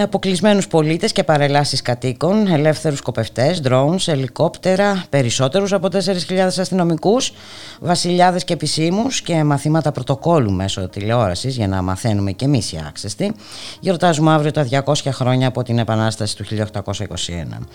[0.00, 7.32] Με αποκλεισμένους πολίτες και παρελάσεις κατοίκων, ελεύθερους σκοπευτές, drones, ελικόπτερα, περισσότερους από 4.000 αστυνομικούς,
[7.80, 13.34] βασιλιάδες και επισήμους και μαθήματα πρωτοκόλλου μέσω τηλεόρασης για να μαθαίνουμε και εμείς οι άξεστοι.
[13.80, 17.66] Γιορτάζουμε αύριο τα 200 χρόνια από την Επανάσταση του 1821.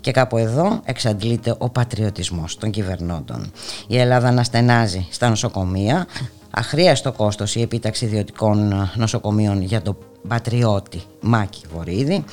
[0.00, 3.52] Και κάπου εδώ εξαντλείται ο πατριωτισμός των κυβερνώντων.
[3.86, 6.06] Η Ελλάδα αναστενάζει στα νοσοκομεία,
[6.54, 9.96] αχρίαστο κόστος η επίταξη ιδιωτικών νοσοκομείων για το
[10.28, 12.24] πατριώτη Μάκη Βορύδη.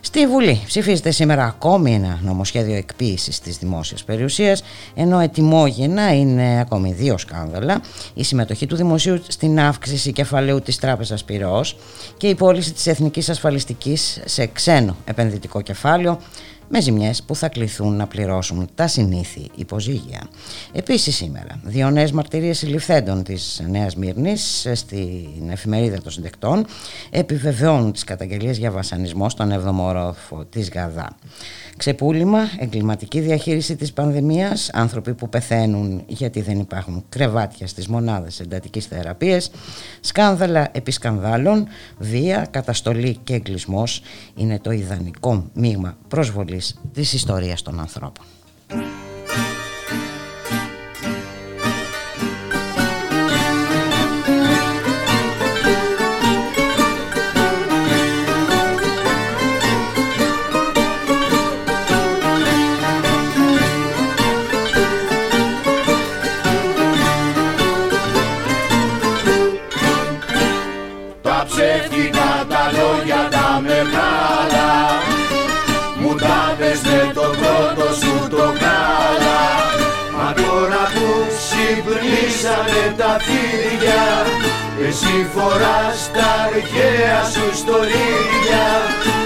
[0.00, 4.62] Στη Βουλή ψηφίζεται σήμερα ακόμη ένα νομοσχέδιο εκποίησης της δημόσιας περιουσίας,
[4.94, 7.80] ενώ ετοιμόγενα είναι ακόμη δύο σκάνδαλα,
[8.14, 11.76] η συμμετοχή του δημοσίου στην αύξηση κεφαλαίου της Τράπεζας Πυρός
[12.16, 16.18] και η πώληση της Εθνικής Ασφαλιστικής σε ξένο επενδυτικό κεφάλαιο,
[16.72, 20.20] με ζημιές που θα κληθούν να πληρώσουν τα συνήθη υποζύγια.
[20.72, 26.66] Επίσης σήμερα, δύο νέες μαρτυρίες συλληφθέντων της Νέας Μύρνης στην εφημερίδα των συντεκτών
[27.10, 31.16] επιβεβαιώνουν τις καταγγελίες για βασανισμό στον 7ο όροφο της Γαδά.
[31.76, 38.86] Ξεπούλημα, εγκληματική διαχείριση της πανδημίας, άνθρωποι που πεθαίνουν γιατί δεν υπάρχουν κρεβάτια στις μονάδες εντατικής
[38.86, 39.50] θεραπείας,
[40.00, 41.66] σκάνδαλα επί σκανδάλων,
[41.98, 44.02] βία, καταστολή και εγκλισμός
[44.36, 46.59] είναι το ιδανικό μείγμα προσβολής
[46.92, 48.24] της ιστορίας των ανθρώπων.
[84.90, 88.66] Εσύ φοράς τα αρχαία σου στολίδια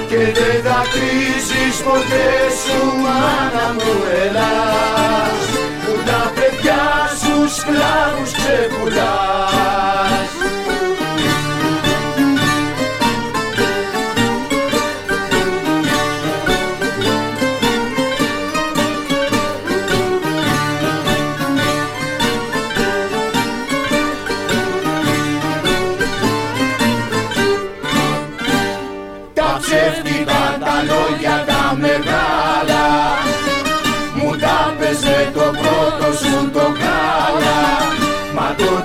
[0.08, 2.28] Και δεν δακρύζεις ποτέ
[2.62, 3.92] σου μάνα μου
[4.24, 5.44] Ελλάς.
[5.84, 6.82] Που τα παιδιά
[7.20, 10.43] σου σκλάβους ξεπουλάς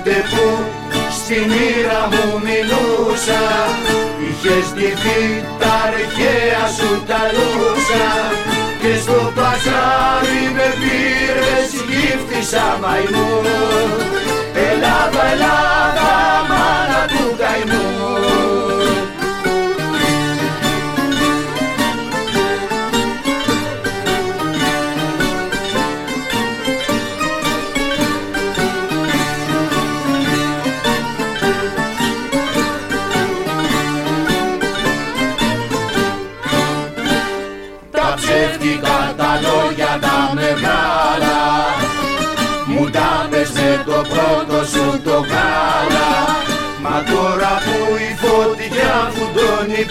[0.04, 0.46] που
[1.10, 3.42] στη μοίρα μου μιλούσα.
[4.26, 8.08] Είχες ντυθεί τα αρχαία σου τα λούσα.
[8.80, 13.32] Και στο παζάρι με πήρες γύφτησα μαϊμού.
[14.70, 16.10] Ελλάδα, Ελλάδα,
[16.48, 18.69] μάνα του καημού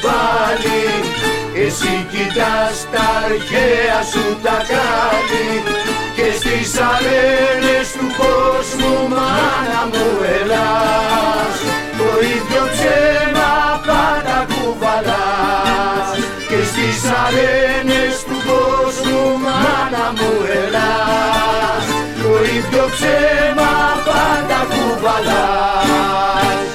[0.06, 0.82] πάλι
[1.66, 5.52] Εσύ κοιτάς τα αρχαία σου τα κάλλη
[6.16, 11.58] Και στις αρένες του κόσμου μάνα μου ελάς.
[12.00, 13.52] Το ίδιο ψέμα
[13.88, 16.10] πάντα κουβαλάς.
[16.50, 20.32] Και στις αρένες του κόσμου μάνα μου
[20.62, 21.39] ελάς
[25.20, 26.70] κουβαλάς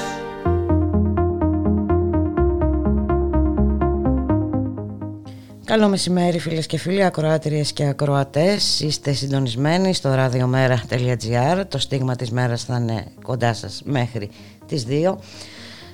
[5.64, 8.80] Καλό μεσημέρι φίλες και φίλοι, ακροάτριες και ακροατές.
[8.80, 11.62] Είστε συντονισμένοι στο radiomera.gr.
[11.68, 14.30] Το στίγμα της μέρας θα είναι κοντά σας μέχρι
[14.66, 15.14] τις 2.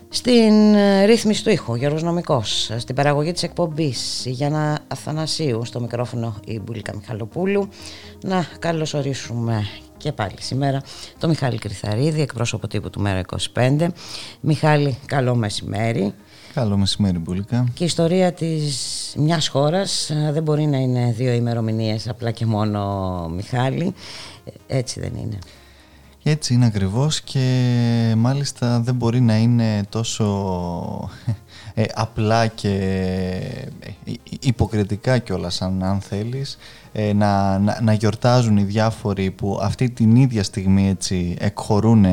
[0.08, 2.70] Στην ε, ρύθμιση του ήχου, Γιώργος Νομικός.
[2.76, 5.64] Στην παραγωγή της εκπομπής, η Γιάννα Αθανασίου.
[5.64, 7.69] Στο μικρόφωνο η Μπουλίκα Μιχαλοπούλου.
[8.25, 9.67] Να καλωσορίσουμε
[10.00, 10.82] και πάλι σήμερα
[11.19, 13.20] το Μιχάλη Κρυθαρίδη, εκπρόσωπο τύπου του Μέρα
[13.55, 13.87] 25.
[14.41, 16.14] Μιχάλη, καλό μεσημέρι.
[16.55, 17.69] Καλό μεσημέρι, Μπουλίκα.
[17.75, 22.47] Και η ιστορία της μιας χώρας ε, δεν μπορεί να είναι δύο ημερομηνίες απλά και
[22.47, 23.94] μόνο Μιχάλη.
[24.67, 25.38] Έτσι δεν είναι.
[26.23, 31.11] Έτσι είναι ακριβώς και μάλιστα δεν μπορεί να είναι τόσο
[31.75, 32.75] ε, απλά και
[34.05, 36.58] ε, υποκριτικά κιόλας αν, αν θέλεις
[36.93, 42.05] ε, να, να, να, γιορτάζουν οι διάφοροι που αυτή την ίδια στιγμή έτσι εκχωρούν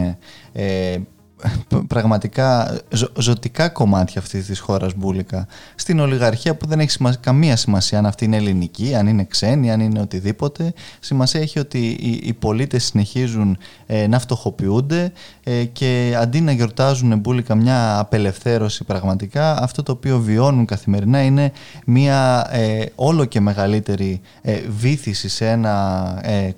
[1.88, 2.78] πραγματικά
[3.18, 8.26] ζωτικά κομμάτια αυτής της χώρας μπουλικα στην ολιγαρχία που δεν έχει καμία σημασία αν αυτή
[8.26, 13.58] είναι ελληνική, αν είναι ξένη, αν είναι οτιδήποτε σημασία έχει ότι οι, οι πολίτες συνεχίζουν
[13.86, 15.12] ε, να φτωχοποιούνται
[15.44, 21.52] ε, και αντί να γιορτάζουν μπουλικα μια απελευθέρωση πραγματικά αυτό το οποίο βιώνουν καθημερινά είναι
[21.86, 24.22] μια ε, όλο και μεγαλύτερη
[24.68, 25.76] βήθηση σε ένα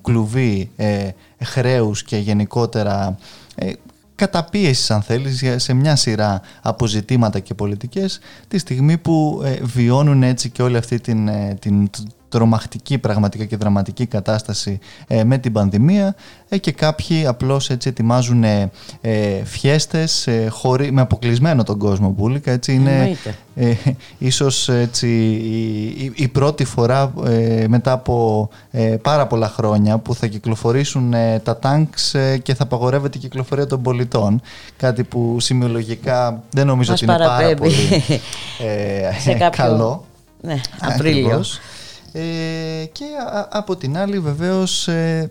[0.01, 0.71] κλουβί
[1.43, 3.17] χρέους και γενικότερα
[4.19, 10.50] καταπίεσης αν θέλεις σε μια σειρά αποζητήματα και πολιτικές τη στιγμή που ε, βιώνουν έτσι
[10.50, 11.89] και όλη αυτή την, ε, την
[12.29, 16.15] τρομακτική πραγματικά και δραματική κατάσταση ε, με την πανδημία.
[16.49, 18.69] Ε, και κάποιοι απλώς έτσι ετοιμάζουν ε,
[19.43, 22.73] φιέστες χωρί, με αποκλεισμένο τον κόσμο πουλικα έτσι.
[22.73, 23.17] Είναι
[23.55, 23.73] ε,
[24.17, 25.07] ίσως έτσι,
[25.97, 27.13] η, η, πρώτη φορά
[27.67, 28.49] μετά από
[29.01, 34.41] πάρα πολλά χρόνια που θα κυκλοφορήσουν τα τάγκς και θα απαγορεύεται η κυκλοφορία των πολιτών.
[34.77, 38.03] Κάτι που σημειολογικά δεν νομίζω ότι είναι πάρα πολύ
[39.51, 40.05] καλό.
[40.41, 41.59] ναι, Απρίλιος.
[42.11, 43.06] Ε, και
[43.50, 44.88] από την άλλη βεβαίως...
[44.88, 45.29] Ε,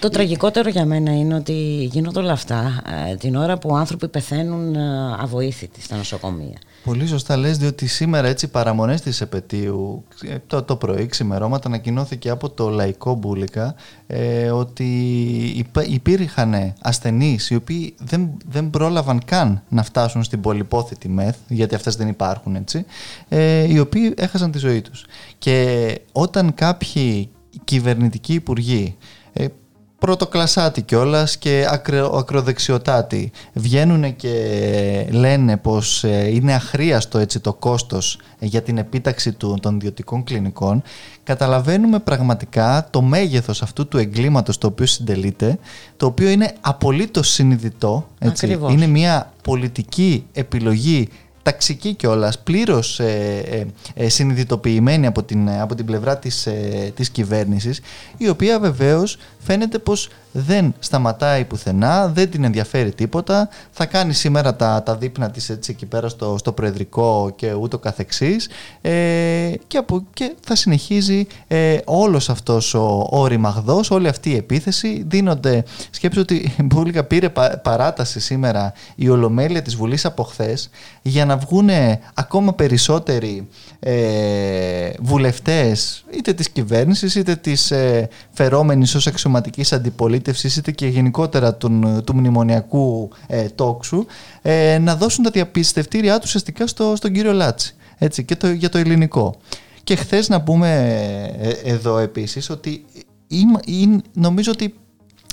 [0.00, 4.76] Το τραγικότερο για μένα είναι ότι γίνονται όλα αυτά ε, την ώρα που άνθρωποι πεθαίνουν
[5.20, 6.58] αβοήθητοι στα νοσοκομεία.
[6.84, 10.04] Πολύ σωστά λες, διότι σήμερα έτσι παραμονές της επαιτίου,
[10.46, 13.74] το, το πρωί ξημερώματα ανακοινώθηκε από το Λαϊκό Μπούλικα
[14.06, 21.36] ε, ότι υπήρχαν ασθενείς οι οποίοι δεν, δεν πρόλαβαν καν να φτάσουν στην πολυπόθητη μεθ,
[21.48, 22.84] γιατί αυτές δεν υπάρχουν έτσι,
[23.28, 25.06] ε, οι οποίοι έχασαν τη ζωή τους.
[25.38, 27.30] Και όταν κάποιοι
[27.64, 28.96] κυβερνητικοί υπουργοί
[29.32, 29.46] ε,
[30.04, 33.30] πρωτοκλασάτη κιόλας και ακρο, ακροδεξιοτάτη.
[33.52, 39.74] Βγαίνουν και λένε πως ε, είναι αχρίαστο έτσι το κόστος για την επίταξη του, των
[39.74, 40.82] ιδιωτικών κλινικών.
[41.22, 45.58] Καταλαβαίνουμε πραγματικά το μέγεθος αυτού του εγκλήματος το οποίο συντελείται
[45.96, 48.58] το οποίο είναι απολύτως συνειδητό έτσι.
[48.70, 51.08] είναι μια πολιτική επιλογή
[51.44, 53.66] ταξική κιόλας, πλήρως ε, ε,
[54.04, 57.80] ε, συνειδητοποιημένη από την, από την πλευρά της, ε, της κυβέρνησης,
[58.16, 64.56] η οποία βεβαίως φαίνεται πως δεν σταματάει πουθενά, δεν την ενδιαφέρει τίποτα, θα κάνει σήμερα
[64.56, 68.48] τα, τα δείπνα της έτσι εκεί πέρα στο, στο προεδρικό και ούτω καθεξής.
[68.80, 74.36] Ε, και, από, και θα συνεχίζει ε, όλος αυτός ο, ο ρημαγδός, όλη αυτή η
[74.36, 75.04] επίθεση.
[75.08, 77.28] Δίνονται, σκέψου ότι Μπούλικα πήρε
[77.62, 80.70] παράταση σήμερα η Ολομέλεια της Βουλής από χθες
[81.02, 81.68] για να βγουν
[82.14, 83.48] ακόμα περισσότεροι
[83.80, 90.22] ε, βουλευτές είτε της κυβέρνησης είτε της ε, φερόμενης ως αξιωματικής αντιπολίτευσης
[90.56, 94.06] είτε και γενικότερα του μνημονιακού ε, τόξου
[94.42, 98.68] ε, να δώσουν τα διαπιστευτήριά τους ουσιαστικά στο, στον κύριο Λάτσι έτσι, και το, για
[98.68, 99.34] το ελληνικό.
[99.84, 100.68] Και χθες να πούμε
[101.38, 102.84] ε, εδώ επίσης ότι
[104.12, 104.74] νομίζω ότι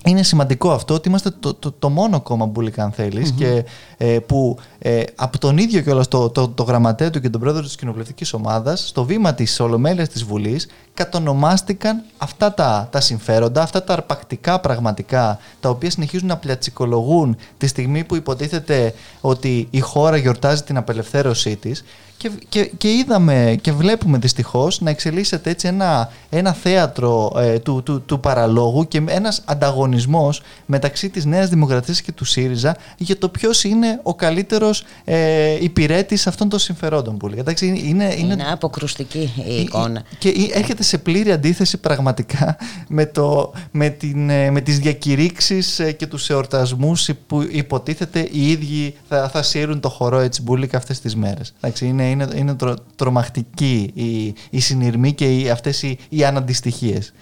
[0.05, 3.65] είναι σημαντικό αυτό ότι είμαστε το, το, το μόνο κόμμα μπουλικά αν θελεις και
[3.97, 7.61] ε, που ε, από τον ίδιο κιόλας το, το, το γραμματέα του και τον πρόεδρο
[7.61, 13.83] της κοινοβουλευτικής ομάδας στο βήμα της Ολομέλειας της Βουλής κατονομάστηκαν αυτά τα, τα συμφέροντα, αυτά
[13.83, 20.17] τα αρπακτικά πραγματικά τα οποία συνεχίζουν να πλατσικολογούν τη στιγμή που υποτίθεται ότι η χώρα
[20.17, 21.83] γιορτάζει την απελευθέρωσή της
[22.21, 27.83] και, και, και είδαμε και βλέπουμε δυστυχώς να εξελίσσεται έτσι ένα, ένα θέατρο ε, του,
[27.83, 33.29] του, του παραλόγου και ένας ανταγωνισμός μεταξύ της Νέας Δημοκρατίας και του ΣΥΡΙΖΑ για το
[33.29, 39.61] ποιος είναι ο καλύτερος ε, υπηρέτης αυτών των συμφερόντων που είναι, είναι, είναι αποκρουστική η
[39.61, 40.03] εικόνα.
[40.17, 45.91] Και έρχεται σε πλήρη αντίθεση πραγματικά με, το, με, την, ε, με τις διακηρύξεις ε,
[45.91, 50.99] και τους εορτασμούς που υποτίθεται οι ίδιοι θα, θα σύρουν το χορό έτσι μπουλίκα αυτές
[50.99, 51.53] τις μέρες.
[51.61, 52.55] Εντάξει, είναι είναι, είναι
[52.95, 57.13] τρομακτική η, η συνειρμή και οι, αυτές οι, οι αναντιστοιχίες.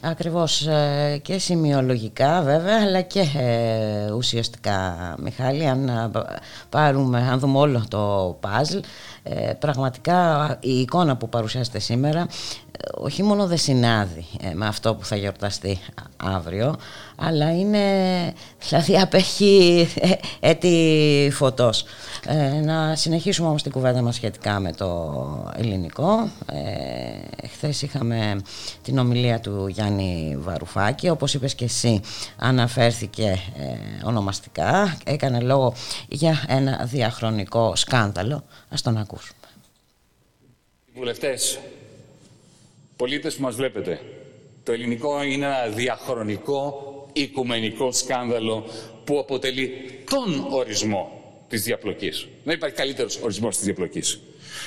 [0.00, 6.10] Ακριβώς ε, και σημειολογικά βέβαια αλλά και ε, ουσιαστικά Μιχάλη αν, ε,
[6.68, 8.78] πάρουμε, αν δούμε όλο το παζλ
[9.58, 12.26] πραγματικά η εικόνα που παρουσιάζεται σήμερα
[12.94, 14.24] όχι μόνο δεν συνάδει
[14.54, 15.78] με αυτό που θα γιορταστεί
[16.16, 16.76] αύριο
[17.16, 17.84] αλλά είναι,
[18.68, 19.88] δηλαδή απέχει
[20.40, 21.84] έτη φωτός.
[22.28, 26.30] Ε, να συνεχίσουμε όμως την κουβέντα μας σχετικά με το ελληνικό.
[26.52, 28.42] Ε, χθες είχαμε
[28.82, 32.00] την ομιλία του Γιάννη Βαρουφάκη, όπως είπες και εσύ
[32.36, 35.74] αναφέρθηκε ε, ονομαστικά, έκανε λόγο
[36.08, 38.44] για ένα διαχρονικό σκάνδαλο.
[38.68, 39.38] Ας τον ακούσουμε.
[40.94, 41.58] Βουλευτές,
[42.96, 44.00] πολίτες που μας βλέπετε,
[44.62, 46.74] το ελληνικό είναι ένα διαχρονικό
[47.12, 48.64] οικουμενικό σκάνδαλο
[49.04, 49.70] που αποτελεί
[50.10, 51.16] τον ορισμό
[51.48, 52.26] της διαπλοκής.
[52.44, 54.20] Δεν υπάρχει καλύτερος ορισμός της διαπλοκής.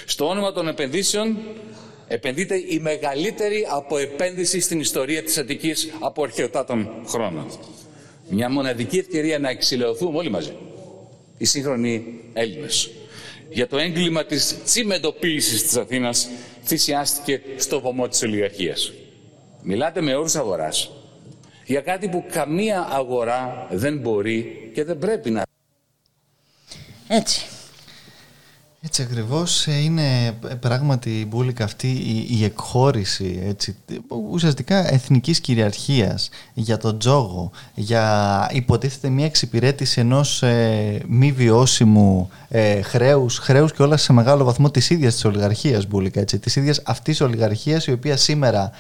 [0.06, 1.38] Στο όνομα των επενδύσεων
[2.08, 7.46] επενδύεται η μεγαλύτερη αποεπένδυση στην ιστορία της Αττικής από αρχαιοτάτων χρόνων.
[8.30, 10.52] Μια μοναδική ευκαιρία να εξηλαιωθούμε όλοι μαζί,
[11.38, 12.90] οι σύγχρονοι Έλληνες.
[13.50, 16.30] Για το έγκλημα της τσιμεντοποίησης της Αθήνας
[16.64, 18.94] θυσιάστηκε στο βωμό της ολιγαρχίας.
[19.62, 20.92] Μιλάτε με όρους αγοράς
[21.70, 25.44] για κάτι που καμία αγορά δεν μπορεί και δεν πρέπει να...
[27.12, 27.46] Έτσι.
[28.82, 31.88] Έτσι ακριβώς ε, είναι ε, πράγματι η μπουλικα αυτή
[32.30, 33.76] η, εκχώρηση έτσι,
[34.32, 42.82] ουσιαστικά εθνικής κυριαρχίας για τον τζόγο, για υποτίθεται μια εξυπηρέτηση ενός ε, μη βιώσιμου ε,
[42.82, 46.82] χρέους, χρέους και όλα σε μεγάλο βαθμό της ίδιας της ολιγαρχίας μπουλικα, έτσι, της ίδιας
[46.86, 48.72] αυτής της ολιγαρχίας η οποία σήμερα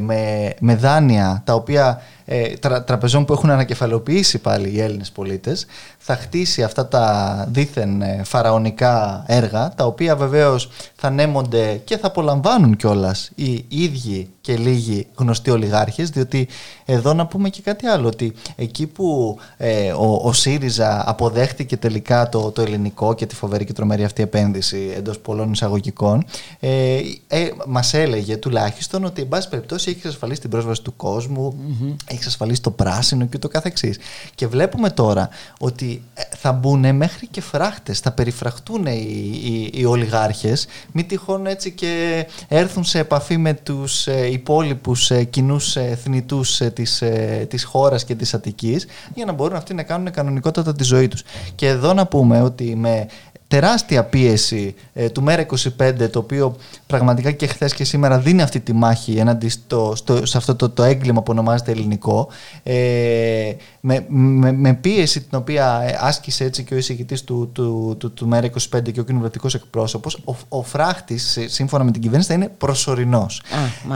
[0.00, 5.66] με, με δάνεια τα οποία ε, τρα, τραπεζών που έχουν ανακεφαλοποιήσει πάλι οι Έλληνες πολίτες
[5.98, 12.06] θα χτίσει αυτά τα δίθεν ε, φαραωνικά έργα τα οποία βεβαίως θα νέμονται και θα
[12.06, 16.48] απολαμβάνουν κιόλας οι ίδιοι και λίγοι γνωστοί ολιγάρχες διότι
[16.84, 22.28] εδώ να πούμε και κάτι άλλο ότι εκεί που ε, ο, ο ΣΥΡΙΖΑ αποδέχτηκε τελικά
[22.28, 26.24] το, το ελληνικό και τη φοβερή και τρομερή αυτή επένδυση εντός πολλών εισαγωγικών
[26.60, 31.54] ε, ε, μας έλεγε τουλάχιστον ότι εν πάση περιπτώσει έχει εξασφαλίσει την πρόσβαση του κόσμου
[31.58, 31.94] mm-hmm.
[32.18, 33.98] Έχει εξασφαλίσει το πράσινο και το καθεξής
[34.34, 39.84] και βλέπουμε τώρα ότι ε, θα μπουν μέχρι και φράχτες θα περιφραχτούν οι, οι, οι
[39.84, 45.98] ολιγάρχες μην τυχόν έτσι και έρθουν σε επαφή με τους ε, υπόλοιπους ε, κοινούς ε,
[46.02, 47.02] θνητούς της,
[47.48, 51.22] της χώρας και της Αττικής για να μπορούν αυτοί να κάνουν κανονικότατα τη ζωή τους.
[51.54, 53.06] Και εδώ να πούμε ότι με
[53.48, 58.72] τεράστια πίεση ε, του ΜΕΡΑ25 το οποίο πραγματικά και χθες και σήμερα δίνει αυτή τη
[58.72, 62.28] μάχη εναντί στο, στο, σε αυτό το, το έγκλημα που ονομάζεται ελληνικό
[62.62, 68.12] ε, με, με, με, πίεση την οποία άσκησε έτσι και ο εισηγητής του, του, του,
[68.12, 72.48] του ΜΕΡΑ25 και ο κοινοβουλευτικός εκπρόσωπος ο, ο φράχτης σύμφωνα με την κυβέρνηση θα είναι
[72.58, 73.42] προσωρινός.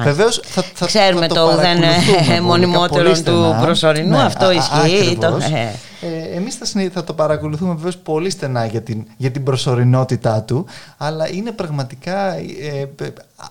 [0.02, 1.78] Βεβαίως θα, θα, Ξέρουμε θα το, το ουδέν
[2.42, 5.18] μονιμότερο του προσωρινού, ναι, αυτό ισχύει.
[6.02, 6.10] Το, ε.
[6.10, 10.66] Ε, εμείς θα, θα το παρακολουθούμε βεβαίως πολύ στενά για την, για την προσωρινότητά του,
[10.96, 12.90] αλλά είναι πραγματικά ε,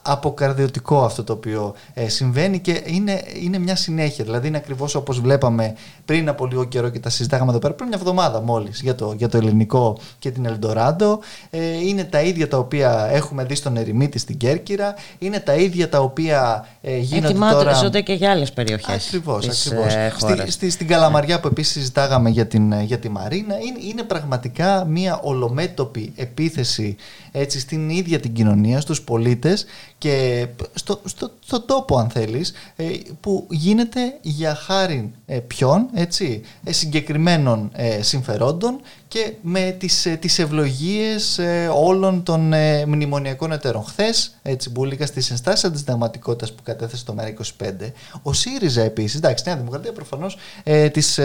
[0.01, 4.23] αποκαρδιωτικό αυτό το οποίο ε, συμβαίνει και είναι, είναι μια συνέχεια.
[4.23, 7.87] Δηλαδή είναι ακριβώς όπως βλέπαμε πριν από λίγο καιρό και τα συζητάγαμε εδώ πέρα, πριν
[7.87, 11.19] μια εβδομάδα μόλις για το, για το ελληνικό και την Ελντοράντο.
[11.49, 15.89] Ε, είναι τα ίδια τα οποία έχουμε δει στον Ερημίτη στην Κέρκυρα, είναι τα ίδια
[15.89, 18.01] τα οποία ε, γίνονται τώρα...
[18.01, 19.93] και για άλλες περιοχές Ακριβώς, ακριβώς.
[19.93, 24.03] Ε, στη, στη, στην Καλαμαριά που επίσης συζητάγαμε για την, για τη Μαρίνα, είναι, είναι
[24.03, 26.95] πραγματικά μια ολομέτωπη επίθεση
[27.31, 29.65] έτσι, στην ίδια την κοινωνία, στους πολίτες
[29.97, 32.85] και στο, στο, στο τόπο αν θέλεις ε,
[33.19, 38.79] που γίνεται για χάρη ε, ποιον, έτσι, ε, συγκεκριμένων συμφερόντων
[39.11, 41.39] και με τις, τις ευλογίες
[41.73, 42.53] όλων των
[42.87, 43.83] μνημονιακών εταίρων.
[43.83, 47.91] Χθες, έτσι, μπουλίκα στις ενστάσεις αντισυνταγματικότητας που κατέθεσε το ΜΕΡΑ25,
[48.21, 51.19] ο ΣΥΡΙΖΑ επίσης, εντάξει, Νέα Δημοκρατία προφανώς ε, τις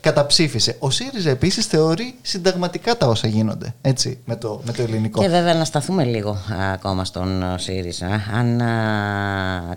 [0.00, 0.76] καταψήφισε.
[0.78, 5.20] Ο ΣΥΡΙΖΑ επίσης θεωρεί συνταγματικά τα όσα γίνονται, έτσι, με το, με το ελληνικό.
[5.20, 6.36] Και βέβαια να σταθούμε λίγο
[6.72, 8.22] ακόμα στον ΣΥΡΙΖΑ.
[8.34, 8.62] Αν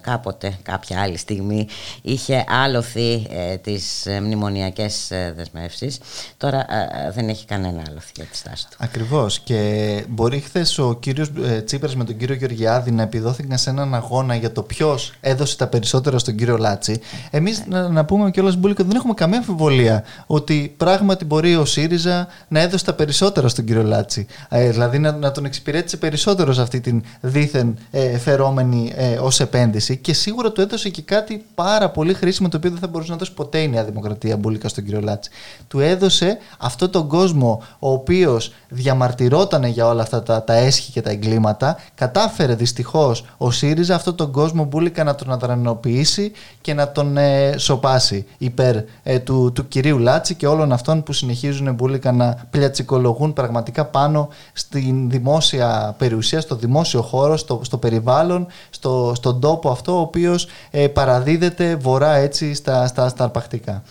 [0.01, 1.67] κάποτε, κάποια άλλη στιγμή,
[2.01, 5.99] είχε άλοθη ε, τις ε, μνημονιακές ε, δεσμεύσεις,
[6.37, 6.65] τώρα
[7.13, 8.77] δεν έχει κανένα άλοθη για της στάση του.
[8.79, 9.39] Ακριβώς.
[9.39, 11.31] Και μπορεί χθες ο κύριος
[11.65, 15.67] Τσίπρας με τον κύριο Γεωργιάδη να επιδόθηκαν σε έναν αγώνα για το ποιος έδωσε τα
[15.67, 17.01] περισσότερα στον κύριο Λάτση.
[17.29, 22.27] Εμείς να, να πούμε κιόλας Μπουλίκα δεν έχουμε καμία αμφιβολία ότι πράγματι μπορεί ο ΣΥΡΙΖΑ
[22.47, 24.27] να έδωσε τα περισσότερα στον κύριο Λάτση.
[24.49, 29.97] δηλαδή να, να τον εξυπηρέτησε περισσότερο σε αυτή την δήθεν ε, φερόμενη ε, ως επένδυση
[29.97, 33.17] και σίγουρα του έδωσε και κάτι πάρα πολύ χρήσιμο το οποίο δεν θα μπορούσε να
[33.17, 35.29] δώσει ποτέ η Νέα Δημοκρατία Μπουλίκα στον κύριο Λάτση.
[35.67, 41.01] Του έδωσε αυτό τον κόσμο ο οποίος διαμαρτυρόταν για όλα αυτά τα, τα έσχη και
[41.01, 41.77] τα εγκλήματα.
[41.95, 46.31] Κατάφερε δυστυχώς ο ΣΥΡΙΖΑ αυτόν τον κόσμο Μπουλίκα να τον αδρανοποιήσει
[46.61, 51.13] και να τον ε, σοπάσει υπέρ ε, του, του κυρίου Λάτση και όλων αυτών που
[51.13, 58.47] συνεχίζουν Μπουλίκα να πλιατσικολογούν πραγματικά πάνω στην δημόσια περιουσία, στο δημόσιο χώρο, στο, στο περιβάλλον,
[58.69, 63.83] στο, στον τόπο αυτό ο οποίος ε, παραδίδεται βορρά έτσι στα, στα, στα αρπακτικά.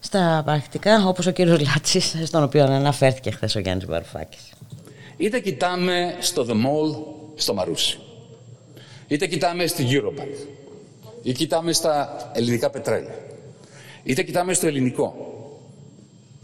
[0.00, 4.40] Στα αρπακτικά όπως ο κύριος Λάτσης στον οποίο αναφέρθηκε χθες ο Γιάννης Βαρουφάκης.
[5.16, 7.02] Είτε κοιτάμε στο The Mall
[7.34, 7.98] στο Μαρούσι,
[9.08, 10.46] είτε κοιτάμε στη Eurobank,
[11.22, 13.14] ή κοιτάμε στα ελληνικά πετρέλαια,
[14.02, 15.32] είτε κοιτάμε στο ελληνικό.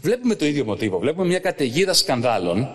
[0.01, 0.99] Βλέπουμε το ίδιο μοτίβο.
[0.99, 2.67] Βλέπουμε μια καταιγίδα σκανδάλων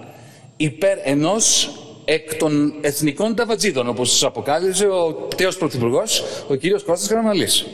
[0.57, 1.71] υπέρ ενός
[2.05, 7.67] εκ των εθνικών ταβατζίδων, όπως τους αποκάλυψε ο τέος πρωθυπουργός, ο κύριος Κώστας Καραμαλής.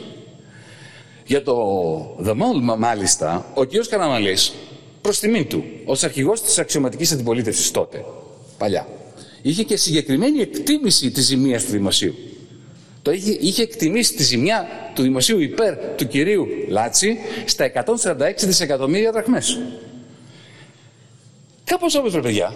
[1.27, 3.69] Για το The Mall, μάλιστα, ο κ.
[3.89, 4.53] Καραμαλής,
[5.01, 8.05] προς τιμήν του, ως αρχηγός της αξιωματικής αντιπολίτευσης τότε,
[8.57, 8.87] παλιά,
[9.41, 12.15] είχε και συγκεκριμένη εκτίμηση της ζημίας του δημοσίου.
[13.01, 19.11] Το είχε, είχε εκτιμήσει τη ζημιά του δημοσίου υπέρ του κυρίου Λάτσι στα 146 δισεκατομμύρια
[19.11, 19.59] δραχμές.
[21.63, 22.53] Κάπως όμως, ρε παιδιά,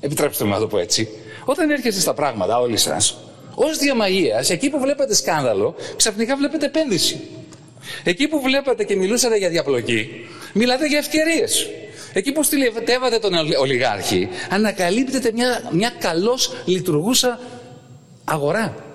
[0.00, 1.08] επιτρέψτε μου να το πω έτσι,
[1.44, 3.16] όταν έρχεστε στα πράγματα όλοι σας,
[3.54, 7.20] ως διαμαγείας, εκεί που βλέπετε σκάνδαλο, ξαφνικά βλέπετε επένδυση.
[8.04, 11.70] Εκεί που βλέπετε και μιλούσατε για διαπλοκή, μιλάτε για ευκαιρίες.
[12.12, 17.38] Εκεί που στυλιευτεύατε τον ολιγάρχη, ανακαλύπτεται μια, μια καλώς λειτουργούσα
[18.24, 18.93] αγορά.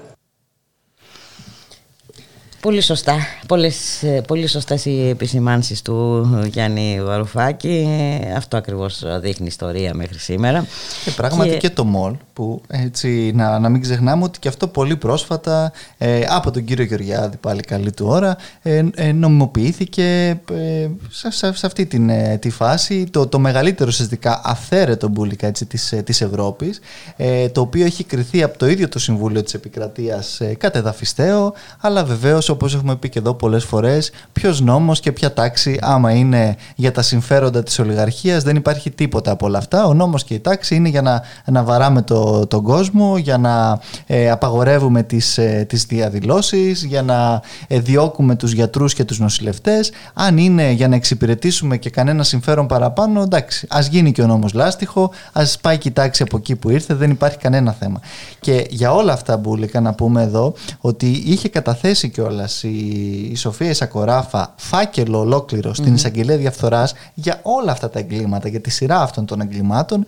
[2.62, 3.16] Πολύ σωστά.
[3.48, 7.88] Πολλές, ε, πολύ σωστές οι επισημάνσεις του Γιάννη Βαρουφάκη.
[8.36, 10.66] Αυτό ακριβώς δείχνει η ιστορία μέχρι σήμερα.
[11.06, 14.96] Και πράγματι και, το ΜΟΛ που έτσι να, να μην ξεχνάμε ότι και αυτό πολύ
[14.96, 20.40] πρόσφατα ε, από τον κύριο Γεωργιάδη πάλι καλή του ώρα ε, ε νομιμοποιήθηκε
[21.10, 25.94] σε, σε, σε, αυτή την, τη φάση το, το μεγαλύτερο συστικά αφαίρετο μπουλικα έτσι, της,
[26.04, 26.80] της Ευρώπης
[27.52, 32.66] το οποίο έχει κριθεί από το ίδιο το Συμβούλιο της Επικρατείας κατεδαφιστέο αλλά βεβαίως Όπω
[32.66, 36.92] όπως έχουμε πει και εδώ πολλές φορές, ποιος νόμος και ποια τάξη άμα είναι για
[36.92, 39.86] τα συμφέροντα της ολιγαρχίας δεν υπάρχει τίποτα από όλα αυτά.
[39.86, 43.80] Ο νόμος και η τάξη είναι για να, να βαράμε το, τον κόσμο, για να
[44.08, 49.92] ε, απαγορεύουμε τις, ε, τις διαδηλώσεις, για να ε, διώκουμε τους γιατρούς και τους νοσηλευτές.
[50.14, 54.54] Αν είναι για να εξυπηρετήσουμε και κανένα συμφέρον παραπάνω, εντάξει, ας γίνει και ο νόμος
[54.54, 58.00] λάστιχο, ας πάει και η τάξη από εκεί που ήρθε, δεν υπάρχει κανένα θέμα.
[58.40, 64.54] Και για όλα αυτά, Μπούλικα, να πούμε εδώ ότι είχε καταθέσει κιόλας η, Σοφία Ισακοράφα
[64.58, 69.42] φάκελο ολόκληρο στην εισαγγελία διαφθοράς για όλα αυτά τα εγκλήματα, για τη σειρά αυτών των
[69.42, 70.06] εγκλημάτων,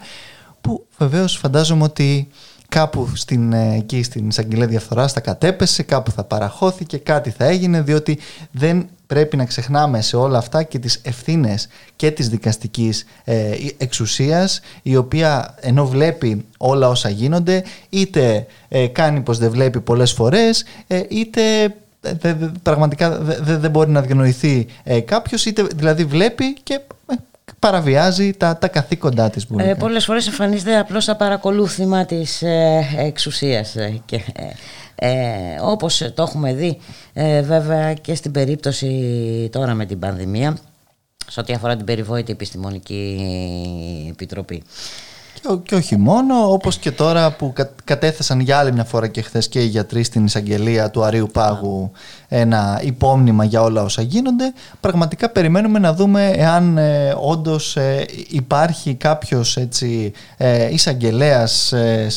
[0.61, 2.27] που βεβαίως φαντάζομαι ότι
[2.69, 7.81] κάπου στην, ε, εκεί στην εισαγγελία διαφθοράς θα κατέπεσε, κάπου θα παραχώθηκε, κάτι θα έγινε,
[7.81, 8.19] διότι
[8.51, 14.62] δεν πρέπει να ξεχνάμε σε όλα αυτά και τις ευθύνες και της δικαστικής ε, εξουσίας
[14.82, 20.63] η οποία ενώ βλέπει όλα όσα γίνονται είτε ε, κάνει πως δεν βλέπει πολλές φορές
[20.88, 21.41] ε, είτε
[22.01, 26.73] δε, δε, πραγματικά δεν δε μπορεί να διανοηθεί ε, κάποιος, είτε δηλαδή βλέπει και
[27.05, 27.15] ε,
[27.59, 29.47] παραβιάζει τα, τα καθήκοντά της.
[29.57, 34.21] Ε, πολλές φορές εμφανίζεται απλώς τα παρακολούθημα της ε, εξουσίας ε, και
[34.95, 35.11] ε,
[35.61, 36.77] όπως το έχουμε δει
[37.43, 40.57] βέβαια και στην περίπτωση τώρα με την πανδημία
[41.27, 44.63] σε ό,τι αφορά την περιβόητη επιστημονική επιτροπή.
[45.63, 49.60] Και, όχι μόνο, όπως και τώρα που κατέθεσαν για άλλη μια φορά και χθες και
[49.62, 51.91] οι γιατροί στην εισαγγελία του Αρίου Πάγου
[52.27, 58.93] ένα υπόμνημα για όλα όσα γίνονται, πραγματικά περιμένουμε να δούμε εάν ε, όντως ε, υπάρχει
[58.95, 62.08] κάποιος έτσι, ε, εισαγγελέας ε,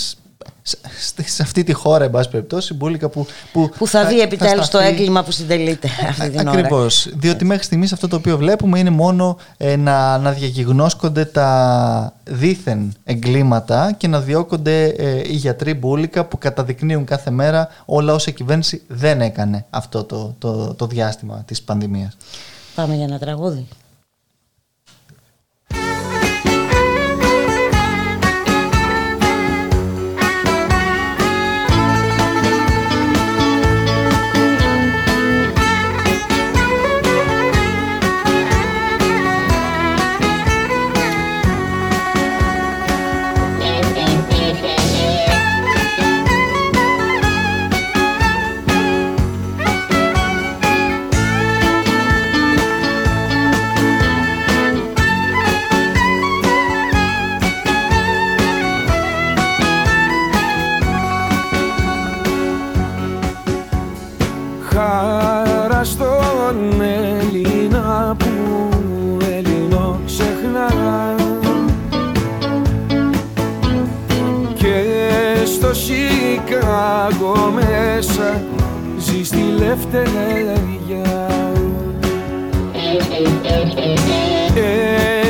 [1.25, 4.79] σε αυτή τη χώρα, εν πάση περιπτώσει, μπουλικα που, που, που θα, δει επιτέλους το
[4.79, 6.59] έγκλημα που συντελείται αυτή την ώρα.
[6.59, 7.09] Ακριβώς.
[7.15, 12.95] Διότι μέχρι στιγμής αυτό το οποίο βλέπουμε είναι μόνο ε, να, να διαγιγνώσκονται τα δίθεν
[13.05, 18.33] εγκλήματα και να διώκονται ε, οι γιατροί μπουλικα που καταδεικνύουν κάθε μέρα όλα όσα η
[18.33, 22.17] κυβέρνηση δεν έκανε αυτό το, το, το διάστημα της πανδημίας.
[22.75, 23.67] Πάμε για ένα τραγούδι.
[79.75, 81.27] Ελευθερία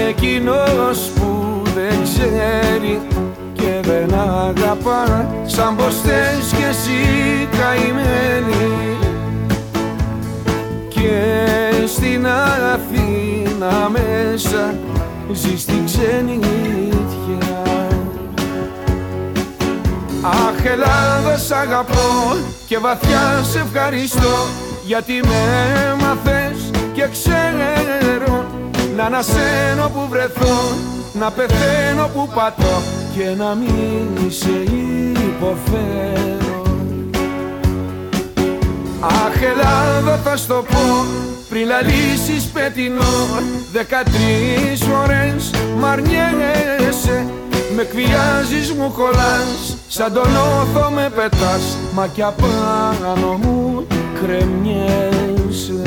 [0.09, 3.00] Εκείνος που δεν ξέρει
[3.52, 8.96] και δεν αγαπά σαν πως θες κι εσύ καημένη.
[10.88, 11.22] Και
[11.87, 12.26] στην
[12.72, 14.74] Αθήνα μέσα
[15.33, 17.63] ζει στην ξενιτιά
[20.26, 24.46] Αχ Ελλάδα σ' αγαπώ και βαθιά σε ευχαριστώ
[24.84, 25.40] γιατί με
[25.90, 28.46] έμαθες και ξέρω
[28.96, 30.56] να ανασένω που βρεθώ
[31.12, 32.82] να πεθαίνω που πατώ
[33.16, 34.62] και να μην σε
[35.26, 36.62] υποφέρω
[39.00, 41.06] Αχ Ελλάδα δεν θα στο πω
[41.48, 43.40] πριν λαλήσεις πετεινό
[43.72, 47.26] Δεκατρεις φορές μ' αρνιέσαι.
[47.76, 51.76] Με εκβιάζεις μου κολλάς Σαν τον όθο με πετάς.
[51.94, 53.87] Μα κι απάνω μου
[54.20, 55.83] κρεμιέσαι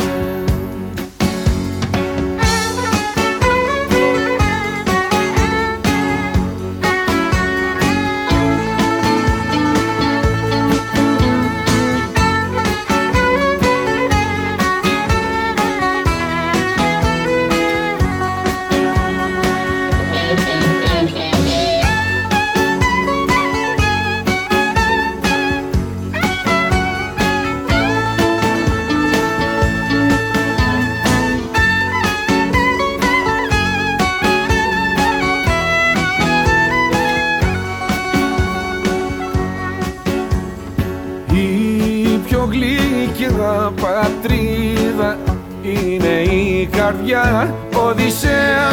[46.88, 47.54] καρδιά
[47.88, 48.70] Οδυσσέα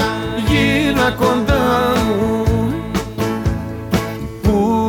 [0.48, 2.44] γίνα κοντά μου.
[4.42, 4.82] Που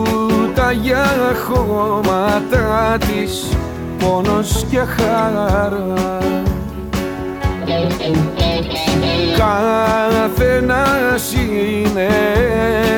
[0.55, 1.05] τα για
[1.47, 3.49] χώματα της
[3.99, 5.93] πόνος και χαρά
[10.17, 12.07] Καθένας είναι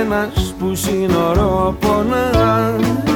[0.01, 3.06] ένας που σύνορο πονάς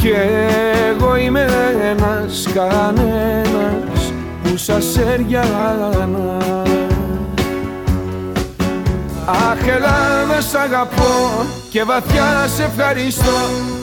[0.00, 0.12] Κι
[0.90, 1.46] εγώ είμαι
[1.90, 4.12] ένας κανένας
[4.54, 6.36] σας σεριάνα
[9.26, 13.38] Αχ Ελλάδα σ' αγαπώ και βαθιά σε ευχαριστώ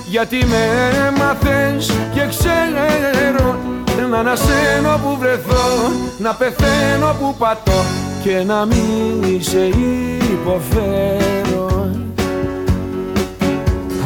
[0.10, 3.58] γιατί με έμαθες και ξέρω
[4.10, 7.84] να ανασένω που βρεθώ, να πεθαίνω που πατώ
[8.23, 9.69] και να μην σε
[10.32, 11.46] υποφέρω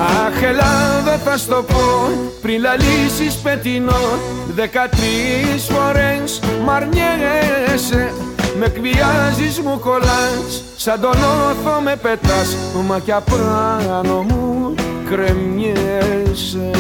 [0.02, 2.10] Αχ Ελλάδα θα στο πω.
[2.42, 4.20] Πριν λαλήσεις πετεινό
[4.56, 8.14] Δεκατρεις φορές μ' αρνιέσαι
[8.60, 10.64] Με εκβιάζεις μου κολλάς.
[10.78, 12.56] Σαν τον όθο με πετάς.
[12.88, 14.76] Μα κι απάνω μου
[15.10, 16.72] κρεμιέσαι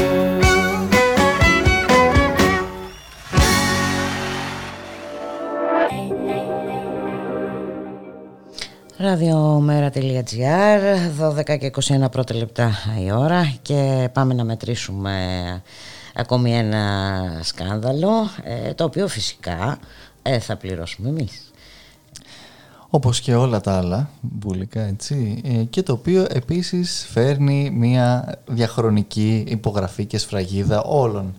[9.01, 10.81] Ραδιομέρα.gr
[11.19, 11.71] 12 και
[12.03, 12.71] 21 πρώτα λεπτά
[13.05, 15.13] η ώρα και πάμε να μετρήσουμε
[16.15, 18.09] ακόμη ένα σκάνδαλο
[18.43, 19.79] ε, το οποίο φυσικά
[20.21, 21.51] ε, θα πληρώσουμε εμείς.
[22.89, 29.43] Όπως και όλα τα άλλα μπουλικά έτσι ε, και το οποίο επίσης φέρνει μια διαχρονική
[29.47, 31.33] υπογραφή και σφραγίδα όλων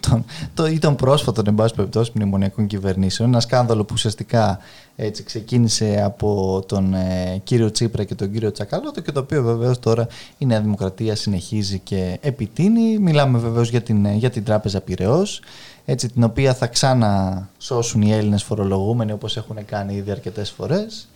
[0.00, 3.28] των, το, ή των πρόσφατων εν πάση περιπτώσει μνημονιακών κυβερνήσεων.
[3.28, 4.58] Ένα σκάνδαλο που ουσιαστικά
[4.96, 9.78] έτσι, ξεκίνησε από τον ε, κύριο Τσίπρα και τον κύριο Τσακαλώτο και το οποίο βεβαίως
[9.78, 10.06] τώρα
[10.38, 12.98] η Νέα Δημοκρατία συνεχίζει και επιτείνει.
[12.98, 15.40] Μιλάμε βεβαίως για την, ε, για την Τράπεζα Πυραιός,
[15.84, 21.08] έτσι, την οποία θα ξανασώσουν οι Έλληνες φορολογούμενοι όπως έχουν κάνει ήδη αρκετές φορές.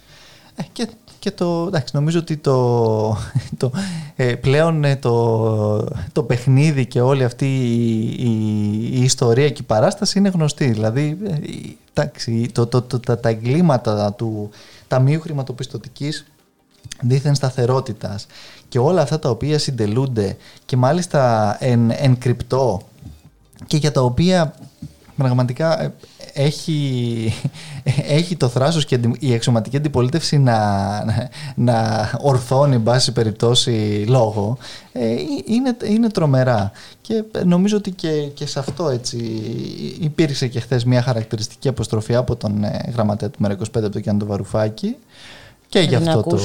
[0.56, 0.88] Ε, και
[1.20, 3.16] και το, εντάξει, νομίζω ότι το,
[3.56, 3.72] το
[4.16, 8.24] ε, πλέον ε, το, το παιχνίδι και όλη αυτή η,
[8.92, 10.66] η, ιστορία και η παράσταση είναι γνωστή.
[10.66, 11.38] Δηλαδή, ε,
[11.94, 14.50] εντάξει, το, το, το, τα, τα εγκλήματα του
[14.88, 16.26] Ταμείου Χρηματοπιστωτικής
[17.00, 18.26] δίθεν σταθερότητας
[18.68, 22.80] και όλα αυτά τα οποία συντελούνται και μάλιστα εν, εν κρυπτό
[23.66, 24.54] και για τα οποία
[25.16, 25.92] πραγματικά
[26.32, 27.32] έχει,
[28.18, 30.58] έχει το θράσος και η εξωματική αντιπολίτευση να,
[31.54, 34.58] να ορθώνει εν πάση περιπτώσει λόγο
[34.92, 36.72] ε, είναι, είναι τρομερά.
[37.00, 39.16] Και νομίζω ότι και, και σε αυτό έτσι
[40.00, 44.24] υπήρξε και χθες μια χαρακτηριστική αποστροφή από τον ε, γραμματέα του ΜΕΡΑ25 από τον Γιάννη
[44.24, 44.96] Βαρουφάκη.
[45.68, 46.38] Και γι' αυτό το,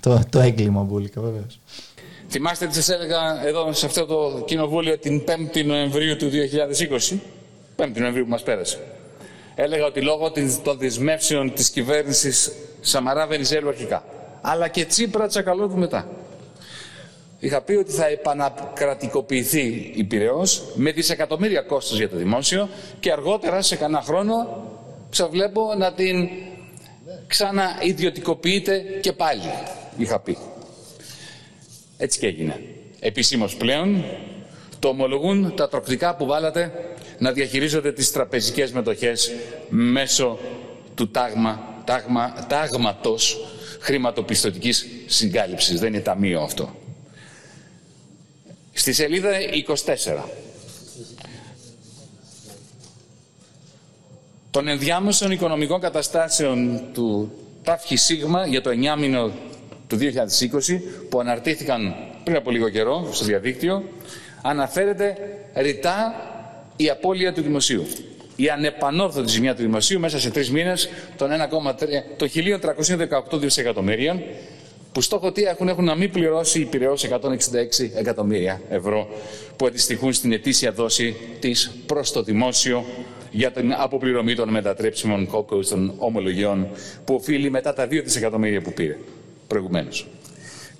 [0.00, 1.60] το, το έγκλημα μπουλικα βεβαίως.
[2.28, 6.30] Θυμάστε τι σας έλεγα εδώ σε αυτό το κοινοβούλιο την 5η Νοεμβρίου του
[7.10, 7.16] 2020,
[7.76, 8.78] 5η Νοεμβρίου που μας πέρασε
[9.54, 10.32] έλεγα ότι λόγω
[10.62, 14.04] των δεσμεύσεων της κυβέρνησης Σαμαρά Βενιζέλου αρχικά,
[14.40, 16.08] αλλά και Τσίπρα Τσακαλώτου μετά.
[17.38, 22.68] Είχα πει ότι θα επανακρατικοποιηθεί η Πυραιός με δισεκατομμύρια κόστος για το δημόσιο
[23.00, 24.64] και αργότερα σε κανένα χρόνο
[25.10, 26.28] ξαβλέπω να την
[27.26, 29.50] ξανaiδιωτικοποιείται και πάλι,
[29.96, 30.38] είχα πει.
[31.96, 32.60] Έτσι και έγινε.
[33.00, 34.04] Επισήμως πλέον
[34.78, 36.72] το ομολογούν τα τροκτικά που βάλατε
[37.20, 39.32] να διαχειρίζονται τις τραπεζικές μετοχές
[39.68, 40.38] μέσω
[40.94, 43.38] του τάγμα, τάγμα, τάγματος
[43.80, 45.80] χρηματοπιστωτικής συγκάλυψης.
[45.80, 46.74] Δεν είναι ταμείο αυτό.
[48.72, 49.30] Στη σελίδα
[50.14, 50.24] 24.
[54.50, 59.32] Των ενδιάμεσων οικονομικών καταστάσεων του ΤΑΦΧΙ ΣΥΓΜΑ για το 9 μήνο
[59.86, 63.84] του 2020 που αναρτήθηκαν πριν από λίγο καιρό στο διαδίκτυο
[64.42, 65.16] αναφέρεται
[65.54, 66.14] ρητά
[66.82, 67.86] η απώλεια του δημοσίου.
[68.36, 71.30] Η ανεπανόρθωτη ζημιά του δημοσίου μέσα σε τρεις μήνες των
[73.30, 74.22] 1,318 δισεκατομμύριων
[74.92, 77.10] που στόχο τι έχουν, έχουν να μην πληρώσει η Πυραιός 166
[77.94, 79.08] εκατομμύρια ευρώ
[79.56, 82.84] που αντιστοιχούν στην ετήσια δόση της προς το δημόσιο
[83.30, 86.68] για την αποπληρωμή των μετατρέψιμων κόκκους των ομολογιών
[87.04, 88.96] που οφείλει μετά τα 2 δισεκατομμύρια που πήρε
[89.46, 90.06] προηγουμένως.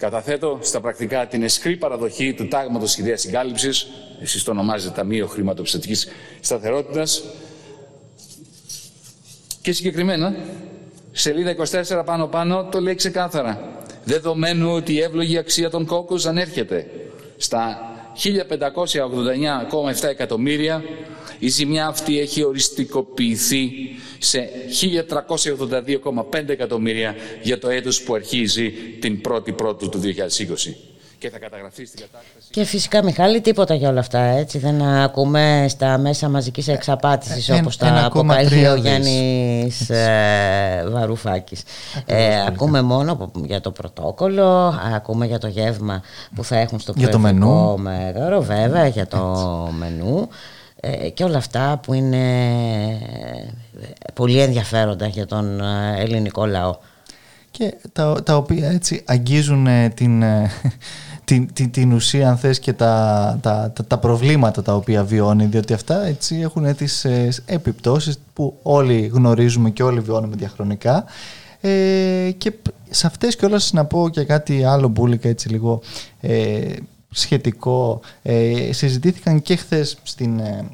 [0.00, 3.86] Καταθέτω στα πρακτικά την εσκρή παραδοχή του τάγματος ιδέας συγκάλυψης,
[4.20, 6.08] εσείς το ονομάζετε Ταμείο Χρηματοπιστωτικής
[6.40, 7.22] Σταθερότητας,
[9.62, 10.34] και συγκεκριμένα,
[11.12, 13.68] σελίδα 24 πάνω-πάνω το λέει ξεκάθαρα.
[14.04, 16.86] Δεδομένου ότι η εύλογη αξία των κόκκους ανέρχεται
[17.36, 20.84] στα 1589,7 εκατομμύρια,
[21.38, 23.70] η ζημιά αυτή έχει οριστικοποιηθεί
[24.18, 24.48] σε
[26.32, 28.70] 1382,5 εκατομμύρια για το έτος που αρχίζει
[29.00, 30.89] την 1η Πρώτου του 2020
[31.20, 32.50] και θα καταγραφείς στην κατάσταση.
[32.50, 34.58] Και φυσικά Μιχάλη τίποτα για όλα αυτά έτσι.
[34.58, 41.62] Δεν ακούμε στα μέσα μαζικής εξαπάτησης ε, όπως τα αποκαλεί ο Γιάννης ε, Βαρουφάκης.
[42.06, 46.02] Ε, ακούμε μόνο για το πρωτόκολλο, ακούμε για το γεύμα
[46.34, 49.18] που θα έχουν στο προεδρικό μέγαρο βέβαια για το
[49.78, 50.28] μενού.
[50.80, 52.24] Ε, και όλα αυτά που είναι
[54.14, 55.60] πολύ ενδιαφέροντα για τον
[55.96, 56.76] ελληνικό λαό.
[57.50, 60.22] Και τα, τα οποία έτσι αγγίζουν την
[61.30, 65.72] την, την, την ουσία αν θες και τα, τα, τα, προβλήματα τα οποία βιώνει διότι
[65.72, 71.04] αυτά έτσι έχουν τις ε, επιπτώσεις που όλοι γνωρίζουμε και όλοι βιώνουμε διαχρονικά.
[71.60, 72.52] Ε, και
[72.90, 75.82] σε αυτές και όλα να πω και κάτι άλλο μπουλικα έτσι λίγο
[76.20, 76.72] ε,
[77.10, 78.00] σχετικό.
[78.22, 80.64] Ε, συζητήθηκαν και χθες στην ε,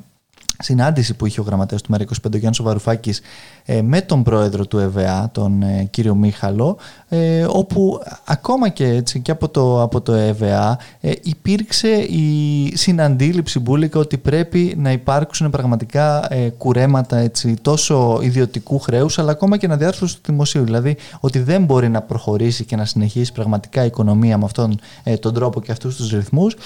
[0.58, 3.20] συνάντηση που είχε ο γραμματέας του ΜΕΡΑ25 ο Γιάννης Βαρουφάκης
[3.64, 6.76] ε, με τον πρόεδρο του ΕΒΑ, τον ε, κύριο Μίχαλο,
[7.08, 10.78] ε, όπου ακόμα και έτσι και από το, από το ΕΒΑ
[11.22, 19.30] υπήρξε η συναντήληψη μπουλικα ότι πρέπει να υπάρξουν πραγματικά κουρέματα έτσι, τόσο ιδιωτικού χρέους αλλά
[19.30, 20.64] ακόμα και να διάρθρωση του δημοσίου.
[20.64, 24.78] Δηλαδή ότι δεν μπορεί να προχωρήσει και να συνεχίσει πραγματικά η οικονομία με αυτόν
[25.20, 26.56] τον τρόπο και αυτούς τους ρυθμούς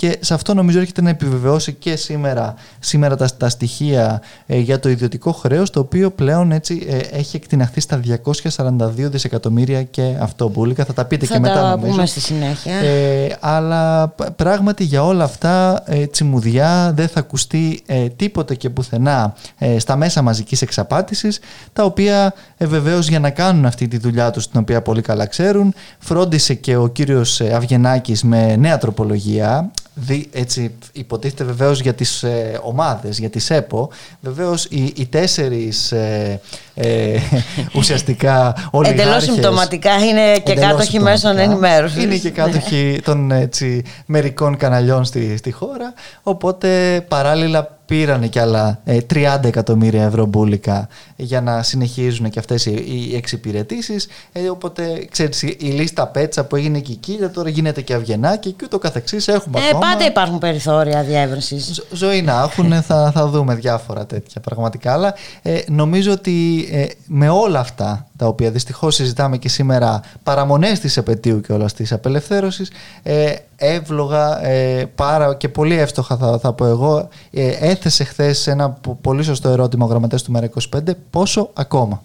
[0.00, 4.88] και σε αυτό νομίζω έρχεται να επιβεβαιώσει και σήμερα, σήμερα τα, τα στοιχεία για το
[4.88, 10.84] ιδιωτικό χρέος το οποίο πλέον έτσι ε, έχει εκτιναχθεί στα 242 δισεκατομμύρια και αυτό μπουλικα.
[10.84, 11.92] Θα τα πείτε θα και μετά τα νομίζω.
[11.92, 12.74] πούμε στη συνέχεια.
[12.74, 19.34] Ε, αλλά πράγματι για όλα αυτά ε, τσιμουδιά δεν θα ακουστεί ε, τίποτε και πουθενά
[19.58, 21.40] ε, στα μέσα μαζικής εξαπάτησης
[21.72, 25.26] τα οποία ε, βεβαίως για να κάνουν αυτή τη δουλειά τους την οποία πολύ καλά
[25.26, 32.22] ξέρουν φρόντισε και ο κύριος Αυγενάκης με νέα τροπολογία δι, έτσι υποτίθεται βεβαίως για τις
[32.22, 33.90] ε, ομάδες, για τις ΕΠΟ.
[34.20, 36.40] Βεβαίως οι, οι τέσσερις ε,
[36.74, 37.18] ε,
[37.78, 39.04] ουσιαστικά ολιγάρχες...
[39.04, 42.02] Εντελώς συμπτωματικά είναι και κάτοχοι μέσων ενημέρωσης.
[42.02, 48.80] Είναι και κάτοχοι των έτσι, μερικών καναλιών στη, στη χώρα, οπότε παράλληλα πήραν και άλλα
[48.86, 54.08] 30 ε, εκατομμύρια ευρώ μπουλικα για να συνεχίζουν και αυτές οι, οι εξυπηρετήσεις.
[54.32, 58.64] Ε, οπότε, ξέρεις, η λίστα πέτσα που έγινε και εκεί, τώρα γίνεται και αυγενάκι και
[58.64, 59.86] ούτω καθεξής έχουμε ε, ακόμα.
[59.90, 61.84] Πάντα υπάρχουν περιθώρια διεύρυνσης.
[61.92, 64.92] ζωή να έχουν, θα, θα δούμε διάφορα τέτοια πραγματικά.
[64.92, 70.80] Αλλά ε, νομίζω ότι ε, με όλα αυτά τα οποία δυστυχώς συζητάμε και σήμερα παραμονές
[70.80, 72.70] της επαιτίου και όλας της απελευθέρωσης
[73.02, 78.70] ε, εύλογα ε, πάρα και πολύ εύστοχα θα, θα πω εγώ ε, έθεσε χθες ένα
[79.00, 82.02] πολύ σωστό ερώτημα ο γραμματέας του ΜΕΡΑ25 πόσο ακόμα;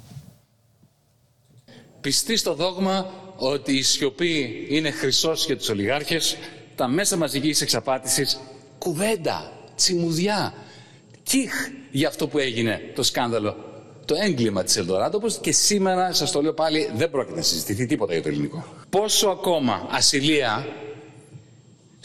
[2.02, 3.06] Πιστή στο δόγμα
[3.38, 6.38] ότι η σιωπή είναι χρυσός για τους ολιγάρχες
[6.76, 8.40] τα μέσα μαζικής εξαπάτησης
[8.78, 10.54] κουβέντα, τσιμουδιά
[11.24, 11.54] κιχ
[11.92, 13.56] για αυτό που έγινε το σκάνδαλο
[14.06, 17.86] το έγκλημα της Ελδοράτο, όπως και σήμερα, σας το λέω πάλι, δεν πρόκειται να συζητηθεί
[17.86, 18.66] τίποτα για το ελληνικό.
[18.90, 20.66] Πόσο ακόμα ασυλία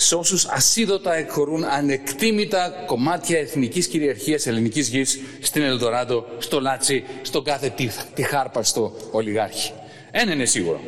[0.00, 7.44] σε όσους ασίδωτα εκχωρούν ανεκτήμητα κομμάτια εθνικής κυριαρχίας ελληνικής γης στην Ελδοράντο, στο Λάτσι, στον
[7.44, 7.74] κάθε
[8.14, 9.72] τυχάρπαστο ολιγάρχη.
[10.10, 10.80] Ένα είναι σίγουρο.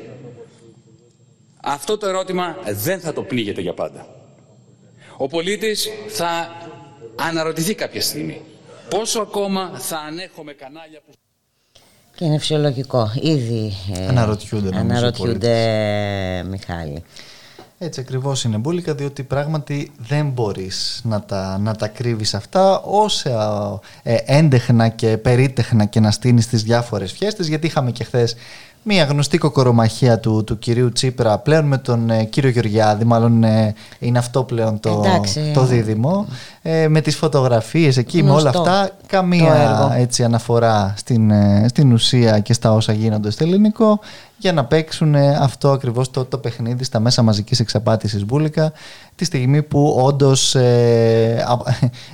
[1.63, 4.07] Αυτό το ερώτημα δεν θα το πνίγεται για πάντα.
[5.17, 6.57] Ο πολίτης θα
[7.17, 8.41] αναρωτηθεί κάποια στιγμή
[8.99, 11.13] Πόσο ακόμα θα ανέχομαι κανάλια που...
[12.17, 13.13] Και είναι φυσιολογικό.
[13.23, 15.57] Ήδη ε, αναρωτιούνται, αναρωτιούνται
[16.49, 17.05] Μιχάλη.
[17.85, 23.81] Έτσι ακριβώς είναι μπουλικα διότι πράγματι δεν μπορείς να τα, να τα κρύβεις αυτά όσα
[24.03, 28.37] ε, έντεχνα και περίτεχνα και να στείνεις τις διάφορες φιέστες γιατί είχαμε και χθες
[28.85, 33.75] Μία γνωστή κοκορομαχία του, του κυρίου Τσίπρα πλέον με τον ε, κύριο Γεωργιάδη, μάλλον ε,
[33.99, 35.05] είναι αυτό πλέον το,
[35.55, 36.27] το δίδυμο,
[36.63, 41.33] ε, με τις φωτογραφίες εκεί, με όλα αυτά, καμία έτσι, αναφορά στην,
[41.69, 44.01] στην ουσία και στα όσα γίνονται στο ελληνικό
[44.43, 48.73] για να παίξουν αυτό ακριβώς το, το παιχνίδι στα μέσα μαζικής εξαπάτησης μπουλικα
[49.15, 51.47] τη στιγμή που όντως ε,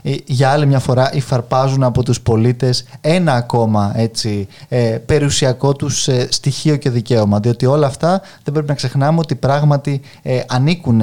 [0.02, 6.08] ε, για άλλη μια φορά υφαρπάζουν από τους πολίτες ένα ακόμα έτσι, ε, περιουσιακό τους
[6.08, 7.40] ε, στοιχείο και δικαίωμα.
[7.40, 11.02] Διότι όλα αυτά δεν πρέπει να ξεχνάμε ότι πράγματι ε, ανήκουν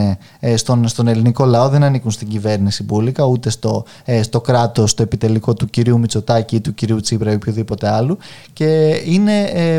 [0.56, 3.84] στον, στον ελληνικό λαό δεν ανήκουν στην κυβέρνηση μπουλικα ούτε στο,
[4.22, 8.18] στο κράτος το επιτελικό του κυρίου Μητσοτάκη ή του κυρίου Τσίπρα ή οποιοδήποτε άλλου.
[8.54, 9.34] Και είναι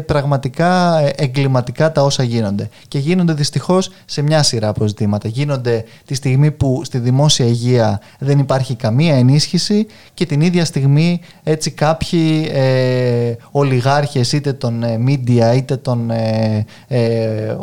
[0.06, 2.68] πραγματικά εγκληματικά τα όσα γίνονται.
[2.88, 8.38] Και γίνονται δυστυχώς σε μια σειρά αποζητήματα γίνονται τη στιγμή που στη δημόσια υγεία δεν
[8.38, 15.56] υπάρχει καμία ενίσχυση και την ίδια στιγμή έτσι κάποιοι ε, ολιγάρχες είτε των ε, media
[15.56, 17.56] είτε των ε, ε,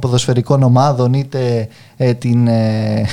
[0.00, 1.68] ποδοσφαιρικών ομάδων είτε ε,
[2.18, 3.04] την, ε,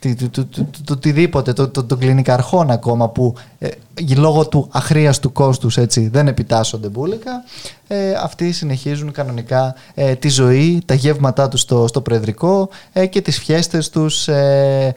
[0.30, 0.46] το,
[0.90, 3.68] οτιδήποτε, το, το, το, κλινικαρχών ακόμα που ε,
[4.16, 7.44] λόγω του αχρίαστου κόστους έτσι, δεν επιτάσσονται μπουλικα,
[7.86, 13.20] ε, αυτοί συνεχίζουν κανονικά ε, τη ζωή, τα γεύματά τους στο, στο Προεδρικό ε, και
[13.20, 14.94] τις φιέστες τους ε,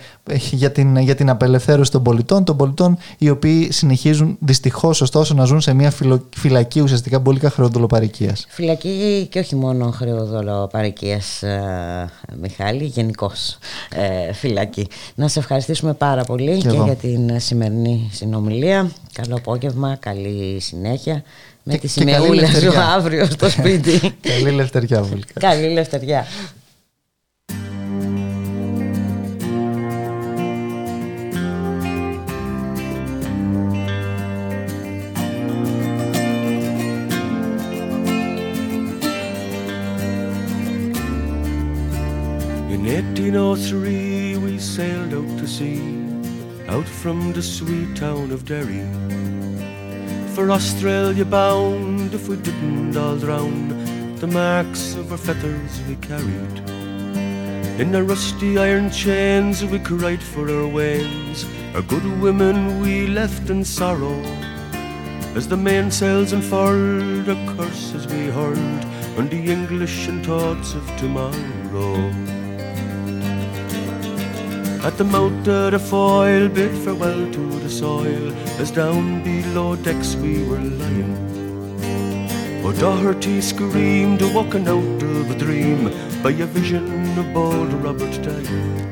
[0.52, 5.46] για, την, για την απελευθέρωση των πολιτών, των πολιτών οι οποίοι συνεχίζουν δυστυχώς ωστόσο να
[5.46, 5.94] ζουν σε μια
[6.36, 8.46] φυλακή ουσιαστικά μπουλικα χρεοδολοπαρικίας.
[8.50, 11.44] Φυλακή και όχι μόνο χρεοδολοπαρικίας
[12.42, 13.58] Μιχάλη, γενικώς
[14.34, 14.88] φυλακή.
[15.16, 18.87] Να σε ευχαριστήσουμε πάρα πολύ και, και για την σημερινή συνομιλία.
[19.14, 21.24] Καλό απόγευμα, καλή συνέχεια.
[21.64, 24.16] Με και, τη σημερούλα σου αύριο στο σπίτι.
[24.22, 25.06] καλή λευτεριά,
[25.40, 26.26] Καλή λευτεριά.
[42.70, 45.17] In 1803 we sailed out to sea,
[46.68, 48.86] out from the sweet town of Derry
[50.38, 54.16] for Australia bound if we didn't all drown.
[54.18, 56.58] The marks of our feathers we carried.
[57.82, 61.44] In the rusty iron chains we cried for our wains.
[61.74, 64.22] Our good women we left in sorrow.
[65.36, 68.86] As the mainsails unfurled, the curses we heard
[69.18, 72.14] on the English and thoughts of tomorrow.
[74.84, 78.32] At the mouth of the foil bid farewell to the soil.
[78.60, 81.18] As down below decks we were lying.
[82.64, 85.92] Oh, Doherty screamed, walking out of a dream.
[86.22, 88.92] By a vision of bold Robert dying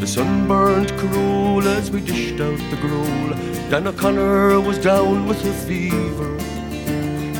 [0.00, 3.30] The sun burned cruel as we dished out the gruel.
[3.70, 6.38] Dan O'Connor was down with a fever.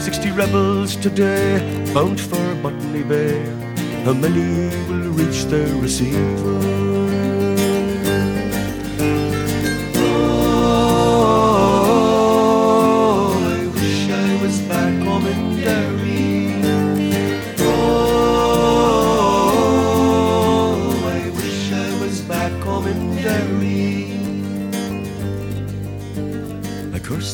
[0.00, 1.58] Sixty rebels today
[1.94, 3.44] bound for Botany Bay.
[4.04, 6.95] How many will reach their receiver?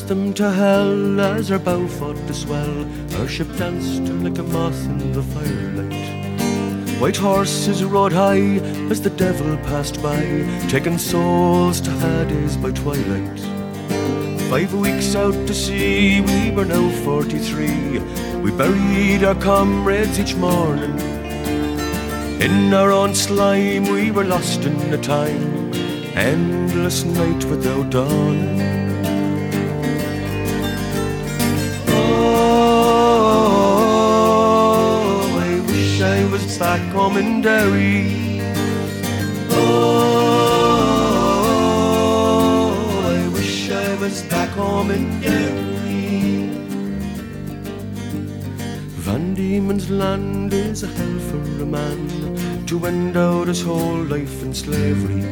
[0.07, 2.85] Them to hell as our bow fought to swell.
[3.19, 6.99] Our ship danced like a moth in the firelight.
[6.99, 8.59] White horses rode high
[8.91, 10.21] as the devil passed by,
[10.69, 13.39] taking souls to Hades by twilight.
[14.49, 17.99] Five weeks out to sea, we were now 43.
[18.39, 20.99] We buried our comrades each morning.
[22.41, 25.73] In our own slime, we were lost in the time.
[26.15, 28.72] Endless night without dawn.
[37.43, 38.41] Derry.
[39.51, 39.91] Oh,
[43.05, 46.47] I wish I was back home in Derry.
[49.03, 54.41] Van Diemen's land is a hell for a man to end out his whole life
[54.41, 55.23] in slavery.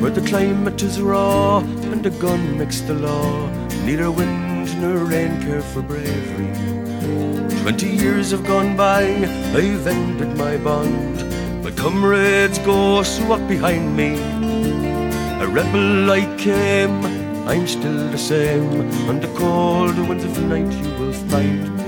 [0.00, 3.48] Where the climate is raw and a gun makes the law,
[3.84, 6.81] neither wind nor rain care for bravery.
[7.62, 9.02] Twenty years have gone by,
[9.54, 11.22] I've ended my bond.
[11.62, 14.16] My comrades go so walk behind me.
[15.40, 17.06] A rebel I came,
[17.46, 18.68] I'm still the same.
[19.08, 21.81] On the cold winds of night you will find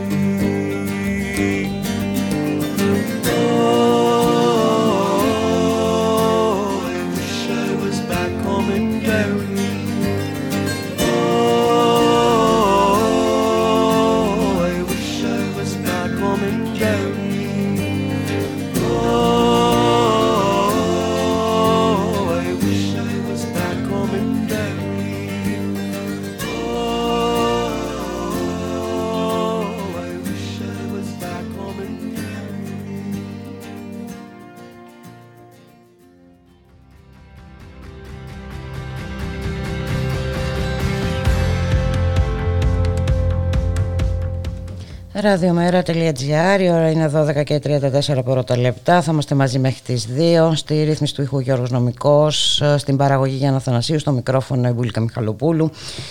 [45.24, 49.02] Ραδιομέρα.gr, η ώρα είναι 12 και 34 πρώτα λεπτά.
[49.02, 50.52] Θα είμαστε μαζί μέχρι τις 2.
[50.54, 55.70] Στη ρύθμιση του ήχου Γιώργος Νομικός, στην παραγωγή Γιάννα Θανασίου, στο μικρόφωνο η Μπουλίκα Μιχαλοπούλου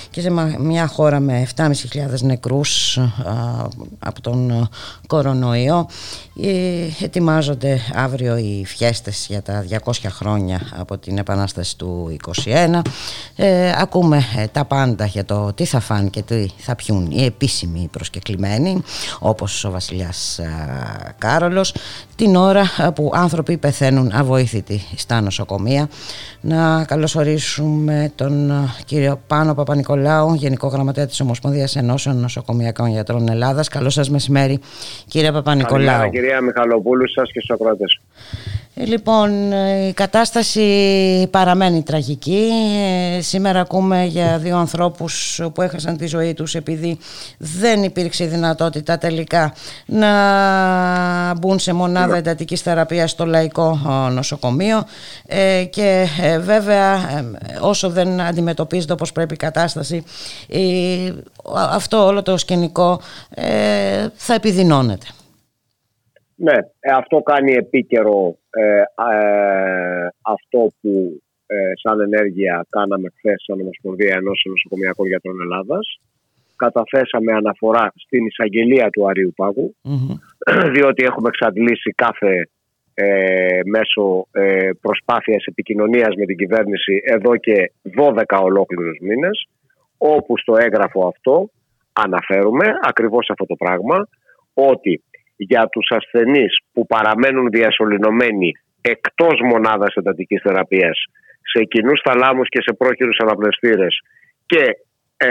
[0.09, 1.69] και σε μια χώρα με 7.500
[2.21, 2.99] νεκρούς
[3.99, 4.69] από τον
[5.07, 5.87] κορονοϊό.
[6.41, 12.81] Ε, ετοιμάζονται αύριο οι φιέστες για τα 200 χρόνια από την Επανάσταση του 21.
[13.35, 17.25] Ε, ακούμε ε, τα πάντα για το τι θα φάνε και τι θα πιούν οι
[17.25, 18.83] επίσημοι προσκεκλημένοι
[19.19, 20.39] όπως ο βασιλιάς
[21.17, 21.75] Κάρολος
[22.15, 22.63] την ώρα
[22.95, 25.89] που άνθρωποι πεθαίνουν αβοήθητοι στα νοσοκομεία.
[26.41, 28.51] Να καλωσορίσουμε τον
[28.85, 33.67] κύριο Πάνο Παπα-Νικολάου, Γενικό Γραμματέα της Ομοσπονδίας Ενώσεων Νοσοκομιακών Γιατρών Ελλάδας.
[33.67, 34.59] Καλό σας μεσημέρι
[35.07, 35.85] κύριε Παπα-Νικολάου.
[35.85, 37.99] Καλημέρα κυρία Μιχαλοπούλου σας και στους ακροατές.
[38.75, 39.51] Ε, λοιπόν,
[39.87, 42.49] η κατάσταση παραμένει τραγική.
[43.17, 46.97] Ε, σήμερα ακούμε για δύο ανθρώπους που έχασαν τη ζωή τους επειδή
[47.37, 49.53] δεν υπήρξε δυνατότητα τελικά
[49.85, 50.09] να
[51.33, 52.17] μπουν σε μονάδα ναι.
[52.17, 53.79] εντατικής θεραπείας στο Λαϊκό
[54.11, 54.83] Νοσοκομείο
[55.25, 56.07] ε, και
[56.39, 56.99] βέβαια
[57.61, 60.03] όσο δεν αντιμετωπίζεται όπως πρέπει η κατάσταση
[61.53, 63.01] αυτό όλο το σκηνικό
[64.15, 65.05] θα επιδεινώνεται.
[66.35, 66.57] Ναι,
[66.93, 74.45] αυτό κάνει επίκαιρο ε, ε, αυτό που ε, σαν ενέργεια κάναμε χθες σαν Ομοσπονδία ενός
[74.45, 75.99] Νοσοκομιακών Γιατρών Ελλάδας.
[76.55, 79.33] Καταθέσαμε αναφορά στην εισαγγελία του Αρίου
[80.75, 82.47] διότι έχουμε εξαντλήσει κάθε
[82.93, 89.47] ε, μέσω ε, προσπάθειας επικοινωνίας με την κυβέρνηση εδώ και 12 ολόκληρους μήνες,
[89.97, 91.49] όπου στο έγγραφο αυτό
[91.93, 94.07] αναφέρουμε ακριβώς αυτό το πράγμα,
[94.53, 95.03] ότι
[95.35, 101.05] για τους ασθενείς που παραμένουν διασωληνωμένοι εκτός μονάδας εντατικής θεραπείας
[101.51, 103.99] σε κοινούς θαλάμους και σε πρόχειρους αναπνευστήρες
[104.45, 104.63] και
[105.17, 105.27] ε,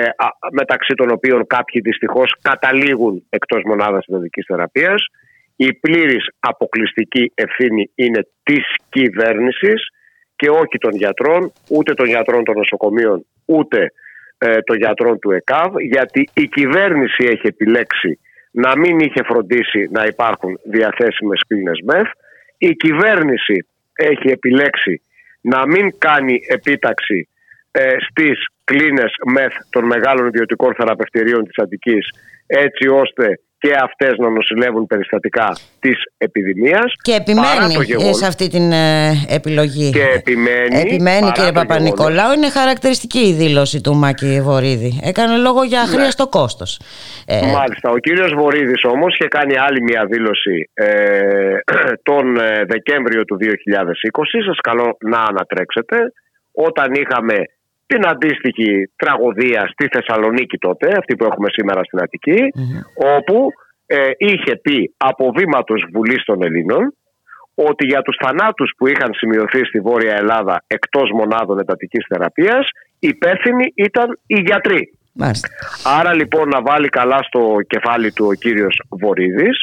[0.52, 5.06] μεταξύ των οποίων κάποιοι δυστυχώς καταλήγουν εκτός μονάδας εντατικής θεραπείας
[5.56, 9.88] η πλήρης αποκλειστική ευθύνη είναι της κυβέρνησης
[10.36, 13.92] και όχι των γιατρών, ούτε των γιατρών των νοσοκομείων, ούτε
[14.38, 18.18] ε, των γιατρών του ΕΚΑΒ, γιατί η κυβέρνηση έχει επιλέξει
[18.52, 22.08] να μην είχε φροντίσει να υπάρχουν διαθέσιμες κλίνες ΜΕΘ.
[22.58, 25.02] Η κυβέρνηση έχει επιλέξει
[25.40, 27.28] να μην κάνει επίταξη
[27.70, 32.08] ε, στις κλίνες ΜΕΘ των μεγάλων ιδιωτικών θεραπευτηρίων της Αττικής
[32.46, 36.94] έτσι ώστε και αυτές να νοσηλεύουν περιστατικά της επιδημίας.
[37.02, 39.90] Και επιμένει σε αυτή την ε, επιλογή.
[39.90, 40.80] Και επιμένει.
[40.84, 42.32] Επιμένει κύριε Παπα-Νικολάου.
[42.32, 45.00] Είναι χαρακτηριστική η δήλωση του Μάκη Βορύδη.
[45.02, 46.30] Έκανε λόγο για αχρίαστο ναι.
[46.30, 46.80] κόστος.
[47.26, 47.90] Ε, Μάλιστα.
[47.90, 50.88] Ο κύριος Βορύδης όμως είχε κάνει άλλη μια δήλωση ε,
[52.10, 53.46] τον ε, Δεκέμβριο του 2020.
[54.46, 55.96] Σας καλώ να ανατρέξετε.
[56.52, 57.34] Όταν είχαμε
[57.92, 62.40] την αντίστοιχη τραγωδία στη Θεσσαλονίκη τότε, αυτή που έχουμε σήμερα στην αττικη
[63.18, 63.48] όπου
[63.86, 66.94] ε, είχε πει από βήματος Βουλής των Ελλήνων
[67.54, 72.68] ότι για τους θανάτους που είχαν σημειωθεί στη Βόρεια Ελλάδα εκτός μονάδων εντατικής θεραπείας
[72.98, 74.98] υπεύθυνοι ήταν οι γιατροί.
[75.98, 79.58] Άρα λοιπόν να βάλει καλά στο κεφάλι του ο κύριος Βορύδης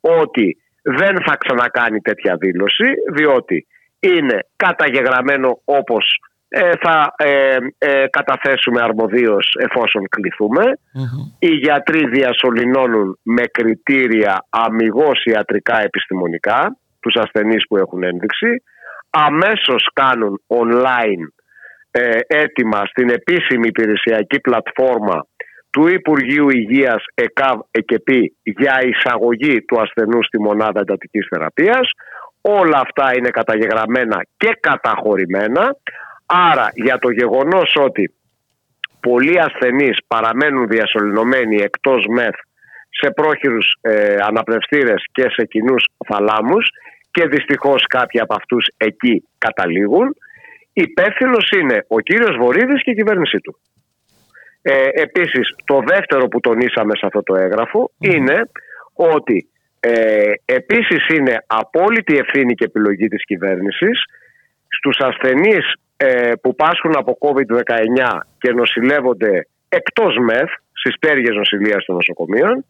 [0.00, 3.66] ότι δεν θα ξανακάνει τέτοια δήλωση διότι
[4.00, 6.37] είναι καταγεγραμμένο όπως ε,
[6.80, 10.08] θα ε, ε, καταθέσουμε αρμοδίως εφόσον
[11.38, 18.62] Οι γιατροί διασωληνώνουν με κριτήρια αμυγός ιατρικά επιστημονικά τους ασθενείς που έχουν ένδειξη.
[19.10, 21.24] Αμέσως κάνουν online
[21.90, 25.26] ε, έτοιμα στην επίσημη υπηρεσιακή πλατφόρμα
[25.70, 31.90] του Υπουργείου Υγείας ΕΚΑΒ ΕΚΕΠΗ για εισαγωγή του ασθενού στη μονάδα εντατικής θεραπείας.
[32.40, 35.76] Όλα αυτά είναι καταγεγραμμένα και καταχωρημένα.
[36.28, 38.14] Άρα για το γεγονός ότι
[39.00, 42.34] πολλοί ασθενείς παραμένουν διασωληνωμένοι εκτός ΜΕΘ
[42.90, 46.68] σε πρόχειρους ε, αναπνευστήρες και σε κοινούς θαλάμους
[47.10, 50.16] και δυστυχώς κάποιοι από αυτούς εκεί καταλήγουν
[50.72, 53.58] υπεύθυνος είναι ο κύριος Βορύδης και η κυβέρνησή του.
[54.62, 58.50] Ε, επίσης το δεύτερο που τονίσαμε σε αυτό το έγγραφο είναι
[58.92, 59.48] ότι
[59.80, 64.04] ε, επίσης είναι απόλυτη ευθύνη και επιλογή της κυβέρνησης
[64.68, 71.94] στους ασθενείς ε, που πάσχουν από COVID-19 και νοσηλεύονται εκτός ΜΕΘ, στις πέργες νοσηλείας των
[71.94, 72.64] νοσοκομείων,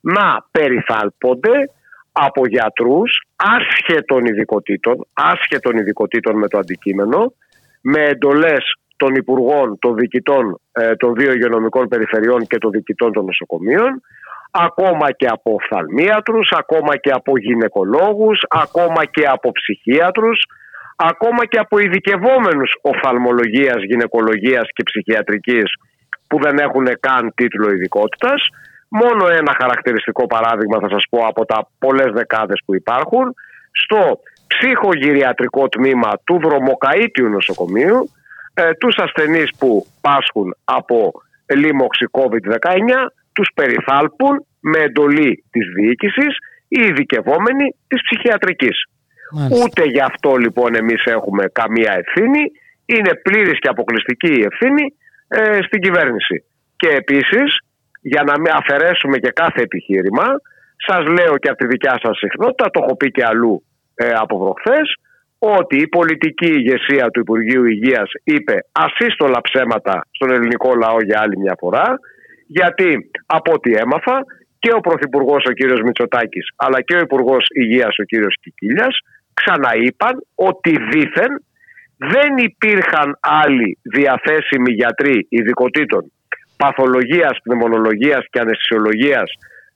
[0.00, 1.70] να περιθάλπονται
[2.12, 7.32] από γιατρούς άσχετων ειδικοτήτων, άσχετων ειδικοτήτων με το αντικείμενο,
[7.80, 13.24] με εντολές των υπουργών, των διοικητών ε, των δύο υγειονομικών περιφερειών και των διοικητών των
[13.24, 14.00] νοσοκομείων,
[14.50, 20.44] ακόμα και από οφθαλμίατρους, ακόμα και από γυναικολόγους, ακόμα και από ψυχίατρους,
[21.10, 25.64] ακόμα και από ειδικευόμενου οφθαλμολογίας, γυναικολογίας και ψυχιατρικής
[26.26, 28.42] που δεν έχουν καν τίτλο ειδικότητας,
[28.94, 33.34] Μόνο ένα χαρακτηριστικό παράδειγμα θα σας πω από τα πολλές δεκάδες που υπάρχουν.
[33.72, 38.10] Στο ψυχογυριατρικό τμήμα του Δρομοκαΐτιου νοσοκομείου
[38.54, 41.12] ε, τους ασθενείς που πάσχουν από
[41.54, 42.58] λίμωξη COVID-19
[43.32, 46.36] τους περιθάλπουν με εντολή της διοίκησης
[46.68, 48.84] οι ειδικευόμενοι της ψυχιατρικής.
[49.62, 52.42] Ούτε γι' αυτό λοιπόν εμείς έχουμε καμία ευθύνη.
[52.84, 54.94] Είναι πλήρης και αποκλειστική η ευθύνη
[55.28, 56.44] ε, στην κυβέρνηση.
[56.76, 57.58] Και επίσης,
[58.00, 60.26] για να μην αφαιρέσουμε και κάθε επιχείρημα,
[60.76, 63.64] σας λέω και από τη δικιά σας συχνότητα, το έχω πει και αλλού
[63.94, 64.86] ε, από προχθές,
[65.38, 71.38] ότι η πολιτική ηγεσία του Υπουργείου Υγείας είπε ασύστολα ψέματα στον ελληνικό λαό για άλλη
[71.38, 71.98] μια φορά,
[72.46, 74.24] γιατί από ό,τι έμαθα
[74.58, 78.98] και ο Πρωθυπουργός ο κύριος Μητσοτάκης αλλά και ο Υπουργός Υγείας ο κύριος Κικίλιας
[79.34, 81.32] ξαναείπαν ότι δήθεν
[81.96, 86.12] δεν υπήρχαν άλλοι διαθέσιμοι γιατροί ειδικοτήτων
[86.56, 89.28] παθολογίας, πνευμονολογίας και αναισθησιολογίας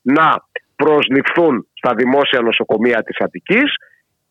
[0.02, 0.28] να
[0.76, 3.68] προσληφθούν στα δημόσια νοσοκομεία της Αττικής.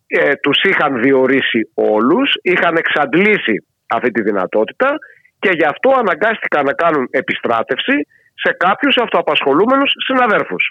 [0.08, 3.56] Ε, τους είχαν διορίσει όλους, είχαν εξαντλήσει
[3.88, 4.90] αυτή τη δυνατότητα
[5.40, 7.96] και γι' αυτό αναγκάστηκαν να κάνουν επιστράτευση
[8.44, 10.64] σε κάποιους αυτοαπασχολούμενους συναδέρφους.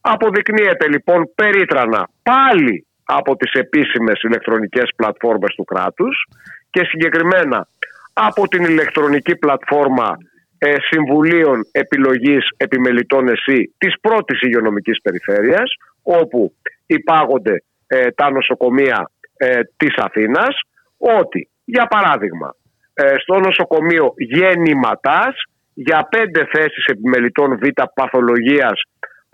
[0.00, 6.26] Αποδεικνύεται λοιπόν περίτρανα πάλι από τις επίσημες ηλεκτρονικές πλατφόρμες του κράτους
[6.70, 7.68] και συγκεκριμένα
[8.12, 10.16] από την ηλεκτρονική πλατφόρμα
[10.58, 16.54] ε, Συμβουλίων Επιλογής Επιμελητών ΕΣΥ της πρώτης υγειονομικής περιφέρειας όπου
[16.86, 20.60] υπάγονται ε, τα νοσοκομεία ε, της Αθήνας
[20.96, 22.54] ότι για παράδειγμα
[22.94, 25.34] ε, στο νοσοκομείο Γέννηματάς
[25.74, 27.62] για πέντε θέσεις επιμελητών β
[27.94, 28.82] παθολογίας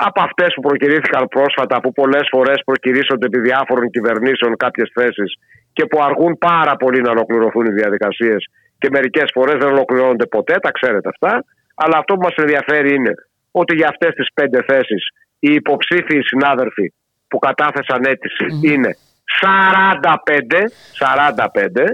[0.07, 5.31] από αυτές που προκυρήθηκαν πρόσφατα, που πολλές φορές προκυρήσονται επί διάφορων κυβερνήσεων κάποιες θέσεις
[5.73, 8.41] και που αργούν πάρα πολύ να ολοκληρωθούν οι διαδικασίες
[8.79, 11.45] και μερικές φορές δεν ολοκληρώνονται ποτέ, τα ξέρετε αυτά.
[11.75, 13.15] Αλλά αυτό που μας ενδιαφέρει είναι
[13.51, 15.03] ότι για αυτές τις πέντε θέσεις
[15.39, 16.93] οι υποψήφιοι συνάδελφοι
[17.29, 18.03] που κατάθεσαν
[18.63, 18.91] είναι
[19.41, 20.65] 45,
[20.99, 21.85] 45.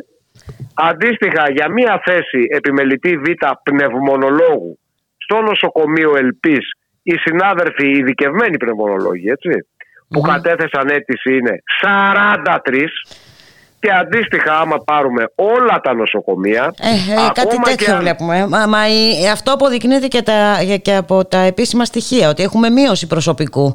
[0.75, 3.25] Αντίστοιχα για μία θέση επιμελητή β
[3.63, 4.79] πνευμονολόγου
[5.17, 6.67] στο νοσοκομείο Ελπής
[7.09, 9.51] οι συνάδελφοι, οι ειδικευμένοι πνευμονολόγοι, έτσι,
[10.09, 12.85] που κατέθεσαν αίτηση είναι 43
[13.87, 17.99] και αντίστοιχα άμα πάρουμε όλα τα νοσοκομεία ε, ε, κάτι τέτοιο και...
[17.99, 18.47] βλέπουμε.
[18.49, 18.79] Μα, μα
[19.33, 20.39] αυτό αποδεικνύεται και, τα,
[20.83, 23.75] και από τα επίσημα στοιχεία ότι έχουμε μείωση προσωπικού.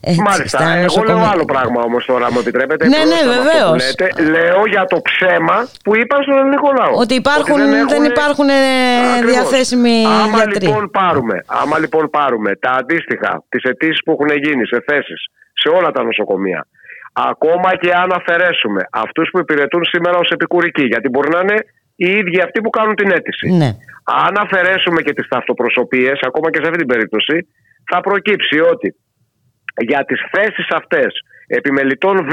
[0.00, 3.94] Ε, Έτσι, Μάλιστα, εγώ λέω άλλο πράγμα όμως τώρα μου επιτρέπετε Ναι, ναι, βεβαίως.
[4.30, 6.92] Λέω για το ψέμα που είπα στον ελληνικό λαό.
[6.94, 7.88] Ότι υπάρχουν, δεν, έχουν...
[7.88, 8.48] δεν υπάρχουν
[9.30, 10.66] διαθέσιμοι άμα γιατροί.
[10.66, 15.20] λοιπόν, πάρουμε, άμα λοιπόν πάρουμε τα αντίστοιχα τις αιτήσεις που έχουν γίνει σε θέσεις
[15.52, 16.66] σε όλα τα νοσοκομεία
[17.26, 21.58] Ακόμα και αν αφαιρέσουμε αυτούς που υπηρετούν σήμερα ως επικουρικοί, γιατί μπορεί να είναι
[21.96, 23.46] οι ίδιοι αυτοί που κάνουν την αίτηση.
[23.50, 23.70] Ναι.
[24.26, 27.36] Αν αφαιρέσουμε και τις ταυτοπροσωπίες, ακόμα και σε αυτή την περίπτωση,
[27.90, 28.94] θα προκύψει ότι
[29.90, 31.10] για τις θέσεις αυτές
[31.46, 32.32] επιμελητών Β,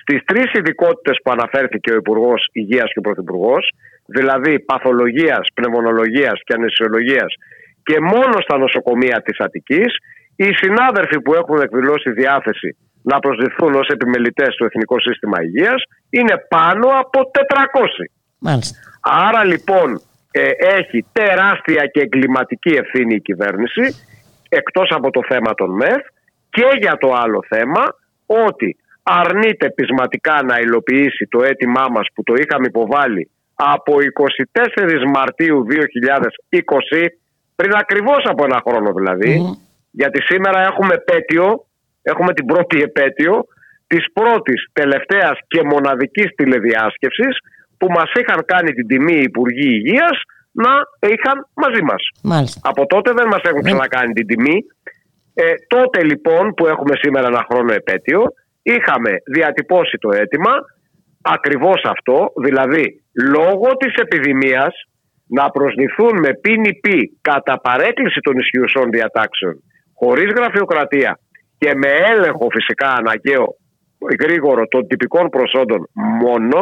[0.00, 3.70] στις τρεις ειδικότητες που αναφέρθηκε ο Υπουργός Υγείας και ο Πρωθυπουργός,
[4.06, 7.26] δηλαδή παθολογίας, πνευμονολογίας και ανεσιολογία,
[7.82, 9.96] και μόνο στα νοσοκομεία της Αττικής,
[10.36, 16.46] οι συνάδελφοι που έχουν εκδηλώσει διάθεση να προσληφθούν ως επιμελητές στο Εθνικό Σύστημα Υγείας είναι
[16.48, 18.10] πάνω από 400.
[18.38, 18.78] Μάλιστα.
[19.00, 23.96] Άρα λοιπόν ε, έχει τεράστια και εγκληματική ευθύνη η κυβέρνηση
[24.48, 26.02] εκτός από το θέμα των ΜΕΘ
[26.50, 27.82] και για το άλλο θέμα
[28.26, 33.92] ότι αρνείται πεισματικά να υλοποιήσει το αίτημά μας που το είχαμε υποβάλει από
[34.52, 37.06] 24 Μαρτίου 2020
[37.56, 39.58] πριν ακριβώς από ένα χρόνο δηλαδή
[39.90, 41.64] γιατί σήμερα έχουμε πέτειο
[42.12, 43.34] έχουμε την πρώτη επέτειο
[43.86, 47.34] της πρώτης, τελευταίας και μοναδικής τηλεδιάσκεψης
[47.78, 50.16] που μας είχαν κάνει την τιμή οι Υπουργοί Υγείας
[50.64, 50.72] να
[51.12, 52.02] είχαν μαζί μας.
[52.22, 52.60] Μάλιστα.
[52.70, 54.58] Από τότε δεν μας έχουν ξανακάνει την τιμή.
[55.34, 58.22] Ε, τότε λοιπόν που έχουμε σήμερα ένα χρόνο επέτειο
[58.62, 60.54] είχαμε διατυπώσει το αίτημα
[61.22, 63.02] ακριβώς αυτό, δηλαδή
[63.34, 64.72] λόγω της επιδημίας
[65.26, 66.80] να προσληφθούν με πίνη
[67.20, 69.62] κατά παρέκκληση των ισχυουσών διατάξεων
[69.94, 71.18] χωρίς γραφειοκρατία
[71.60, 73.46] και με έλεγχο φυσικά αναγκαίο
[74.22, 75.80] γρήγορο των τυπικών προσόντων
[76.22, 76.58] μόνο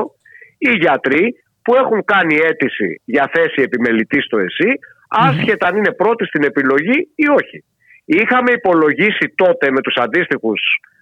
[0.58, 1.24] οι γιατροί
[1.62, 4.70] που έχουν κάνει αίτηση για θέση επιμελητής στο ΕΣΥ
[5.08, 7.58] άσχετα αν είναι πρώτοι στην επιλογή ή όχι.
[8.04, 10.60] Είχαμε υπολογίσει τότε με, τους αντίστοιχους,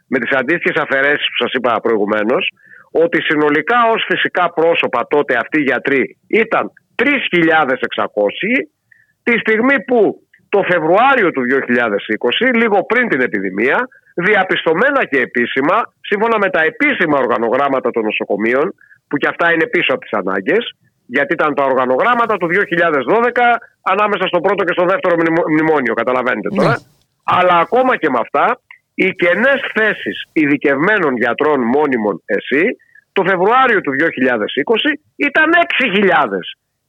[0.08, 2.44] με τις αντίστοιχες αφαιρέσεις που σας είπα προηγουμένως
[2.90, 6.64] ότι συνολικά ως φυσικά πρόσωπα τότε αυτοί οι γιατροί ήταν
[7.02, 7.06] 3.600
[9.22, 10.25] τη στιγμή που
[10.56, 13.78] το Φεβρουάριο του 2020, λίγο πριν την επιδημία,
[14.28, 15.76] διαπιστωμένα και επίσημα,
[16.10, 18.66] σύμφωνα με τα επίσημα οργανογράμματα των νοσοκομείων,
[19.08, 20.64] που και αυτά είναι πίσω από τις ανάγκες,
[21.16, 23.46] γιατί ήταν τα οργανογράμματα του 2012
[23.92, 25.14] ανάμεσα στο πρώτο και στο δεύτερο
[25.52, 26.76] μνημόνιο, καταλαβαίνετε τώρα.
[27.38, 28.46] Αλλά ακόμα και με αυτά,
[29.02, 32.64] οι κενές θέσεις ειδικευμένων γιατρών μόνιμων ΕΣΥ
[33.16, 34.04] το Φεβρουάριο του 2020
[35.28, 35.48] ήταν
[36.02, 36.40] 6.000.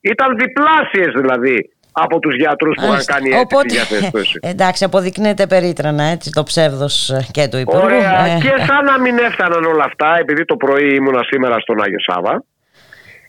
[0.01, 1.57] Ήταν διπλάσιες δηλαδή
[2.04, 7.10] από τους γιατρούς που είχαν κάνει αίτηση για θέση Εντάξει, αποδεικνύεται περίτρανα έτσι το ψεύδος
[7.10, 7.84] ε, και του Υπουργού.
[7.84, 8.26] Ωραία.
[8.26, 8.38] Ε.
[8.41, 12.43] Και σαν να μην έφταναν όλα αυτά, επειδή το πρωί ήμουνα σήμερα στον Άγιο Σάβα,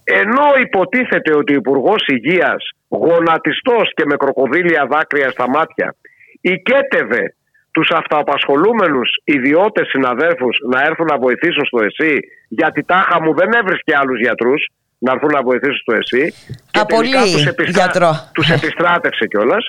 [0.04, 5.94] ενώ υποτίθεται ότι ο Υπουργός Υγείας, γονατιστός και με κροκοδίλια δάκρυα στα μάτια,
[6.40, 7.34] οικέτευε
[7.70, 12.16] τους αυτοαπασχολούμενους ιδιώτες συναδέλφου να έρθουν να βοηθήσουν στο ΕΣΥ,
[12.48, 14.62] γιατί τάχα μου δεν έβρισκε άλλους γιατρούς
[14.98, 16.34] να έρθουν να βοηθήσουν στο ΕΣΥ.
[16.70, 17.82] Και Απολύει τους επιστρα...
[17.82, 18.10] γιατρό.
[18.32, 19.66] Τους επιστράτευσε κιόλας.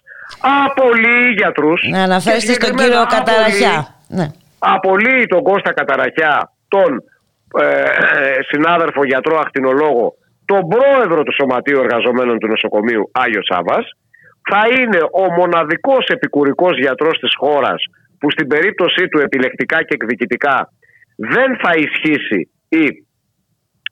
[0.65, 1.81] Απολύει γιατρούς.
[1.89, 3.75] Να αναφέρεστε στον κύριο Καταραχιά.
[4.07, 4.27] Ναι.
[4.59, 7.03] Απολύει τον Κώστα Καταραχιά, τον
[7.61, 7.83] ε,
[8.47, 10.13] συνάδελφο γιατρό ακτινολόγο,
[10.45, 13.79] τον πρόεδρο του Σωματείου Εργαζομένων του Νοσοκομείου Άγιος Σάβα.
[14.51, 17.83] Θα είναι ο μοναδικός επικουρικός γιατρός της χώρας
[18.19, 20.71] που στην περίπτωσή του επιλεκτικά και εκδικητικά
[21.15, 23.05] δεν θα ισχύσει η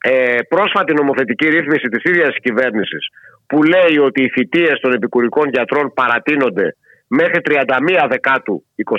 [0.01, 3.07] ε, πρόσφατη νομοθετική ρύθμιση της ίδιας κυβέρνησης
[3.47, 6.75] που λέει ότι οι θητείες των επικουρικών γιατρών παρατείνονται
[7.07, 8.93] μέχρι 31 Δεκάτου 21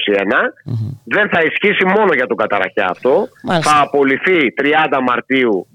[1.04, 3.28] δεν θα ισχύσει μόνο για τον Καταραχιά αυτό
[3.60, 5.66] θα απολυθεί 30 Μαρτίου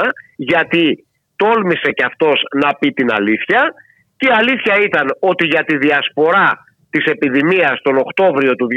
[0.00, 3.74] 2021 γιατί τόλμησε και αυτός να πει την αλήθεια
[4.16, 8.74] και η αλήθεια ήταν ότι για τη διασπορά της επιδημίας τον Οκτώβριο του 2020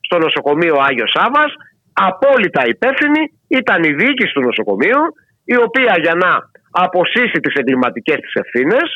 [0.00, 1.52] στο νοσοκομείο Άγιος Σάβας
[1.92, 5.02] απόλυτα υπεύθυνη ήταν η διοίκηση του νοσοκομείου
[5.44, 6.30] η οποία για να
[6.70, 8.86] αποσύσει τις εγκληματικές της ευθύνες,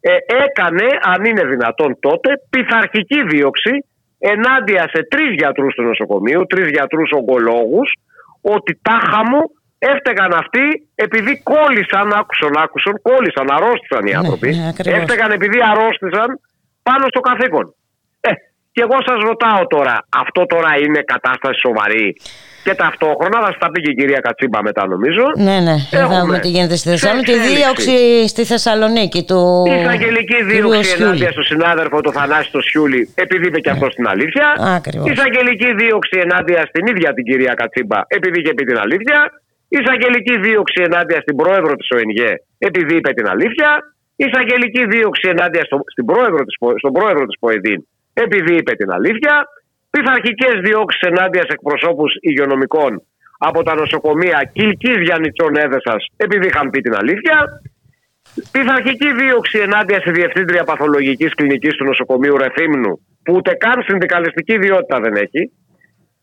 [0.00, 3.84] ε, έκανε, αν είναι δυνατόν τότε, πειθαρχική δίωξη
[4.18, 7.88] ενάντια σε τρεις γιατρούς του νοσοκομείου, τρεις γιατρούς ογκολόγους,
[8.40, 9.42] ότι τάχα μου
[9.78, 14.48] έφταιγαν αυτοί επειδή κόλλησαν, άκουσαν, άκουσαν, κόλλησαν, αρρώστησαν οι ναι, άνθρωποι.
[14.54, 16.28] Ναι, έφταιγαν επειδή αρρώστησαν
[16.82, 17.74] πάνω στο καθήκον.
[18.74, 22.16] Ε, και εγώ σας ρωτάω τώρα, αυτό τώρα είναι κατάσταση σοβαρή
[22.64, 25.24] και ταυτόχρονα θα στα πει και η κυρία Κατσίμπα μετά νομίζω.
[25.46, 27.32] Ναι, ναι, είδαμε τι γίνεται στη Θεσσαλονίκη.
[27.32, 27.96] Τη δίωξη
[28.28, 29.40] στη Θεσσαλονίκη του.
[29.70, 34.06] Η εισαγγελική δίωξη ενάντια στο συνάδελφο του Θανάση του Σιούλη, επειδή είπε και αυτό την
[34.08, 34.46] αλήθεια.
[34.78, 35.08] Ακριβώς.
[35.08, 39.18] Η εισαγγελική δίωξη ενάντια στην ίδια την κυρία Κατσίμπα, επειδή είχε πει την αλήθεια.
[39.68, 43.68] Η εισαγγελική δίωξη ενάντια στην πρόεδρο της ΟΕΝΓΕ, επειδή είπε την αλήθεια.
[44.16, 47.80] Η εισαγγελική δίωξη ενάντια στο, στην πρόεδρο της, στον πρόεδρο της ΠΟΕΔΗΝ,
[48.14, 49.48] επειδή είπε την αλήθεια
[49.90, 53.02] πειθαρχικές διώξεις ενάντια σε εκπροσώπους υγειονομικών
[53.38, 57.36] από τα νοσοκομεία Κυλκής Γιαννητσών Έδεσας, επειδή είχαν πει την αλήθεια.
[58.50, 62.92] Πειθαρχική δίωξη ενάντια στη διευθύντρια παθολογικής κλινικής του νοσοκομείου Ρεθύμνου,
[63.22, 65.52] που ούτε καν συνδικαλιστική ιδιότητα δεν έχει,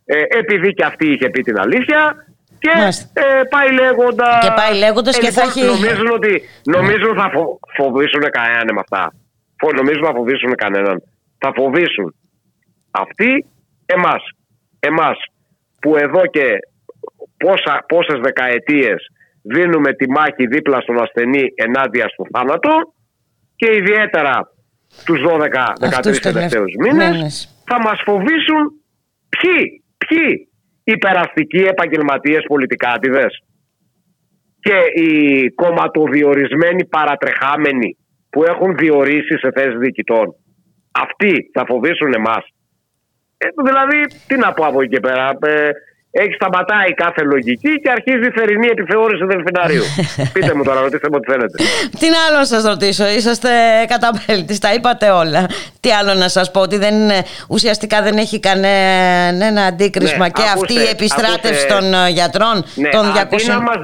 [0.05, 2.25] ε, επειδή και αυτή είχε πει την αλήθεια.
[2.59, 2.69] Και
[3.13, 4.39] ε, πάει λέγοντα.
[4.41, 5.63] Και πάει λέγοντας και θα έχει.
[5.65, 9.13] Νομίζουν ότι νομίζουν θα φο, φοβήσουν κανέναν με αυτά.
[9.75, 11.03] Νομίζουν θα φοβήσουν κανέναν.
[11.43, 12.15] Θα φοβήσουν
[12.91, 13.45] αυτοί
[13.85, 14.23] εμάς.
[14.79, 15.17] Εμάς
[15.81, 16.47] που εδώ και
[17.37, 19.05] πόσα, πόσες δεκαετίες
[19.41, 22.93] δίνουμε τη μάχη δίπλα στον ασθενή ενάντια στο θάνατο
[23.55, 24.53] και ιδιαίτερα
[25.05, 28.61] τους 12-13 τελευταίους μήνες θα μας φοβήσουν
[29.29, 30.47] ποιοι, ποιοι
[30.83, 33.43] υπεραστικοί επαγγελματίες πολιτικάτιδες
[34.59, 37.97] και οι κομματοδιορισμένοι παρατρεχάμενοι
[38.29, 40.35] που έχουν διορίσει σε θέσεις διοικητών.
[40.91, 42.43] Αυτοί θα φοβήσουν εμάς.
[43.37, 45.37] Ε, δηλαδή, τι να πω από εκεί και πέρα.
[45.41, 45.69] Ε,
[46.11, 49.83] έχει σταματάει κάθε λογική και αρχίζει η θερινή επιθεώρηση δελφιναρίου.
[50.33, 51.63] Πείτε μου τώρα, ρωτήστε μου ό,τι θέλετε.
[51.99, 53.49] Τι άλλο να σας ρωτήσω, είσαστε
[53.87, 55.45] καταπέλτης, τα είπατε όλα.
[55.79, 56.93] Τι άλλο να σας πω, ότι δεν,
[57.49, 63.03] ουσιαστικά δεν έχει κανένα αντίκρισμα ναι, και αυτή η επιστράτευση των ε, γιατρών ναι, των
[63.05, 63.17] 200.
[63.21, 63.79] Αντί να, μας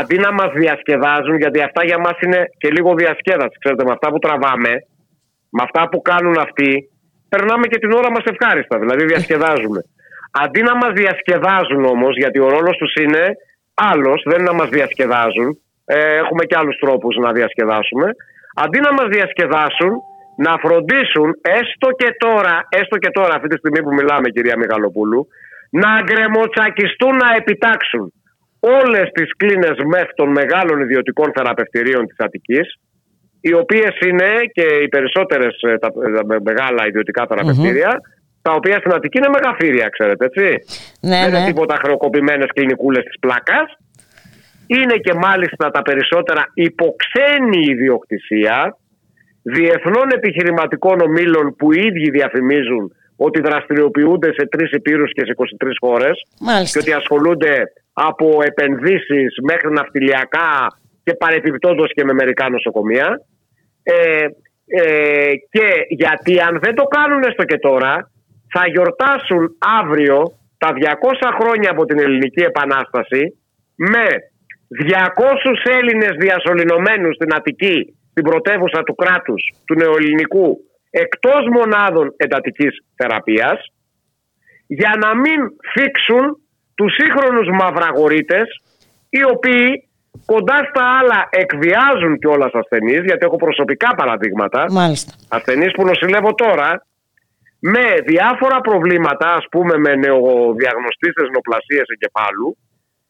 [0.00, 4.08] αντί να μας διασκεδάζουν, γιατί αυτά για μας είναι και λίγο διασκέδαση, ξέρετε, με αυτά
[4.10, 4.72] που τραβάμε,
[5.50, 6.72] με αυτά που κάνουν αυτοί,
[7.28, 9.80] περνάμε και την ώρα μας ευχάριστα, δηλαδή διασκεδάζουμε.
[10.42, 13.24] Αντί να μας διασκεδάζουν όμως, γιατί ο ρόλος τους είναι
[13.74, 15.48] άλλος, δεν είναι να μας διασκεδάζουν,
[15.84, 18.06] ε, έχουμε και άλλους τρόπους να διασκεδάσουμε.
[18.64, 19.92] Αντί να μας διασκεδάσουν,
[20.36, 21.28] να φροντίσουν
[21.58, 25.26] έστω και τώρα, έστω και τώρα, αυτή τη στιγμή που μιλάμε, κυρία Μιγαλοπούλου,
[25.70, 28.12] να γκρεμοτσακιστούν να επιτάξουν
[28.60, 32.66] όλες τις κλίνες μεθ των μεγάλων ιδιωτικών θεραπευτηρίων της Αττικής
[33.40, 35.90] οι οποίες είναι και οι περισσότερες ε, τα,
[36.42, 37.26] μεγάλα ιδιωτικά
[38.42, 40.46] τα οποία στην Αττική είναι μεγαφύρια, ξέρετε, έτσι.
[41.00, 41.38] Ναι, Δεν ναι.
[41.38, 43.68] είναι τίποτα χρεοκοπημένες κλινικούλες της πλάκας.
[44.66, 48.76] Είναι και μάλιστα τα περισσότερα υποξένη ιδιοκτησία
[49.42, 55.44] διεθνών επιχειρηματικών ομίλων που οι ίδιοι διαφημίζουν ότι δραστηριοποιούνται σε τρεις υπήρους και σε 23
[55.80, 56.26] χώρες
[56.72, 63.20] και ότι ασχολούνται από επενδύσεις μέχρι ναυτιλιακά και παρεπιπτόντως και με μερικά νοσοκομεία.
[63.82, 64.26] Ε,
[64.72, 68.10] Ε, και γιατί αν δεν το κάνουν έστω και τώρα
[68.52, 70.18] θα γιορτάσουν αύριο
[70.58, 73.22] τα 200 χρόνια από την Ελληνική Επανάσταση
[73.74, 74.06] με
[74.68, 74.96] 200
[75.78, 77.78] Έλληνες διασωληνωμένους στην Αττική,
[78.10, 80.56] στην πρωτεύουσα του κράτους, του νεοελληνικού,
[80.90, 83.58] εκτός μονάδων εντατικής θεραπείας,
[84.66, 85.40] για να μην
[85.72, 86.24] φίξουν
[86.74, 88.48] τους σύγχρονους μαυραγορείτες,
[89.08, 89.88] οι οποίοι
[90.26, 94.66] κοντά στα άλλα εκβιάζουν κιόλας ασθενείς, γιατί έχω προσωπικά παραδείγματα.
[94.70, 95.12] Μάλιστα.
[95.28, 96.86] Ασθενείς που νοσηλεύω τώρα
[97.60, 102.56] με διάφορα προβλήματα, ας πούμε με νεοδιαγνωστήσεις νοπλασίες εγκεφάλου,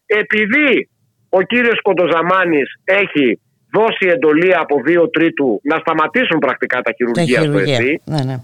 [0.07, 0.89] επειδή
[1.29, 3.41] ο κύριος Κοντοζαμάνης έχει
[3.73, 8.37] δώσει εντολή από 2 τρίτου να σταματήσουν πρακτικά τα χειρουργία στο ΕΣΥ, ναι, ναι.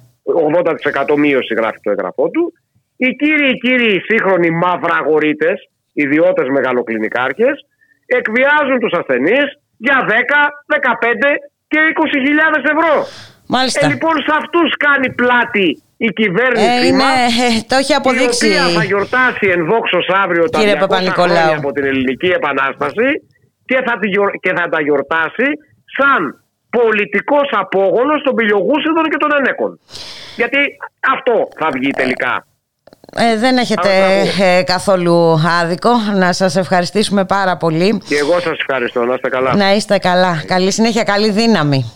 [1.13, 2.53] 80% μείωση γράφει το έγγραφό του,
[2.97, 7.67] οι κύριοι, οι κύριοι σύγχρονοι μαυραγορείτες, ιδιώτες μεγαλοκλινικάρχες,
[8.19, 9.49] εκβιάζουν τους ασθενείς
[9.87, 10.13] για 10,
[10.67, 11.31] 15
[11.69, 12.95] και 20.000 ευρώ.
[13.47, 13.87] Μάλιστα.
[13.87, 18.49] Ε, λοιπόν, σε αυτούς κάνει πλάτη η κυβέρνηση ε, μας, ε, το έχει αποδείξει.
[18.49, 23.09] η οποία θα γιορτάσει ενδόξως αύριο τα 200 χρόνια από την Ελληνική Επανάσταση
[23.65, 24.09] και θα, τη,
[24.45, 25.49] και θα τα γιορτάσει
[25.97, 26.21] σαν
[26.71, 29.81] πολιτικός απόγονος των πυλιογούσιδων και των ενέκων.
[30.37, 30.59] Γιατί
[31.15, 32.47] αυτό θα βγει τελικά.
[33.19, 33.91] Ε, δεν έχετε
[34.41, 35.91] ε, καθόλου άδικο.
[36.15, 38.01] Να σας ευχαριστήσουμε πάρα πολύ.
[38.09, 39.05] Και εγώ σας ευχαριστώ.
[39.05, 39.57] Να είστε καλά.
[39.57, 40.43] Να είστε καλά.
[40.47, 41.93] Καλή συνέχεια, καλή δύναμη.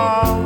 [0.00, 0.39] fall.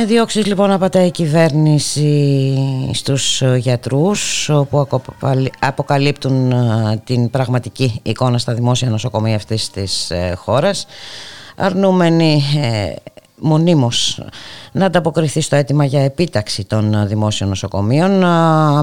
[0.00, 4.88] Με διώξεις λοιπόν απατάει η κυβέρνηση στους γιατρούς που
[5.58, 10.86] αποκαλύπτουν ε, την πραγματική εικόνα στα δημόσια νοσοκομεία αυτής της ε, χώρας.
[11.56, 12.94] Αρνούμενοι ε,
[13.40, 14.22] μονίμως
[14.72, 18.20] να ανταποκριθεί στο αίτημα για επίταξη των δημόσιων νοσοκομείων.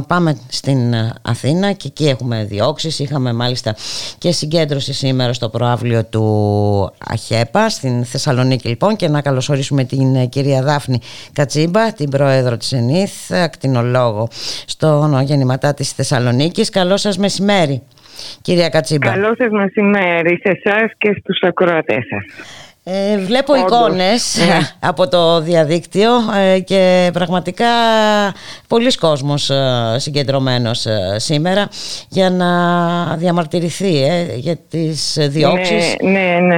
[0.07, 2.99] Πάμε στην Αθήνα και εκεί έχουμε διώξεις.
[2.99, 3.75] Είχαμε μάλιστα
[4.17, 6.25] και συγκέντρωση σήμερα στο προάβλιο του
[7.07, 10.99] ΑΧΕΠΑ στην Θεσσαλονίκη λοιπόν και να καλωσορίσουμε την κυρία Δάφνη
[11.33, 14.27] Κατσίμπα, την πρόεδρο της ΕΝΗΘ, ακτινολόγο
[14.65, 16.69] στο γεννηματά της Θεσσαλονίκης.
[16.69, 17.81] Καλό σας μεσημέρι.
[18.41, 19.11] Κυρία Κατσίμπα.
[19.11, 22.25] Καλό σας μεσημέρι σε εσάς και στους ακροατές σας.
[22.89, 23.65] Ε, βλέπω Όντως.
[23.65, 24.59] εικόνες ναι.
[24.89, 27.65] από το διαδίκτυο ε, και πραγματικά
[28.67, 30.85] πολλοί κόσμος ε, συγκεντρωμένος
[31.15, 31.69] σήμερα
[32.09, 35.95] για να διαμαρτυρηθεί για τις διώξεις.
[36.01, 36.57] Ναι, ναι, ναι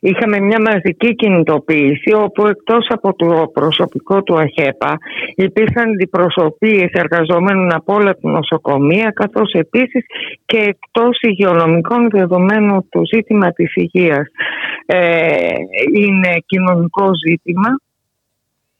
[0.00, 4.98] είχαμε μια μαζική κινητοποίηση όπου εκτός από το προσωπικό του ΑΧΕΠΑ
[5.34, 10.04] υπήρχαν αντιπροσωπείες εργαζόμενων από όλα τα νοσοκομεία καθώς επίσης
[10.44, 14.26] και εκτός υγειονομικών δεδομένου το ζήτημα της υγείας
[14.86, 15.36] ε,
[15.94, 17.68] είναι κοινωνικό ζήτημα.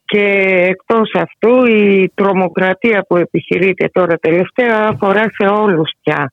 [0.05, 0.25] Και
[0.68, 6.33] εκτός αυτού η τρομοκρατία που επιχειρείται τώρα τελευταία αφορά σε όλους πια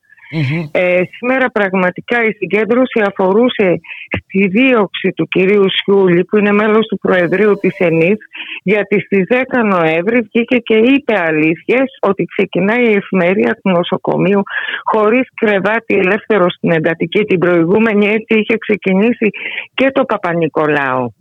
[0.72, 3.80] ε, σήμερα πραγματικά η συγκέντρωση αφορούσε
[4.24, 8.18] στη δίωξη του κυρίου Σιούλη που είναι μέλος του Προεδρείου της ΕΝΗΣ
[8.64, 14.42] γιατί στις 10 Νοέμβρη βγήκε και είπε αλήθειες ότι ξεκινάει η εφημερία του νοσοκομείου
[14.84, 19.30] χωρίς κρεβάτι ελεύθερο στην εντατική την προηγούμενη έτσι είχε ξεκινήσει
[19.74, 21.14] και το Παπα-Νικολάου.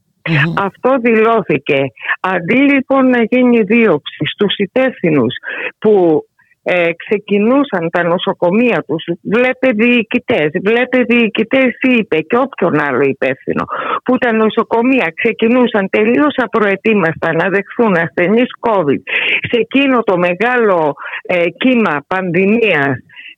[0.57, 1.80] Αυτό δηλώθηκε.
[2.20, 5.34] Αντί λοιπόν να γίνει δίωξη στους υπεύθυνους
[5.78, 6.22] που
[6.69, 9.05] ε, ξεκινούσαν τα νοσοκομεία τους.
[9.23, 13.64] Βλέπε διοικητές βλέπε διοικητές είπε και όποιον άλλο υπεύθυνο
[14.05, 19.03] που τα νοσοκομεία ξεκινούσαν τελείως απροετοίμαστα να δεχθούν ασθενείς COVID
[19.51, 22.97] σε εκείνο το μεγάλο ε, κύμα πανδημίας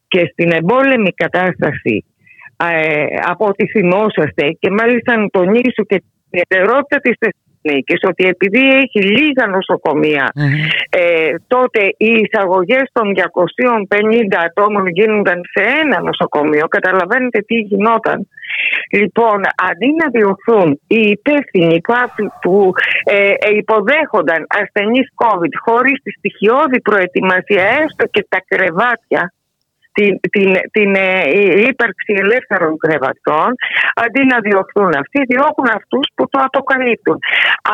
[0.08, 2.04] και στην εμπόλεμη κατάσταση
[2.56, 7.14] ε, από ό,τι θυμόσαστε και μάλιστα να τονίσω και την ιδιαιτερότητα της
[8.08, 9.46] ότι επειδή έχει λίγα
[10.90, 13.20] ε, τότε οι εισαγωγές των 250
[14.46, 16.68] ατόμων γίνονταν σε ένα νοσοκομείο.
[16.68, 18.28] Καταλαβαίνετε τι γινόταν.
[18.92, 21.80] Λοιπόν αντί να διωθούν οι υπεύθυνοι
[22.40, 22.72] που
[23.04, 29.32] ε, ε, υποδέχονταν ασθενείς COVID χωρίς τη στοιχειώδη προετοιμασία έστω και τα κρεβάτια
[29.98, 31.08] την, την, την ε,
[31.70, 33.50] ύπαρξη ελεύθερων κρεβατών
[34.04, 37.18] αντί να διωχθούν αυτοί, διώκουν αυτούς που το αποκαλύπτουν.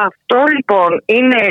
[0.07, 1.43] Αυτό λοιπόν είναι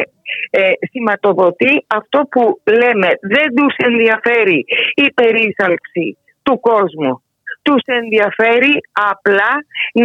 [0.49, 4.65] ε, σηματοδοτεί αυτό που λέμε δεν τους ενδιαφέρει
[4.95, 7.24] η περίσαλξη του κόσμου.
[7.61, 8.74] Τους ενδιαφέρει
[9.11, 9.51] απλά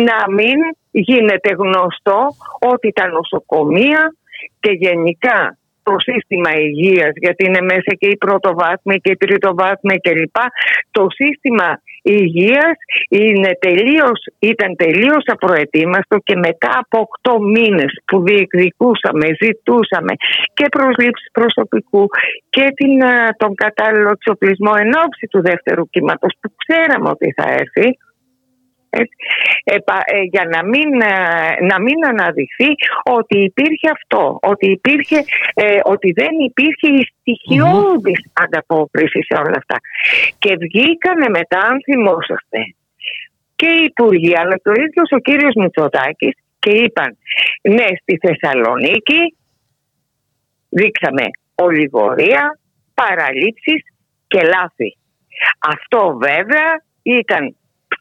[0.09, 0.59] να μην
[0.91, 2.21] γίνεται γνωστό
[2.73, 4.14] ότι τα νοσοκομεία
[4.61, 5.59] και γενικά
[5.89, 10.39] το σύστημα υγείας γιατί είναι μέσα και η πρωτοβάθμια και η τριτοβάθμια κλπ.
[10.91, 11.68] Το σύστημα
[12.03, 12.76] υγείας
[13.09, 20.12] είναι τελείως, ήταν τελείως απροετοίμαστο και μετά από 8 μήνες που διεκδικούσαμε, ζητούσαμε
[20.57, 22.05] και προσλήψεις προσωπικού
[22.55, 22.95] και την,
[23.36, 27.89] τον κατάλληλο εξοπλισμό εν ώψη του δεύτερου κύματος που ξέραμε ότι θα έρθει
[29.65, 32.71] ε, ε, για να μην, ε, να μην αναδειχθεί
[33.05, 35.25] ότι υπήρχε αυτό, ότι, υπήρχε,
[35.83, 39.77] ότι δεν υπήρχε η στοιχειώδης ανταπόκριση σε όλα αυτά.
[40.39, 42.59] Και βγήκανε μετά, αν θυμόσαστε,
[43.57, 47.17] και οι υπουργοί, αλλά το ίδιος ο κύριος Μητσοτάκης και είπαν
[47.63, 49.37] ναι στη Θεσσαλονίκη
[50.69, 51.25] δείξαμε
[51.55, 52.59] ολιγορία,
[52.95, 53.83] παραλήψεις
[54.27, 54.97] και λάθη.
[55.59, 56.71] Αυτό βέβαια
[57.03, 57.57] ήταν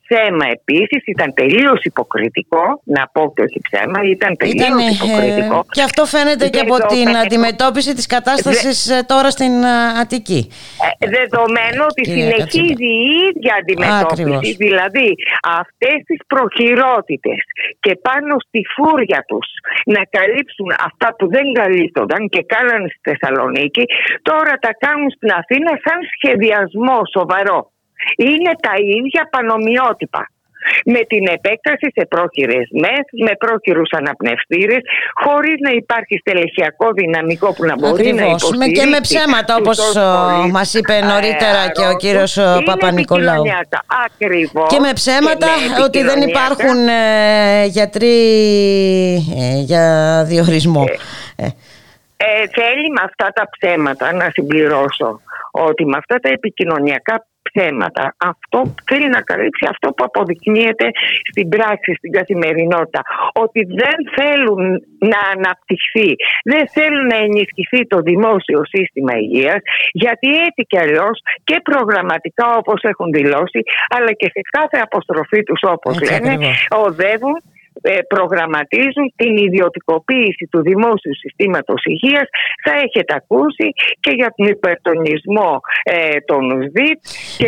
[0.08, 5.66] ψέμα επίσης, ήταν τελείως υποκριτικό, να πω και όχι ψέμα, ήταν τελείως ήταν, υποκριτικό.
[5.76, 10.41] και αυτό φαίνεται και από την αντιμετώπιση της κατάστασης ε, τώρα στην ε, Αττική.
[10.99, 15.10] Ε, δεδομένου ότι συνεχίζει η ίδια αντιμετώπιση, δηλαδή
[15.62, 17.39] αυτές τις προχειρότητες
[17.80, 19.47] και πάνω στη φούρια τους
[19.95, 23.84] να καλύψουν αυτά που δεν καλύπτονταν και κάνανε στη Θεσσαλονίκη,
[24.30, 27.60] τώρα τα κάνουν στην Αθήνα σαν σχεδιασμό σοβαρό
[28.16, 30.32] είναι τα ίδια πανομοιότυπα
[30.86, 34.82] με την επέκταση σε πρόχειρες μέθ, με πρόχειρους αναπνευστήρες,
[35.24, 38.82] χωρίς να υπάρχει στελεχειακό δυναμικό που να μπορεί να υποστηρίξει.
[38.82, 39.95] Και με ψέματα όπως
[40.52, 43.43] μας είπε νωρίτερα και ο κύριος Παπα-Νικολάου.
[44.06, 44.70] Ακριβώς.
[44.70, 45.48] Και με ψέματα
[45.84, 48.18] ότι δεν υπάρχουν ε, γιατροί
[49.38, 50.84] ε, για διορισμό.
[51.36, 51.45] Ε,
[52.18, 55.22] ε, θέλει με αυτά τα ψέματα να συμπληρώσω
[55.52, 58.16] ότι με αυτά τα επικοινωνιακά ψέματα.
[58.32, 60.88] Αυτό θέλει να καλύψει αυτό που αποδεικνύεται
[61.32, 63.02] στην πράξη, στην καθημερινότητα.
[63.34, 64.64] Ότι δεν θέλουν
[65.12, 66.10] να αναπτυχθεί,
[66.43, 72.80] δεν θέλουν να ενισχυθεί το δημόσιο σύστημα υγείας, γιατί έτσι κι αλλιώς και προγραμματικά όπως
[72.82, 73.60] έχουν δηλώσει,
[73.95, 76.34] αλλά και σε κάθε αποστροφή τους όπως λένε,
[76.86, 77.57] οδεύουν ε,
[78.07, 82.28] προγραμματίζουν την ιδιωτικοποίηση του δημόσιου συστήματος υγείας.
[82.65, 83.67] Θα έχετε ακούσει
[83.99, 85.51] και για τον υπερτονισμό
[85.84, 86.99] ε, των ΣΔΙΤ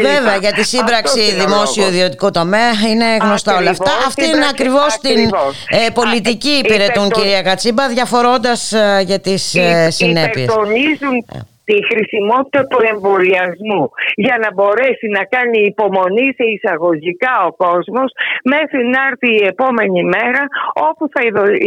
[0.01, 3.91] Βέβαια για τη σύμπραξη δημόσιο ιδιωτικού τομέα είναι γνωστά όλα αυτά.
[4.07, 5.29] Αυτή είναι ακριβώς την
[5.69, 10.45] ε, πολιτική υπηρετούν κυρία Κατσίμπα διαφορώντας ε, για τις ε, συνέπειες.
[10.45, 11.25] υπερτονίζουν
[11.69, 13.83] τη χρησιμότητα του εμβολιασμού
[14.25, 18.09] για να μπορέσει να κάνει υπομονή σε εισαγωγικά ο κόσμος
[18.53, 20.43] μέχρι να έρθει η επόμενη μέρα
[20.89, 21.21] όπου θα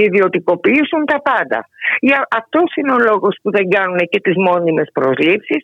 [0.07, 1.61] ιδιωτικοποιήσουν τα πάντα.
[2.01, 5.61] Για αυτός είναι ο λόγος που δεν κάνουν και τις μόνιμες προσλήψεις.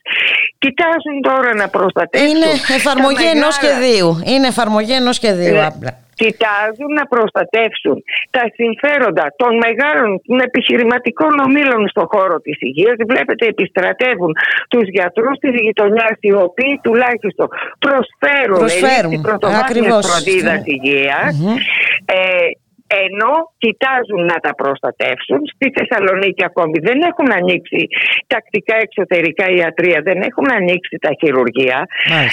[0.59, 2.29] Κοιτάζουν τώρα να προστατεύσουν.
[2.31, 4.09] Είναι εφαρμογή ενός σχεδίου.
[4.33, 6.07] Είναι εφαρμογή ενός σχεδίου ναι.
[6.19, 7.97] Απλά κοιτάζουν να προστατεύσουν
[8.31, 12.97] τα συμφέροντα των μεγάλων των επιχειρηματικών ομίλων στον χώρο της υγείας.
[13.07, 14.33] Βλέπετε επιστρατεύουν
[14.69, 17.49] τους γιατρούς της γειτονιάς οι οποίοι τουλάχιστον
[17.79, 19.21] προσφέρουν, προσφέρουν.
[19.21, 20.61] πρωτοβάθμιας φροντίδας
[22.05, 22.49] Ε,
[23.05, 25.39] ενώ κοιτάζουν να τα προστατεύσουν.
[25.55, 27.87] Στη Θεσσαλονίκη ακόμη δεν έχουν ανοίξει
[28.27, 31.87] τακτικά εξωτερικά ιατρία, δεν έχουν ανοίξει τα χειρουργεία.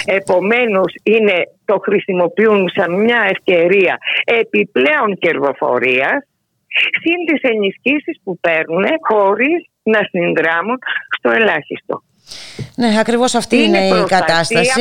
[0.04, 6.18] Επομένως είναι, το χρησιμοποιούν σαν μια ευκαιρία επιπλέον κερδοφορίας
[7.00, 10.78] συν τις ενισχύσεις που παίρνουν χωρίς να συνδράμουν
[11.18, 12.02] στο ελάχιστο.
[12.74, 14.80] Ναι, ακριβώς αυτή είναι, η κατάσταση.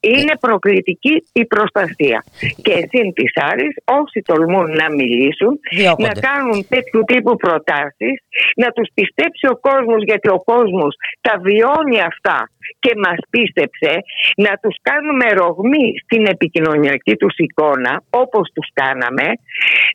[0.00, 2.24] είναι προκλητική η προστασία.
[2.62, 5.60] Και συν της άλλης, όσοι τολμούν να μιλήσουν,
[5.98, 8.16] να κάνουν τέτοιου τύπου προτάσεις,
[8.56, 13.92] να τους πιστέψει ο κόσμος, γιατί ο κόσμος τα βιώνει αυτά και μας πίστεψε,
[14.36, 19.26] να τους κάνουμε ρογμή στην επικοινωνιακή τους εικόνα, όπως τους κάναμε,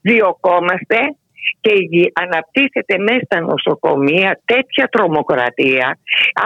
[0.01, 0.97] διοκόμαστε
[1.61, 1.71] και
[2.13, 5.97] αναπτύσσεται μέσα στα νοσοκομεία τέτοια τρομοκρατία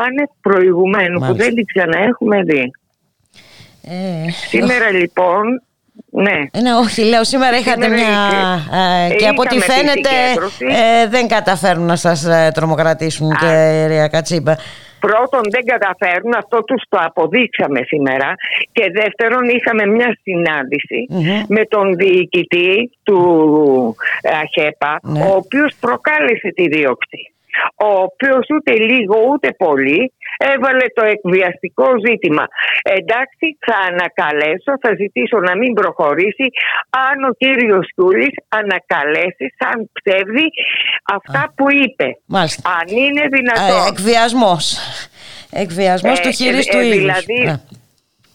[0.06, 2.72] άνευ προηγουμένου που δεν την ξαναέχουμε δει.
[3.84, 5.62] Ε, Σήμερα λοιπόν
[6.10, 6.48] ναι.
[6.52, 8.08] Ε, ναι, όχι, λέω σήμερα είχατε μια.
[9.10, 10.10] Ε, και από ό,τι φαίνεται
[10.60, 13.38] ε, δεν καταφέρουν να σας ε, τρομοκρατήσουν, Α.
[13.40, 14.56] κυρία Κατσίμπα.
[15.00, 18.36] Πρώτον δεν καταφέρουν, αυτό τους το αποδείξαμε σήμερα.
[18.72, 21.08] Και δεύτερον είχαμε μια συναντηση
[21.48, 23.20] με τον διοικητή του
[24.42, 25.20] ΑΧΕΠΑ ναι.
[25.20, 27.32] ο οποίος προκάλεσε τη δίωξη.
[27.76, 32.46] Ο οποίος ούτε λίγο ούτε πολύ έβαλε το εκβιαστικό ζήτημα.
[32.98, 36.48] Εντάξει, θα ανακαλέσω, θα ζητήσω να μην προχωρήσει
[37.08, 40.48] αν ο κύριος Στούλης ανακαλέσει σαν ψεύδι
[41.18, 42.08] αυτά που είπε.
[42.26, 42.70] Μάλιστα.
[42.80, 43.84] Αν είναι δυνατόν.
[43.86, 44.64] Ε, εκβιασμός.
[45.52, 47.40] Εκβιασμός του ε, χειρίστου ε, δηλαδή,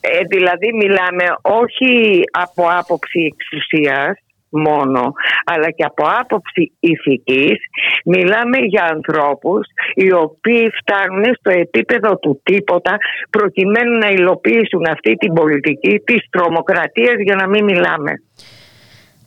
[0.01, 4.17] ε, δηλαδή μιλάμε όχι από άποψη εξουσίας
[4.53, 5.13] μόνο,
[5.45, 7.59] αλλά και από άποψη ηθικής
[8.05, 12.97] μιλάμε για ανθρώπους οι οποίοι φτάνουν στο επίπεδο του τίποτα
[13.31, 18.13] προκειμένου να υλοποιήσουν αυτή την πολιτική της τρομοκρατίας για να μην μιλάμε.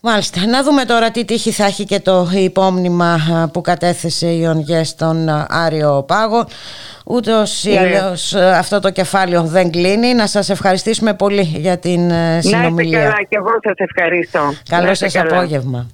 [0.08, 0.46] Μάλιστα.
[0.48, 3.18] Να δούμε τώρα τι τύχη θα έχει και το υπόμνημα
[3.54, 6.48] που κατέθεσε η ΟΝΓΕ στον Άριο Πάγο.
[7.06, 7.80] Ούτως ή ναι.
[7.80, 10.14] αλλιώς αυτό το κεφάλαιο δεν κλείνει.
[10.14, 12.72] Να σας ευχαριστήσουμε πολύ για την συνομιλία.
[12.74, 14.54] Να είστε καλά και εγώ σας ευχαριστώ.
[14.70, 15.88] Καλό σας απόγευμα.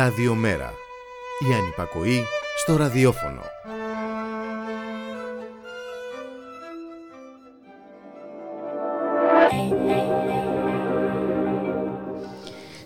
[0.00, 0.72] Ραδιομέρα.
[1.50, 2.24] Η ανυπακοή
[2.56, 3.42] στο ραδιόφωνο.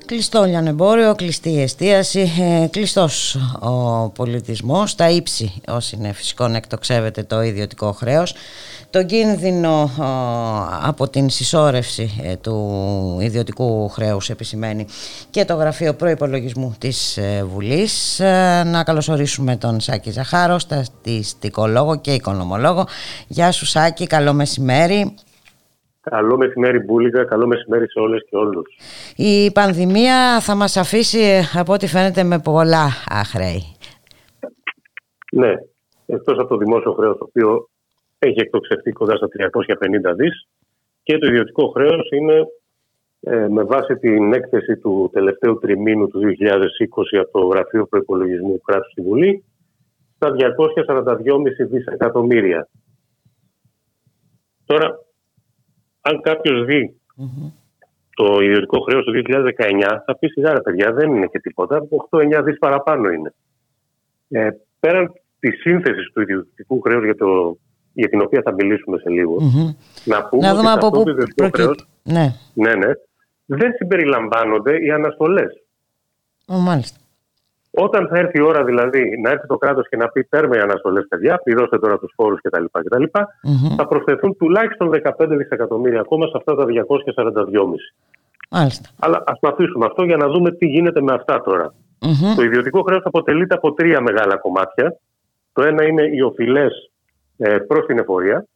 [0.07, 6.57] Κλειστό λιανεμπόριο, κλειστή η εστίαση, ε, κλειστός ο πολιτισμός, τα ύψη όσοι είναι φυσικό να
[6.57, 8.35] εκτοξεύεται το ιδιωτικό χρέος,
[8.95, 9.91] το κίνδυνο
[10.83, 12.57] από την συσσόρευση ε, του
[13.21, 14.87] ιδιωτικού χρέους επισημαίνει
[15.31, 18.21] και το Γραφείο Προϋπολογισμού της ε, Βουλής.
[18.67, 22.85] Να καλωσορίσουμε τον Σάκη Ζαχάρο, στατιστικολόγο και οικονομολόγο.
[23.29, 25.15] Γεια σου Σάκη, καλό μεσημέρι.
[26.01, 28.77] Καλό μεσημέρι Μπούλικα, καλό μεσημέρι σε όλες και όλους.
[29.17, 32.89] Η πανδημία θα μας αφήσει από ό,τι φαίνεται με πολλά
[33.33, 33.77] χρέη.
[35.33, 35.53] Ναι,
[36.07, 37.69] εκτός από το δημόσιο χρέος το οποίο
[38.27, 39.29] έχει εκτοξευτεί κοντά στα
[40.11, 40.49] 350 δις
[41.03, 42.47] και το ιδιωτικό χρέος είναι
[43.21, 48.91] ε, με βάση την έκθεση του τελευταίου τριμήνου του 2020 από το Γραφείο Προπολογισμού Κράτους
[48.91, 49.45] στη Βουλή
[50.15, 51.17] στα 242,5
[51.71, 52.69] δισεκατομμύρια.
[54.65, 54.99] Τώρα,
[56.01, 56.67] αν κάποιος
[58.15, 61.87] το ιδιωτικό χρέος του 2019, θα πει σιγά παιδιά, δεν είναι και τίποτα.
[62.11, 63.35] 8-9 δις παραπάνω είναι.
[64.29, 64.51] Ε,
[64.81, 67.15] πέραν της σύνθεσης του ιδιωτικού χρέους για,
[67.95, 69.37] για την οποία θα μιλήσουμε σε λιγο
[70.05, 72.35] να πούμε να δούμε ότι από πού χρέος, ναι.
[72.55, 72.91] ναι, ναι,
[73.45, 75.63] δεν συμπεριλαμβάνονται οι αναστολές.
[76.47, 76.99] Μάλιστα.
[77.77, 80.61] Όταν θα έρθει η ώρα δηλαδή να έρθει το κράτος και να πει παίρνουμε οι
[80.61, 82.65] αναστολές, παιδιά, πληρώστε τώρα τους φόρους κτλ.
[82.71, 83.05] κτλ
[83.77, 86.75] θα προσθεθούν τουλάχιστον 15 δισεκατομμύρια ακόμα σε αυτά τα 242,5.
[88.51, 88.89] Μάλιστα.
[88.99, 91.43] Αλλά ας το αφήσουμε αυτό για να δούμε τι γίνεται με αυτά
[92.37, 94.97] Το ιδιωτικό χρέος αποτελείται από τρία μεγάλα κομμάτια.
[95.53, 96.94] Το ένα είναι οι οφειλές ε,
[97.67, 98.47] προς την εφορια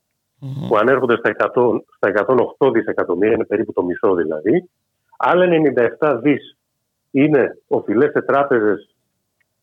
[0.68, 2.24] που ανέρχονται στα, 100, στα
[2.58, 4.68] 108 δισεκατομμύρια, είναι περίπου το μισό δηλαδή.
[5.18, 5.46] Άλλα
[5.98, 6.56] 97 δις
[7.10, 8.94] είναι οφειλές σε τράπεζες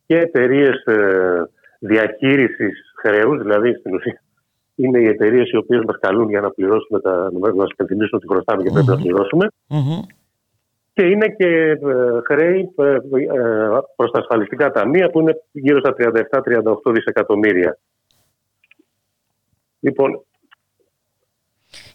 [0.05, 2.71] και εταιρείες ε, διαχείριση
[3.01, 4.19] χρέους, δηλαδή στην ουσία
[4.75, 7.31] είναι οι εταιρείες οι οποίες μας καλούν για να πληρώσουμε τα.
[7.31, 9.47] να μας υπενθυμίσουν ότι χρωστάμε και πρέπει να πληρωσουμε
[10.93, 11.77] Και είναι και ε,
[12.25, 12.97] χρέη ε,
[13.95, 17.77] προς τα ασφαλιστικά ταμεία που είναι γύρω στα 37-38 δισεκατομμύρια.
[19.85, 20.09] Λοιπόν,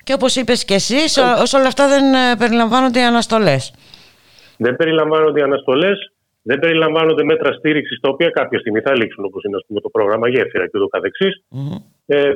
[0.04, 3.74] και όπως είπες και εσύ, όσο όλα αυτά δεν περιλαμβάνονται οι αναστολές.
[4.56, 6.12] Δεν περιλαμβάνονται οι αναστολές.
[6.42, 10.28] Δεν περιλαμβάνονται μέτρα στήριξης τα οποία κάποια στιγμή θα λήξουν, όπως είναι πούμε, το πρόγραμμα
[10.28, 10.88] Γέφυρα και ούτω
[12.06, 12.32] Ε,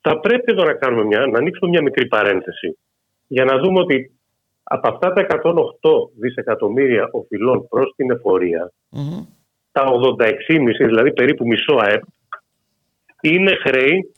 [0.00, 2.78] θα πρέπει εδώ να, κάνουμε μια, να ανοίξουμε μια μικρή παρένθεση
[3.26, 4.12] για να δούμε ότι
[4.62, 5.50] από αυτά τα 108
[6.18, 8.72] δισεκατομμύρια οφειλών προς την εφορια
[9.72, 9.84] τα
[10.18, 10.28] 86,5,
[10.78, 12.02] δηλαδή περίπου μισό ΑΕΠ,
[13.20, 14.14] είναι χρέη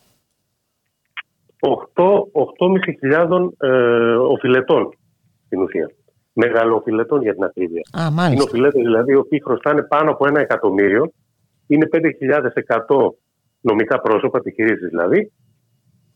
[1.60, 3.68] 8.500 ε,
[4.14, 4.88] οφειλετών
[5.46, 5.90] στην ουσία
[6.32, 7.82] μεγαλοφιλετών για την ακρίβεια.
[7.92, 11.12] Α, Είναι οφειλέτες δηλαδή οι οποίοι χρωστάνε πάνω από ένα εκατομμύριο.
[11.66, 12.00] Είναι 5.100
[13.60, 15.32] νομικά πρόσωπα, επιχειρήσεις δηλαδή,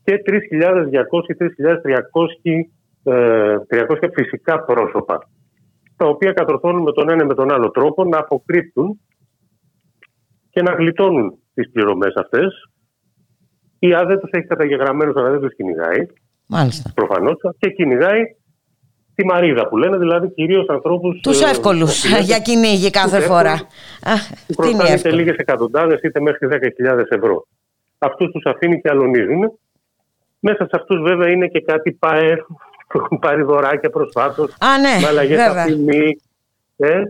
[0.05, 2.71] και 3.200 ή 3.300
[3.05, 5.19] 300 φυσικά πρόσωπα,
[5.97, 9.01] τα οποία κατορθώνουν με τον ένα ή με τον άλλο τρόπο να αποκρύπτουν
[10.51, 12.71] και να γλιτώνουν τις πληρωμές αυτές.
[13.85, 16.07] Η ΑΔΕ τους έχει καταγεγραμμένους, αλλά δεν τους κυνηγάει.
[16.47, 16.91] Μάλιστα.
[16.95, 17.37] Προφανώς.
[17.59, 18.23] Και κυνηγάει
[19.15, 21.21] τη μαρίδα που λένε, δηλαδή κυρίως ανθρώπους.
[21.21, 23.67] Τους ε, εύκολους για κυνήγι κάθε φορά.
[24.47, 27.47] Που χρωστάνε είτε λίγες εκατοντάδες είτε μέχρι 10.000 ευρώ.
[27.99, 29.59] Αυτούς τους αφήνει και αλωνίζουν.
[30.41, 32.37] Μέσα σε αυτούς βέβαια είναι και κάτι ΠΑΕ
[32.89, 34.51] που έχουν πάρει δωράκια προσφάτως.
[34.59, 35.39] Α, ναι, με αλλαγές
[36.77, 37.03] Ε.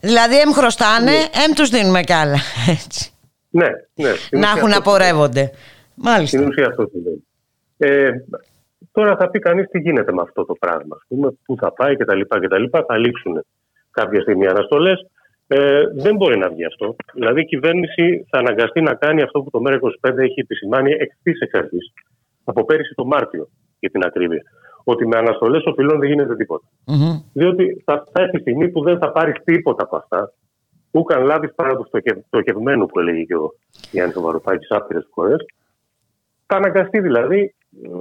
[0.00, 1.16] Δηλαδή, εμ χρωστάνε, ναι.
[1.16, 2.38] εμ τους δίνουμε κι άλλα.
[2.68, 3.13] Έτσι.
[3.60, 4.10] Ναι, ναι.
[4.30, 5.50] Να έχουν απορρεύονται.
[5.94, 6.36] Μάλιστα.
[6.36, 7.24] Στην ουσία αυτό συμβαίνει.
[7.76, 8.10] Ε,
[8.96, 10.96] Τώρα θα πει κανείς τι γίνεται με αυτό το πράγμα.
[11.08, 12.20] πούμε, πού θα πάει κτλ.
[12.20, 12.64] κτλ.
[12.86, 13.44] Θα λήξουν
[13.90, 15.06] κάποια στιγμή αναστολές.
[15.46, 16.96] Ε, δεν μπορεί να βγει αυτό.
[17.14, 21.54] Δηλαδή η κυβέρνηση θα αναγκαστεί να κάνει αυτό που το ΜΕΡΑ25 έχει επισημάνει ευθύ εξ
[21.54, 21.92] αρχής.
[22.44, 23.48] Από πέρυσι το Μάρτιο,
[23.78, 24.42] για την ακρίβεια.
[24.84, 26.66] Ότι με αναστολές οφειλών δεν γίνεται τίποτα.
[26.86, 27.22] Mm-hmm.
[27.32, 30.32] Διότι θα, θα έρθει στιγμή που δεν θα πάρει τίποτα από αυτά.
[30.96, 31.88] Ούκαν λάβει παρά το
[32.26, 33.54] στοχευμένο που έλεγε και ο
[33.90, 35.46] Γιάννης Βαρουφάκη άπειρες φορές.
[36.46, 37.54] Θα αναγκαστεί δηλαδή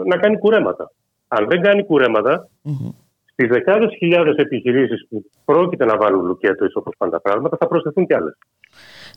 [0.05, 0.91] να κάνει κουρέματα.
[1.27, 2.93] Αν δεν κάνει κουρέματα, mm-hmm.
[3.31, 8.05] στις δεκάδες χιλιάδες επιχειρήσεις που πρόκειται να βάλουν λουκέτο όπως πάνε τα πράγματα, θα προσθεθούν
[8.05, 8.37] κι άλλες.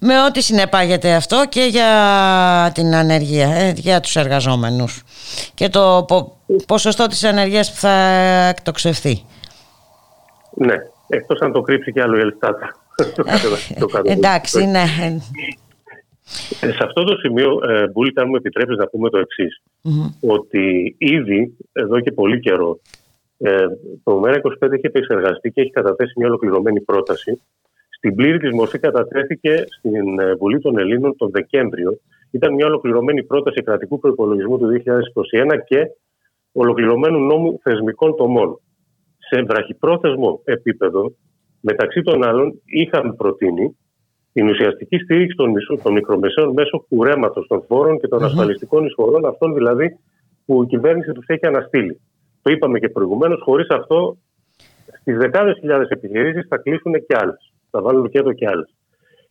[0.01, 1.91] Με ό,τι συνεπάγεται αυτό και για
[2.75, 5.03] την ανεργία, ε, για τους εργαζόμενους
[5.55, 6.07] και το
[6.67, 7.95] ποσοστό της ανεργίας που θα
[8.49, 9.25] εκτοξευθεί.
[10.55, 10.75] Ναι,
[11.09, 12.86] εκτός αν το κρύψει κι άλλο η Ελστάτα.
[14.05, 14.85] Εντάξει, ναι.
[16.61, 19.63] Ε, σε αυτό το σημείο, ε, Μπούλικα, αν μου επιτρέπεις να πούμε το εξής
[20.21, 22.81] ότι ήδη εδώ και πολύ καιρό
[23.39, 23.67] Ε,
[24.05, 27.43] το ΜΕΡΑ25 έχει επεξεργαστεί και έχει καταθέσει μια ολοκληρωμένη πρόταση.
[27.89, 31.99] Στην πλήρη της μορφή κατατέθηκε στην ε, Βουλή των Ελλήνων τον Δεκέμβριο.
[32.31, 35.79] Ήταν μια ολοκληρωμένη πρόταση κρατικού προπολογισμού του 2021 και
[36.53, 38.61] ολοκληρωμένου νόμου θεσμικών τομών.
[39.19, 41.13] Σε βραχυπρόθεσμο επίπεδο,
[41.71, 43.77] μεταξύ των άλλων, είχαμε προτείνει
[44.33, 45.53] την ουσιαστική στήριξη των,
[45.83, 49.99] των μικρομεσαίων μέσω κουρέματος των φόρων και των ασφαλιστικών εισφορών, αυτών δηλαδή
[50.47, 52.01] που η κυβέρνηση τους έχει αναστείλει.
[52.43, 54.17] Το είπαμε και προηγουμένως, χωρίς αυτό
[55.01, 57.53] στις δεκάδες χιλιάδες επιχειρήσεις θα κλείσουν και άλλες.
[57.71, 58.75] Θα βάλουν και εδώ και άλλες.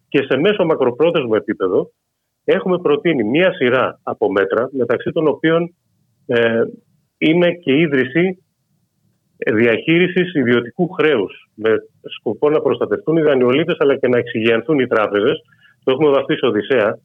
[0.08, 1.92] Και σε μέσο μακροπρόθεσμο επίπεδο
[2.44, 5.76] έχουμε προτείνει μία σειρά από μέτρα, μεταξύ των οποίων
[6.26, 6.64] ε,
[7.18, 8.45] είναι και η ίδρυση
[9.38, 11.70] διαχείρισης ιδιωτικού χρέους με
[12.20, 15.42] σκοπό να προστατευτούν οι δανειολήτε αλλά και να εξηγιανθούν οι τράπεζες.
[15.84, 16.98] Το έχουμε βαφτίσει Οδυσσέα.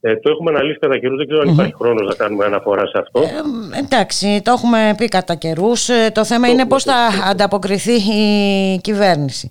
[0.00, 1.16] Ε, το έχουμε αναλύσει κατά καιρούς.
[1.16, 3.20] Δεν ξέρω αν υπάρχει χρόνος να κάνουμε αναφορά σε αυτό.
[3.20, 5.88] Ε, εντάξει, το έχουμε πει κατά καιρούς.
[5.88, 6.96] Ε, το θέμα είναι πώς θα
[7.30, 9.48] ανταποκριθεί η κυβέρνηση.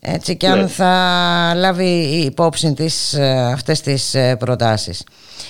[0.00, 0.66] Έτσι και αν ναι.
[0.66, 0.92] θα
[1.56, 5.06] λάβει υπόψη της ε, αυτές τις ε, προτάσεις.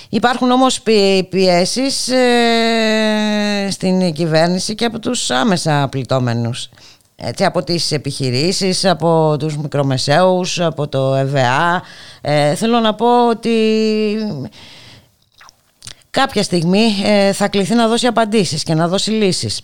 [0.09, 0.81] Υπάρχουν όμως
[1.29, 2.09] πιέσεις
[3.77, 6.69] στην κυβέρνηση και από τους άμεσα πληττόμενους.
[7.15, 11.83] Έτσι, από τις επιχειρήσεις, από τους μικρομεσαίους, από το ΕΒΑ.
[12.21, 13.55] Ε, θέλω να πω ότι
[16.09, 19.61] κάποια στιγμή ε, θα κληθεί να δώσει απαντήσεις και να δώσει λύσεις.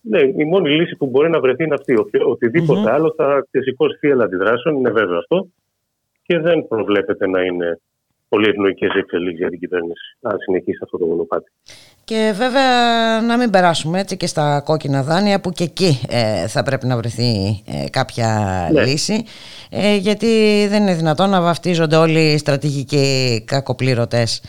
[0.00, 1.94] Ναι, η μόνη λύση που μπορεί να βρεθεί είναι αυτή.
[2.26, 5.48] Οτιδήποτε άλλο θα ξεσηκώσει θύελα αντιδράσεων, είναι βέβαιο αυτό.
[6.22, 7.80] Και δεν προβλέπεται να είναι
[8.28, 11.50] πολύ ευνοϊκές εξελίξεις για την κυβέρνηση, να συνεχίσει αυτό το μονοπάτι.
[12.04, 16.62] Και βέβαια να μην περάσουμε έτσι και στα κόκκινα δάνεια που και εκεί ε, θα
[16.62, 18.28] πρέπει να βρεθεί ε, κάποια
[18.72, 18.84] ναι.
[18.84, 19.24] λύση
[19.70, 20.26] ε, γιατί
[20.68, 24.42] δεν είναι δυνατόν να βαφτίζονται όλοι οι στρατηγικοί κακοπλήρωτες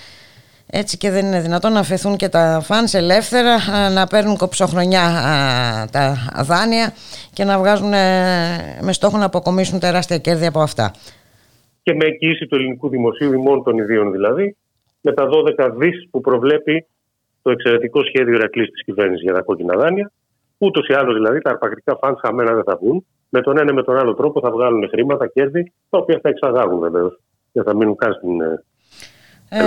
[0.69, 3.57] έτσι και δεν είναι δυνατόν να αφαιθούν και τα φανς ελεύθερα
[3.89, 5.01] να παίρνουν κοψοχρονιά
[5.91, 6.93] τα δάνεια
[7.33, 7.89] και να βγάζουν
[8.81, 10.91] με στόχο να αποκομίσουν τεράστια κέρδη από αυτά.
[11.83, 14.55] Και με εγγύηση του ελληνικού δημοσίου ημών των ιδίων δηλαδή
[15.01, 15.23] με τα
[15.57, 16.85] 12 δις που προβλέπει
[17.45, 20.11] το εξαιρετικό σχέδιο Ηρακλής της κυβέρνησης για τα κόκκινα δάνεια.
[20.57, 23.05] Ούτως ή άλλως δηλαδή τα αρπακτικά φαντ χαμένα δεν θα βγουν.
[23.29, 26.29] Με τον ένα ή με τον άλλο τρόπο θα βγάλουν χρήματα, κέρδη, τα οποία θα
[26.29, 27.19] εξαγάγουν βεβαίως.
[27.51, 28.63] Δεν θα μείνουν καν στην ε,
[29.49, 29.63] ε,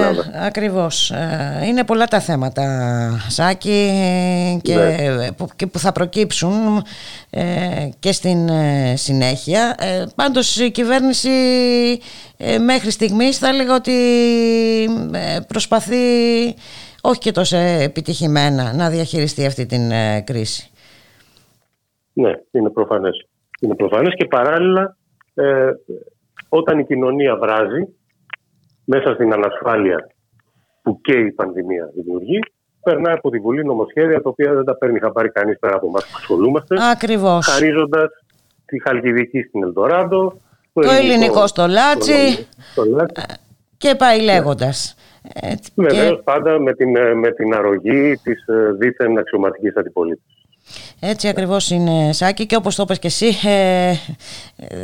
[0.47, 1.11] ακριβώς.
[1.11, 2.65] Ε, είναι πολλά τα θέματα,
[3.29, 3.91] Σάκη,
[4.63, 5.33] και, ναι.
[5.33, 6.85] που, που θα προκύψουν
[7.31, 7.45] ε,
[7.99, 9.75] και στην ε, συνέχεια.
[9.79, 11.29] Ε, πάντως η κυβέρνηση
[12.61, 13.93] μέχρι στιγμής θα έλεγα ότι
[15.49, 15.97] προσπαθεί
[17.03, 19.91] όχι και τόσο επιτυχημένα να διαχειριστεί αυτή την
[20.25, 20.71] κρίση.
[22.13, 23.27] Ναι, είναι προφανές.
[23.61, 24.97] Είναι προφανές και παράλληλα
[26.49, 27.89] όταν η κοινωνία βράζει
[28.85, 30.11] μέσα στην ανασφάλεια
[30.83, 32.39] που και η πανδημία δημιουργεί,
[32.83, 36.05] περνάει από τη Βουλή νομοσχέδια τα οποία δεν τα παίρνει χαμπάρι κανείς πέρα από εμάς
[36.05, 36.77] που ασχολούμαστε.
[36.91, 37.47] Ακριβώς.
[37.47, 38.09] Χαρίζοντας
[38.65, 40.41] τη Χαλκιδική στην Ελντοράντο,
[40.73, 42.47] το, το ελληνικό, στο Λάτσι.
[43.77, 44.97] Και πάει λέγοντας.
[45.75, 46.23] Βεβαίω και...
[46.25, 50.39] πάντα με την, με την αρρωγή της ε, δίθεν αξιωματικής αντιπολίτευσης.
[51.01, 53.93] Έτσι ακριβώς είναι Σάκη και όπως το είπες και εσύ ε,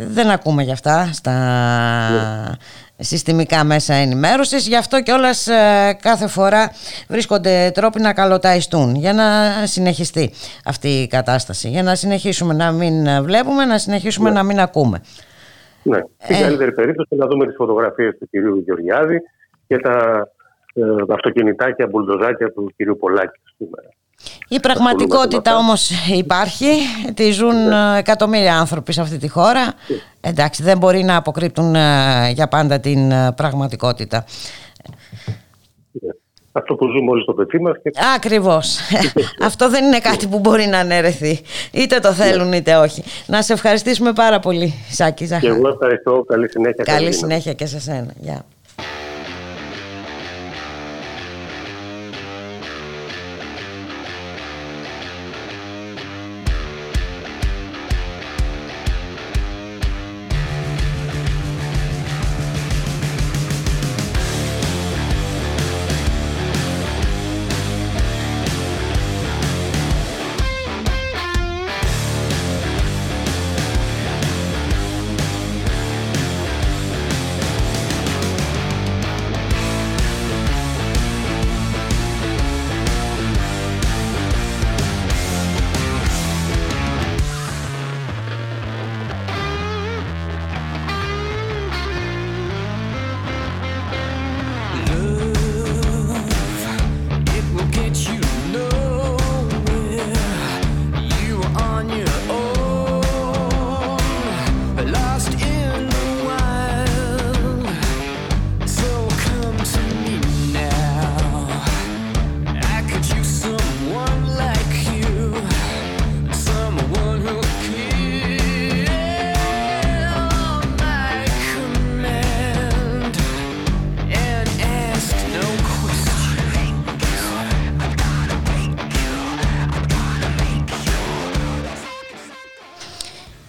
[0.07, 1.33] δεν ακούμε για αυτά στα
[2.11, 3.05] ναι.
[3.05, 6.71] συστημικά μέσα ενημέρωσης γι' αυτό και όλας ε, κάθε φορά
[7.09, 9.25] βρίσκονται τρόποι να καλοταϊστούν για να
[9.67, 10.31] συνεχιστεί
[10.65, 14.37] αυτή η κατάσταση για να συνεχίσουμε να μην βλέπουμε να συνεχίσουμε ναι.
[14.37, 15.01] να μην ακούμε
[15.83, 16.41] Ναι, στην ε...
[16.41, 19.21] καλύτερη περίπτωση να δούμε τις φωτογραφίες του κυρίου Γεωργιάδη
[19.67, 20.34] και τα ε,
[21.11, 23.89] αυτοκινητάκια, μπουλντοζάκια του κυρίου Πολάκη σήμερα.
[24.49, 26.67] Η πραγματικότητα όμως υπάρχει,
[27.15, 27.99] τη ζουν ναι.
[27.99, 29.75] εκατομμύρια άνθρωποι σε αυτή τη χώρα.
[30.21, 34.25] Εντάξει, δεν μπορεί να αποκρύπτουν ε, για πάντα την ε, πραγματικότητα.
[35.93, 36.11] Ναι.
[36.57, 37.77] Αυτό που ζούμε όλοι στο πετσί μας.
[37.83, 37.91] Και...
[38.17, 38.79] Ακριβώς.
[39.49, 41.41] Αυτό δεν είναι κάτι που μπορεί να αναιρεθεί.
[41.73, 43.03] Είτε το θέλουν είτε όχι.
[43.27, 46.25] Να σε ευχαριστήσουμε πάρα πολύ, Σάκη Και εγώ ευχαριστώ.
[46.27, 46.85] Καλή συνέχεια.
[46.85, 48.13] Καλή συνέχεια και σε σένα.
[48.21, 48.45] Γεια.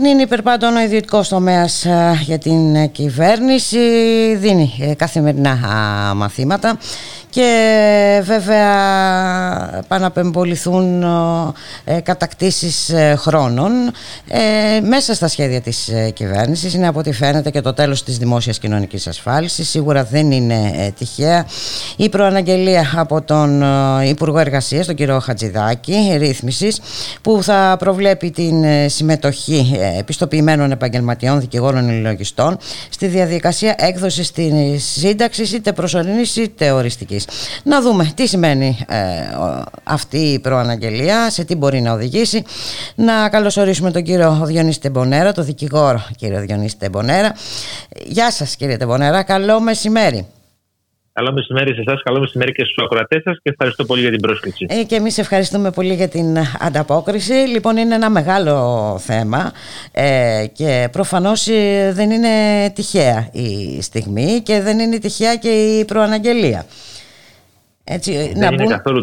[0.06, 1.86] Είναι υπερπάντων ο ιδιωτικός τομέας
[2.22, 3.77] για την κυβέρνηση,
[4.36, 5.57] δίνει ε, καθημερινά
[6.15, 6.77] μαθήματα
[7.36, 11.03] και βέβαια παναπεμποληθούν
[11.84, 13.72] ε, κατακτήσεις ε, χρόνων.
[14.28, 18.60] Ε, μέσα στα σχέδια της κυβέρνησης είναι από ό,τι φαίνεται και το τέλος της δημόσιας
[18.60, 19.70] κοινωνικής ασφάλισης.
[19.70, 21.45] Σίγουρα δεν είναι τυχαία.
[21.95, 23.64] Η προαναγγελία από τον
[24.02, 26.80] Υπουργό Εργασίας τον κύριο Χατζηδάκη ρύθμισης
[27.22, 32.57] που θα προβλέπει την συμμετοχή επιστοποιημένων επαγγελματιών δικηγόρων λογιστών
[32.90, 37.25] στη διαδικασία έκδοσης της σύνταξης είτε προσωρινής είτε οριστικής
[37.64, 38.98] να δούμε τι σημαίνει ε,
[39.84, 42.44] αυτή η προαναγγελία, σε τι μπορεί να οδηγήσει.
[42.96, 47.36] Να καλωσορίσουμε τον κύριο Διονύση Τεμπονέρα, τον δικηγόρο κύριο Διονύση Τεμπονέρα.
[48.06, 50.28] Γεια σας κύριε Τεμπονέρα, καλό μεσημέρι.
[51.20, 54.20] Καλό μεσημέρι σε εσάς, καλό μεσημέρι και στους ακροατές σας και ευχαριστώ πολύ για την
[54.20, 54.66] πρόσκληση.
[54.70, 57.34] Ε, και εμείς ευχαριστούμε πολύ για την ανταπόκριση.
[57.34, 59.52] Λοιπόν, είναι ένα μεγάλο θέμα
[59.92, 62.30] ε, και προφανώς ε, δεν είναι
[62.76, 66.66] τυχαία η στιγμή και δεν είναι τυχαία και η προαναγγελία.
[67.88, 69.02] Έτσι, δεν, είναι καθόλου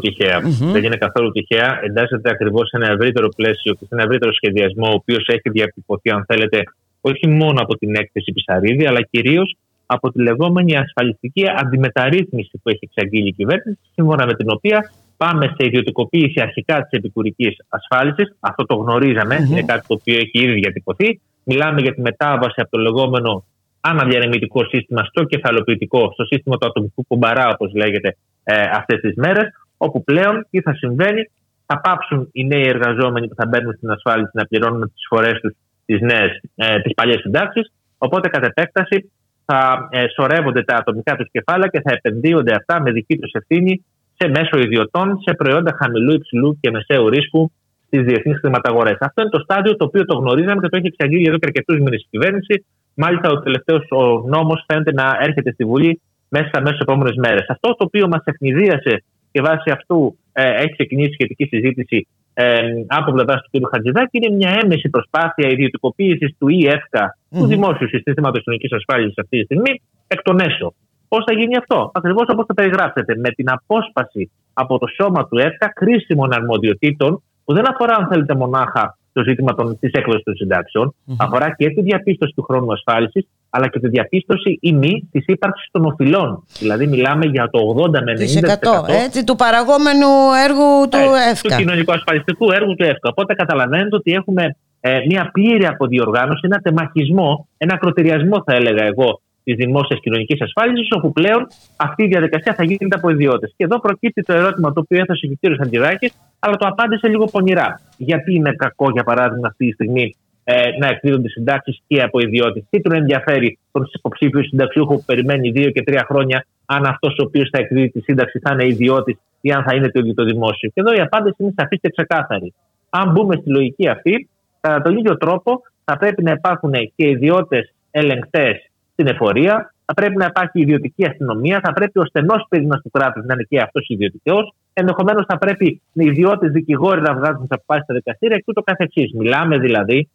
[0.73, 1.81] δεν είναι καθόλου τυχαία.
[1.83, 6.11] Εντάσσεται ακριβώς σε ένα ευρύτερο πλαίσιο και σε ένα ευρύτερο σχεδιασμό, ο οποίος έχει διατυπωθεί,
[6.11, 6.63] αν θέλετε,
[7.01, 9.57] όχι μόνο από την έκθεση Πισαρίδη, αλλά κυρίως
[9.87, 15.47] από τη λεγόμενη ασφαλιστική αντιμεταρρύθμιση που έχει εξαγγείλει η κυβέρνηση, σύμφωνα με την οποία πάμε
[15.47, 18.37] σε ιδιωτικοποίηση αρχικά της επικουρικής ασφάλισης.
[18.41, 21.21] Αυτό το γνωριζαμε είναι κάτι το οποίο έχει ήδη διατυπωθεί.
[21.45, 23.45] Μιλάμε για τη μετάβαση από το λεγόμενο
[23.81, 29.49] αναδιαρρεμητικό σύστημα στο κεφαλοποιητικό, στο σύστημα του ατομικού κουμπαρά, όπως λέγεται, ε, αυτές τις μέρες,
[29.77, 31.31] όπου πλέον τι θα συμβαίνει,
[31.67, 35.53] θα πάψουν οι νέοι εργαζόμενοι που θα μπαίνουν στην ασφάλιση να πληρώνουν τις φορές τους
[35.87, 39.13] τις, νέες, ε, τις παλιές συντάξεις, οπότε κατ' επέκταση
[39.45, 43.85] θα ε, σωρεύονται τα ατομικά τους κεφάλαια και θα επενδύονται αυτά με δική τους ευθύνη
[44.17, 47.53] σε μέσο ιδιωτών, σε προϊόντα χαμηλού, υψηλού και μεσαίου ρίσκου
[47.87, 48.97] στις διεθνείς χρηματαγορές.
[49.01, 51.79] Αυτό είναι το στάδιο το οποίο το γνωρίζαμε και το έχει εξαγγείλει εδώ και αρκετούς
[51.79, 52.65] μήνες η κυβέρνηση.
[52.95, 53.83] Μάλιστα, ο τελευταίος
[54.27, 56.01] νόμος φαίνεται να έρχεται στη Βουλή
[56.35, 57.45] μέσα μέσα στις επόμενες μέρες.
[57.49, 58.95] Αυτό το οποίο μας ευνηδίασε
[59.33, 62.45] και βάσει αυτού ε, έχει ξεκινήσει σχετική συζήτηση ε,
[62.87, 63.69] από πλευράς του κ.
[63.73, 67.39] Χατζηδάκη είναι μια έμεση προσπάθεια ιδιωτικοποίησης του ΙΕΦΚΑ, mm-hmm.
[67.39, 70.75] του Δημόσιου Συστήματος Κοινωνικής Ασφάλιση αυτή τη στιγμή, εκ των έσω.
[71.09, 75.39] Πώς θα γίνει αυτό, ακριβώς όπως το περιγράψετε, με την απόσπαση από το σώμα του
[75.39, 80.95] ΕΦΚΑ κρίσιμων αρμοδιοτήτων, που δεν αφορά, αν θέλετε, μονάχα το ζήτημα της έκδοσης των συντάξεων,
[80.95, 81.15] mm-hmm.
[81.19, 85.69] αφορά και τη διαπίστωση του χρόνου ασφάλισης, αλλά και τη διαπίστωση ή μη της ύπαρξης
[85.71, 86.45] των οφειλών.
[86.59, 89.05] Δηλαδή, μιλάμε για το 80 με 90%.
[89.05, 90.13] Έτσι, του παραγόμενου
[90.47, 91.49] έργου του ε, ΕΦΚΑ.
[91.49, 93.09] Του κοινωνικο-ασφαλιστικού έργου του ΕΦΚΑ.
[93.09, 99.21] Οπότε καταλαβαίνετε ότι έχουμε ε, μια πλήρη αποδιοργάνωση, ένα τεμαχισμό, ένα ακροτηριασμό, θα έλεγα εγώ,
[99.45, 103.55] της δημόσιας κοινωνικής ασφάλισης, όπου πλέον αυτή η διαδικασία θα γίνεται από ιδιώτες.
[103.57, 105.61] Και εδώ προκύπτει το ερώτημα το οποίο έθεσε ο κ.
[105.61, 106.13] Αντιδάκη,
[106.45, 107.81] αλλά το απάντησε λίγο πονηρά.
[107.97, 112.65] Γιατί είναι κακό, για παράδειγμα, αυτή τη στιγμή ε, να εκδίδονται συντάξεις και από ιδιώτες.
[112.71, 117.23] Τι τον ενδιαφέρει τον υποψήφιο συνταξιούχο που περιμένει δύο και τρία χρόνια, αν αυτός ο
[117.27, 120.25] οποίος θα εκδίδει τη σύνταξη θα είναι ιδιώτης ή αν θα είναι το ίδιο το
[120.25, 120.69] δημόσιο.
[120.75, 122.55] Και εδώ η απάντηση είναι σαφής και ξεκάθαρη.
[122.91, 124.29] Αν μπούμε στη λογική αυτή,
[124.61, 130.17] κατά τον ίδιο τρόπο θα πρέπει να υπάρχουν και ιδιώτες ελεγκτές στην εφορία, θα πρέπει
[130.17, 133.89] να υπάρχει ιδιωτική αστυνομία, θα πρέπει ο στενός πυρήνα του κράτους να είναι και αυτός
[133.89, 134.55] ιδιωτικός.
[134.73, 139.13] Ενδεχομένως θα πρέπει οι ιδιώτες δικηγόροι να βγάζουν τις αποφάσεις στα δικαστήρια και ούτω καθεξής.
[139.13, 140.09] Μιλάμε δηλαδή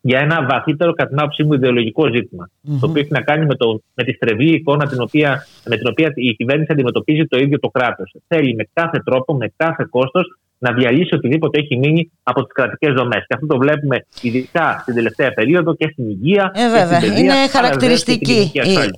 [0.00, 2.50] για ένα βαθύτερο, κατά την άποψή μου, ιδεολογικό ζήτημα.
[2.50, 2.78] Mm-hmm.
[2.80, 5.86] Το οποίο έχει να κάνει με, το, με τη στρεβή εικόνα την οποία, με την
[5.88, 8.14] οποία η κυβέρνηση αντιμετωπίζει το ίδιο το κράτος.
[8.26, 12.92] Θέλει με κάθε τρόπο, με κάθε κόστος να διαλύσει οτιδήποτε έχει μείνει από τις κρατικές
[12.92, 13.24] δομές.
[13.26, 16.52] Και αυτό το βλέπουμε ειδικά στην τελευταία περίοδο και στην υγεία.
[16.54, 17.00] Ε, βέβαια.
[17.00, 18.52] Στην παιδεία, είναι χαρακτηριστική.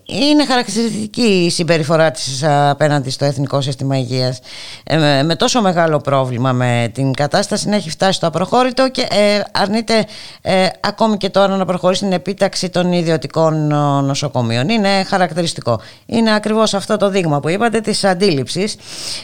[0.06, 4.40] Είναι χαρακτηριστική η συμπεριφορά της απέναντι στο Εθνικό Σύστημα Υγείας.
[4.84, 9.40] Ε, με τόσο μεγάλο πρόβλημα με την κατάσταση να έχει φτάσει στο απροχώρητο και ε,
[9.52, 10.04] αρνείται
[10.42, 14.68] ε, ακόμη και τώρα να προχωρήσει στην επίταξη των ιδιωτικών ε, νοσοκομείων.
[14.68, 15.80] Είναι χαρακτηριστικό.
[16.06, 18.76] Είναι ακριβώς αυτό το δείγμα που είπατε της αντίληψης,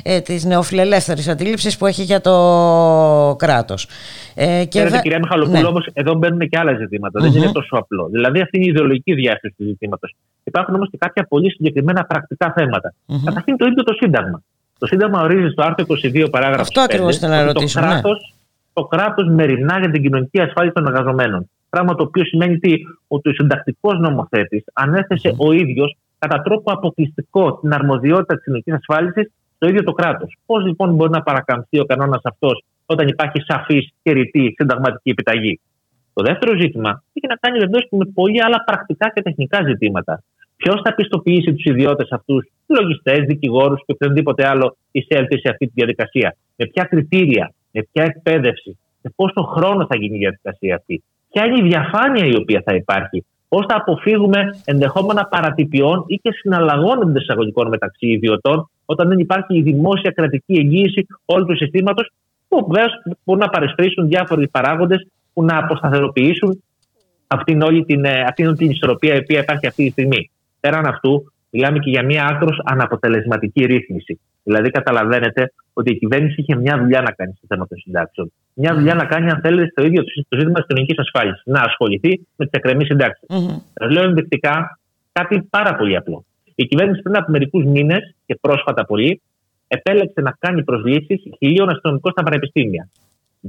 [0.02, 3.88] ε, της νεοφιλελεύθερης αντίληψης που έχει για το κράτος.
[4.34, 5.66] Ε, και Ξέρετε, κυρία Μιχαλοπούλου, ναι.
[5.66, 6.72] όμως εδώ μπαίνουν και άλλα
[7.12, 8.08] Δεν είναι τόσο απλό.
[8.12, 10.14] Δηλαδή, αυτή είναι η ιδεολογική διάσταση του ζητήματος.
[10.44, 12.94] Υπάρχουν όμως και κάποια πολύ συγκεκριμένα πρακτικά θέματα.
[12.94, 13.24] Mm-hmm.
[13.24, 14.42] Καταρχήν το ίδιο το Σύνταγμα.
[14.78, 16.68] Το Σύνταγμα ορίζει στο άρθρο 22 παράγραφος.
[16.68, 17.80] Αυτό ακριβώς θέλω να ρωτήσω.
[18.72, 19.34] Το κράτος ναι.
[19.34, 21.50] μεριμνά για την κοινωνική ασφάλιση των εργαζομένων.
[21.70, 22.72] Πράγμα το οποίο σημαίνει τι,
[23.08, 29.32] ότι ο συντακτικός νομοθέτης ανέθεσε ο ίδιος κατά τρόπο αποκλειστικό την αρμοδιότητα της κοινωνικής ασφάλισης
[29.56, 30.36] στο ίδιο το κράτος.
[30.46, 35.60] Πώς λοιπόν μπορεί να παρακαμφθεί ο κανόνας αυτός όταν υπάρχει σαφής και ρητή συνταγματική επιταγή;
[36.14, 40.22] Το δεύτερο ζήτημα έχει να κάνει βεβαίως με πολύ άλλα πρακτικά και τεχνικά ζητήματα.
[40.56, 45.72] Ποιος θα πιστοποιήσει τους ιδιώτες αυτούς, λογιστές, δικηγόρους και οποιονδήποτε άλλο εισέλθει σε αυτή τη
[45.74, 51.02] διαδικασία; Με ποια κριτήρια, με ποια εκπαίδευση, σε πόσο χρόνο θα γίνει η διαδικασία αυτή;
[51.32, 56.30] Ποια είναι η διαφάνεια η οποία θα υπάρχει; Πώς θα αποφύγουμε ενδεχόμενα παρατυπιών ή και
[56.32, 62.10] συναλλαγών εντό εισαγωγικών μεταξύ ιδιωτών, όταν δεν υπάρχει η δημόσια κρατική εγγύηση όλου του συστήματος,
[62.48, 62.92] που βεβαίως
[63.24, 66.62] μπορούν να παρεσπρίσουν διάφοροι παράγοντες που να αποσταθεροποιήσουν
[67.26, 70.30] αυτήν όλη την, ε, αυτήν την ισορροπία η οποία υπάρχει αυτή τη στιγμή.
[70.60, 74.20] Πέραν αυτού, μιλάμε και για μια άκρος αναποτελεσματική ρύθμιση.
[74.48, 78.32] Δηλαδή, καταλαβαίνετε ότι η κυβέρνηση είχε μια δουλειά να κάνει στο θέμα των συντάξεων.
[78.54, 81.36] Μια δουλειά να κάνει, αν θέλετε, στο ίδιο το ζήτημα της κοινωνικής ασφάλεια.
[81.44, 83.28] Να ασχοληθεί με τις εκκρεμείς συντάξεις.
[83.28, 83.90] Mm-hmm.
[83.90, 84.78] λέω ενδεικτικά
[85.12, 86.24] κάτι πάρα πολύ απλό.
[86.54, 89.20] Η κυβέρνηση πριν από μερικούς μήνες και πρόσφατα πολύ
[89.68, 92.88] επέλεξε να κάνει προσλήψεις χιλίων αστυνομικών στα πανεπιστήμια.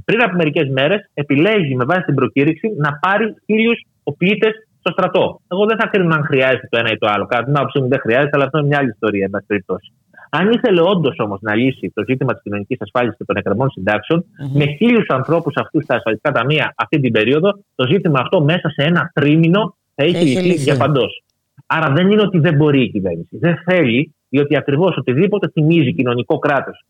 [0.06, 4.50] Πριν από μερικές μέρες επιλέγει με βάση την προκήρυξη να πάρει χίλιους οπλίτε
[4.80, 5.42] στο στρατό.
[5.52, 7.26] Εγώ δεν θα κρίνω αν χρειάζεται το ένα ή το άλλο.
[7.26, 9.92] Κατά την άποψή μου δεν χρειάζεται, αλλά αυτό είναι μια άλλη ιστορία, εν περιπτώσει.
[10.30, 14.24] Αν ήθελε όντως όμως να λύσει το ζήτημα της κοινωνικής ασφάλεια και των εκκρεμών συντάξεων,
[14.24, 14.58] mm-hmm.
[14.58, 18.84] με χίλιους ανθρώπους αυτούς στα ασφαλιστικά ταμεία αυτή την περίοδο, το ζήτημα αυτό μέσα σε
[18.84, 21.24] ένα τρίμηνο θα είχε λυθεί διαπαντός.
[21.66, 23.38] Άρα δεν είναι ότι δεν μπορεί η κυβέρνηση.
[23.38, 26.86] Δεν θέλει, διότι ακριβώς οτιδήποτε θυμίζει κοινωνικό κράτος,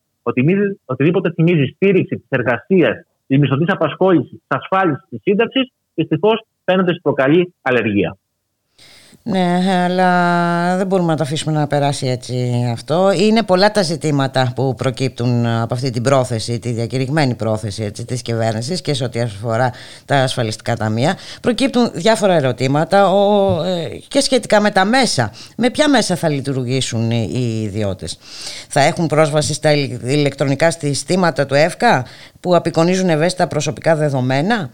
[0.86, 7.00] οτιδήποτε θυμίζει στήριξη της εργασίας, της μισθωτής απασχόλησης, της ασφάλισης, της σύνταξης, δυστυχώς φαίνεται ότι
[7.00, 8.18] προκαλεί αλλεργία.
[9.30, 13.12] Ναι, αλλά δεν μπορούμε να το αφήσουμε να περάσει έτσι αυτό.
[13.12, 18.22] Είναι πολλά τα ζητήματα που προκύπτουν από αυτή την πρόθεση, τη διακηρυγμένη πρόθεση έτσι, της
[18.22, 19.72] κυβέρνησης και σε ό,τι αφορά
[20.06, 21.16] τα ασφαλιστικά ταμεία.
[21.42, 25.32] Προκύπτουν διάφορα ερωτήματα ο, ε, και σχετικά με τα μέσα.
[25.58, 28.18] Με ποια μέσα θα λειτουργήσουν οι ιδιώτες;
[28.70, 29.72] Θα έχουν πρόσβαση στα
[30.04, 32.06] ηλεκτρονικά συστήματα του ΕΦΚΑ
[32.40, 34.70] που απεικονίζουν ευαίσθητα προσωπικά δεδομένα;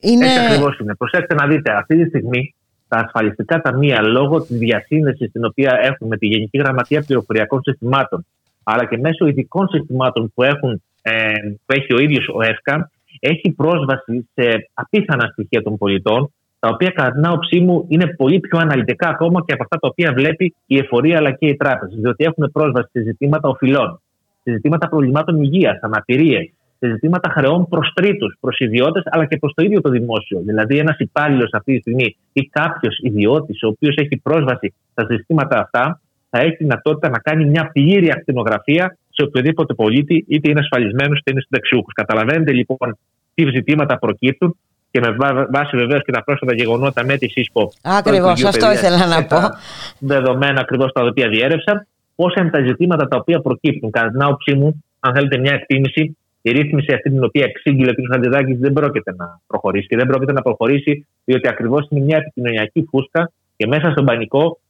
[0.00, 0.26] Είναι...
[0.26, 0.94] Έτσι ακριβώς είναι.
[0.94, 2.54] Προσέξτε να δείτε, αυτή τη στιγμή
[2.90, 8.26] τα ασφαλιστικά ταμεία λόγω της διασύνδεσης την οποία έχουν με τη Γενική Γραμματεία Πληροφοριακών Συστημάτων
[8.62, 11.32] αλλά και μέσω ειδικών συστημάτων που, έχουν, ε,
[11.66, 12.90] που έχει ο ίδιος ο ΕΦΚΑ
[13.20, 18.40] έχει πρόσβαση σε απίθανα στοιχεία των πολιτών τα οποία κατά την άποψή μου είναι πολύ
[18.40, 21.96] πιο αναλυτικά ακόμα και από αυτά τα οποία βλέπει η εφορία αλλά και οι τράπεζε.
[21.96, 24.00] Διότι έχουν πρόσβαση σε ζητήματα οφειλών,
[24.42, 29.52] σε ζητήματα προβλημάτων υγείας, αναπηρίες, σε ζητήματα χρεών προς τρίτους, προς ιδιώτες, αλλά και προς
[29.54, 30.40] το ίδιο το δημόσιο.
[30.44, 35.58] Δηλαδή, ένας υπάλληλος αυτή τη στιγμή ή κάποιος ιδιώτης, ο οποίος έχει πρόσβαση στα συστήματα
[35.60, 36.00] αυτά,
[36.30, 41.30] θα έχει δυνατότητα να κάνει μια πλήρη ακτινογραφία σε οποιοδήποτε πολίτη, είτε είναι ασφαλισμένος είτε
[41.30, 41.92] είναι συνταξιούχος.
[41.92, 42.98] Καταλαβαίνετε λοιπόν
[43.34, 44.56] τι ζητήματα προκύπτουν
[44.90, 45.16] και με
[45.50, 47.72] βάση βεβαίως και τα πρόσφατα γεγονότα με τη ΣΥΣΠΟ.
[47.82, 49.36] Ακριβώς, αυτό ήθελα να πω.
[49.98, 53.90] Δεδομένα ακριβώς τα οποία διέρευσαν, πόσα είναι τα ζητήματα τα οποία προκύπτουν.
[53.90, 57.94] Κατά την άποψή μου, αν θέλετε μια εκτίμηση, η ρύθμιση αυτή την οποία εξήγηλε ο
[57.94, 57.96] κ.
[58.12, 59.86] Χατζηδάκης δεν πρόκειται να προχωρήσει.
[59.86, 64.60] Και δεν πρόκειται να προχωρήσει διότι ακριβώς είναι μια επικοινωνιακή φούσκα και μέσα στον πανικό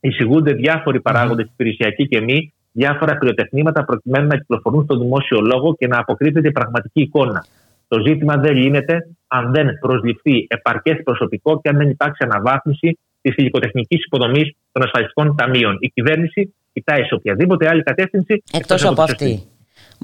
[0.00, 5.86] εισηγούνται διάφοροι παράγοντες, υπηρεσιακοί και μη, διάφορα κρυοτεχνήματα προκειμένου να κυκλοφορούν στον δημόσιο λόγο και
[5.86, 7.46] να αποκρύπτεται η πραγματική εικόνα.
[7.88, 13.34] Το ζήτημα δεν λύνεται αν δεν προσληφθεί επαρκές προσωπικό και αν δεν υπάρξει αναβάθμιση της
[13.36, 15.76] υλικοτεχνικής υποδομής των ασφαλιστικών ταμείων.
[15.80, 19.51] Η κυβέρνηση κοιτάει σε οποιαδήποτε άλλη κατεύθυνση εκτός από αυτή.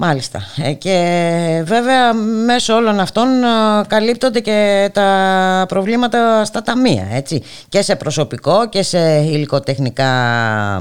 [0.00, 0.38] Μάλιστα.
[0.64, 0.96] Ε, και
[1.64, 2.14] βέβαια
[2.46, 7.42] μέσω όλων αυτών ε, καλύπτονται και τα προβλήματα στα ταμεία, έτσι.
[7.68, 8.98] Και σε προσωπικό και σε
[9.34, 10.12] υλικοτεχνικά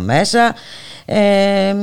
[0.06, 0.56] μέσα.
[1.06, 1.74] Ε,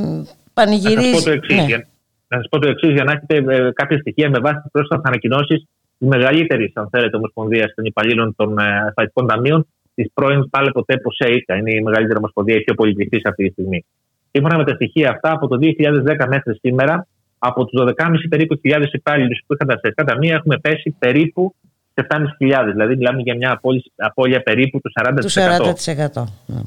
[0.53, 1.09] πανηγυρίζει...
[1.09, 1.63] Να σας πω το εξής, ναι.
[1.63, 1.87] για,
[2.27, 5.05] να σας πω το εξής, για να έχετε ε, κάποια στοιχεία με βάση τις πρόσφατες
[5.05, 5.57] ανακοινώσεις
[5.97, 11.55] της μεγαλύτερης, αν θέλετε, ομοσπονδίας των υπαλλήλων των ασφαλιστικών ταμείων, της πρώην πάλι ποτέ ΠΟΣΕΙΚΑ.
[11.55, 13.85] Είναι η μεγαλύτερη ομοσπονδία, η πιο πολιτική αυτή τη στιγμή.
[14.31, 17.07] Σύμφωνα με τα στοιχεία αυτά, από το 2010 μέχρι σήμερα,
[17.47, 17.93] από τους 12.500
[18.29, 21.55] περίπου χιλιάδες υπάλληλους που είχαν τα ασφαλιστικά ταμεία, έχουμε πέσει περίπου
[21.93, 22.71] σε 7.500.
[22.71, 23.61] Δηλαδή, μιλάμε για μια
[23.95, 25.19] απώλεια περίπου του 40%.
[25.19, 26.23] Του 40%.
[26.45, 26.61] Ναι.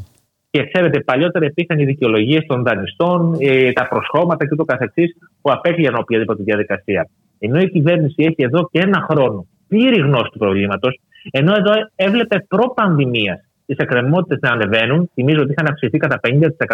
[0.51, 5.51] Και ξέρετε, παλιότερα υπήρχαν οι δικαιολογίες των δανειστών, ε, τα προσχώματα και το καθεξής που
[5.53, 7.09] απέκλειαν οποιαδήποτε διαδικασία.
[7.39, 11.01] Ενώ η κυβέρνηση έχει εδώ και ένα χρόνο πλήρη γνώση του προβλήματος,
[11.31, 15.11] ενώ εδώ έβλεπε προ-πανδημίας τι εκκρεμότητε να ανεβαίνουν.
[15.15, 16.21] Θυμίζω ότι είχαν αυξηθεί κατά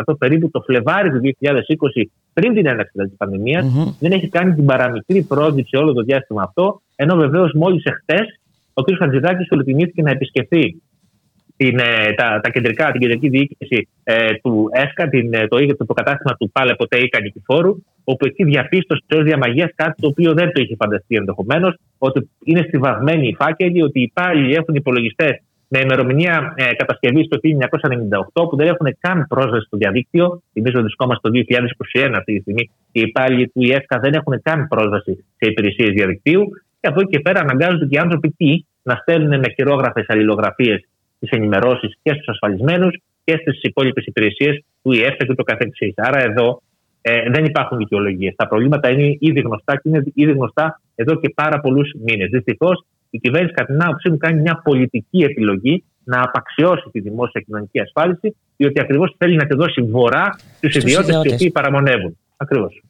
[0.07, 1.31] 50% περίπου το Φλεβάρι του 2020
[2.33, 3.65] πριν την έναρξη της πανδημια
[4.01, 6.83] Δεν έχει κάνει την παραμικρή πρόληψη όλο το διάστημα αυτό.
[6.97, 8.41] Ενώ βεβαίως μόλις εχθές
[8.75, 8.97] ο κ.
[8.99, 10.83] Χατζηδάκης τιμήθηκε να επισκεφθεί
[11.57, 15.87] την, ε, τα, τα κεντρικά, την κεντρική διοίκηση ε, του ΕΣΚΑ, την, ε, το, το,
[15.87, 20.33] το κατάστημα του Πάλε Ποτέ ή Κανικηφόρου, όπου εκεί διαπίστωσε ω διαμαγείας κάτι το οποίο
[20.33, 25.43] δεν το είχε φανταστεί ενδεχομένως, ότι είναι στιβαγμένοι οι φάκελοι, ότι οι υπάλληλοι έχουν υπολογιστές
[25.69, 27.39] με ημερομηνία ε, κατασκευή το
[28.35, 30.43] 1998 που δεν έχουν καν πρόσβαση στο διαδίκτυο.
[30.53, 31.45] Θυμίζω ότι βρισκόμαστε το
[31.95, 35.91] 2021 αυτή τη στιγμή και οι υπάλληλοι του ΙΕΦΚΑ δεν έχουν καν πρόσβαση σε υπηρεσίες
[35.91, 36.43] διαδικτύου.
[36.81, 40.89] Και από εκεί και πέρα αναγκάζονται και οι άνθρωποι τι, να στέλνουν με χειρόγραφες αλληλογραφίες
[41.19, 45.93] τι ενημερώσεις και στους ασφαλισμένους και στις υπόλοιπες υπηρεσίες του ΙΕΦΚΑ και το καθεξής.
[45.97, 46.63] Άρα εδώ
[47.01, 48.35] ε, δεν υπάρχουν δικαιολογίες.
[48.37, 52.29] Τα προβλήματα είναι ήδη γνωστά και είναι ήδη γνωστά εδώ και πάρα πολλούς μήνες.
[52.31, 52.85] Δυστυχώς
[53.15, 57.81] η κυβέρνηση, κατά την άποψή μου, κάνει μια πολιτική επιλογή να απαξιώσει τη δημόσια κοινωνική
[57.81, 62.19] ασφάλιση, διότι ακριβώς θέλει να τη δώσει βορρά στους ιδιώτες οι οποίοι παραμονεύουν.
[62.37, 62.83] Ακριβώς.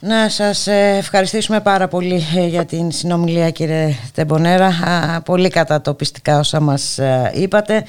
[0.00, 4.72] Να σας ε, ευχαριστήσουμε πάρα πολύ ε, για την συνομιλία κύριε Τεμπονέρα.
[5.24, 7.84] Πολύ κατατοπιστικά όσα μας ε, είπατε.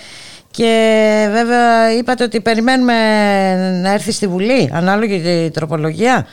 [0.51, 2.93] Και βέβαια είπατε ότι περιμένουμε
[3.81, 6.25] να έρθει στη Βουλή ανάλογη η τροπολογία.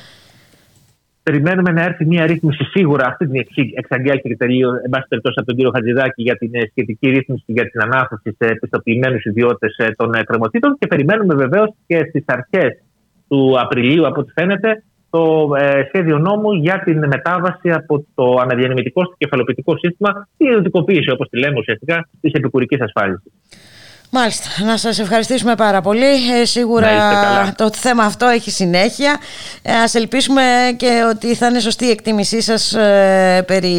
[1.30, 3.06] Περιμένουμε να έρθει μια ρύθμιση σίγουρα.
[3.06, 6.60] Αυτή την εξαγγέλια και τελείως, εν πάση περιπτώσει, από τον κύριο Χατζηδάκη για την ε,
[6.70, 10.76] σχετική ρύθμιση για την ανάθεση σε επιστοποιημένους ιδιώτες ε, των ε, κρεμοτήτων.
[10.78, 12.82] Και περιμένουμε βεβαίως και στις αρχές
[13.28, 15.48] του Απριλίου, από ό,τι φαίνεται, το
[15.88, 21.38] σχέδιο νόμου για την μετάβαση από το αναδιανεμητικό στο κεφαλοποιητικό σύστημα, η ιδιωτικοποίηση, όπως τη
[21.38, 23.32] λέμε ουσιαστικά, της επικουρικής ασφάλισης.
[24.18, 26.40] Μάλιστα, να σας ευχαριστήσουμε πάρα πολύ.
[26.40, 26.90] Ε, σίγουρα
[27.56, 29.18] το θέμα αυτό έχει συνέχεια.
[29.62, 30.42] Ε, ας ελπίσουμε
[30.76, 33.76] και ότι θα είναι σωστή η εκτίμησή σας ε, περί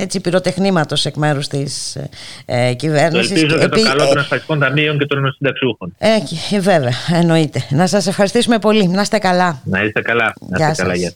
[0.00, 1.98] έτσι, πυροτεχνήματος εκ μέρους της
[2.44, 3.28] ε, κυβέρνησης.
[3.28, 5.94] Το ελπίζω για το καλό των ασφαλιστικών ταμείων και των συνταξιούχων.
[5.98, 6.18] Ε,
[6.60, 7.64] βέβαια, εννοείται.
[7.70, 8.88] Να σας ευχαριστήσουμε πολύ.
[8.88, 9.60] Να είστε καλά.
[9.64, 10.34] Να είστε καλά.
[10.48, 10.94] Να είστε καλά.
[10.94, 11.12] Έλα,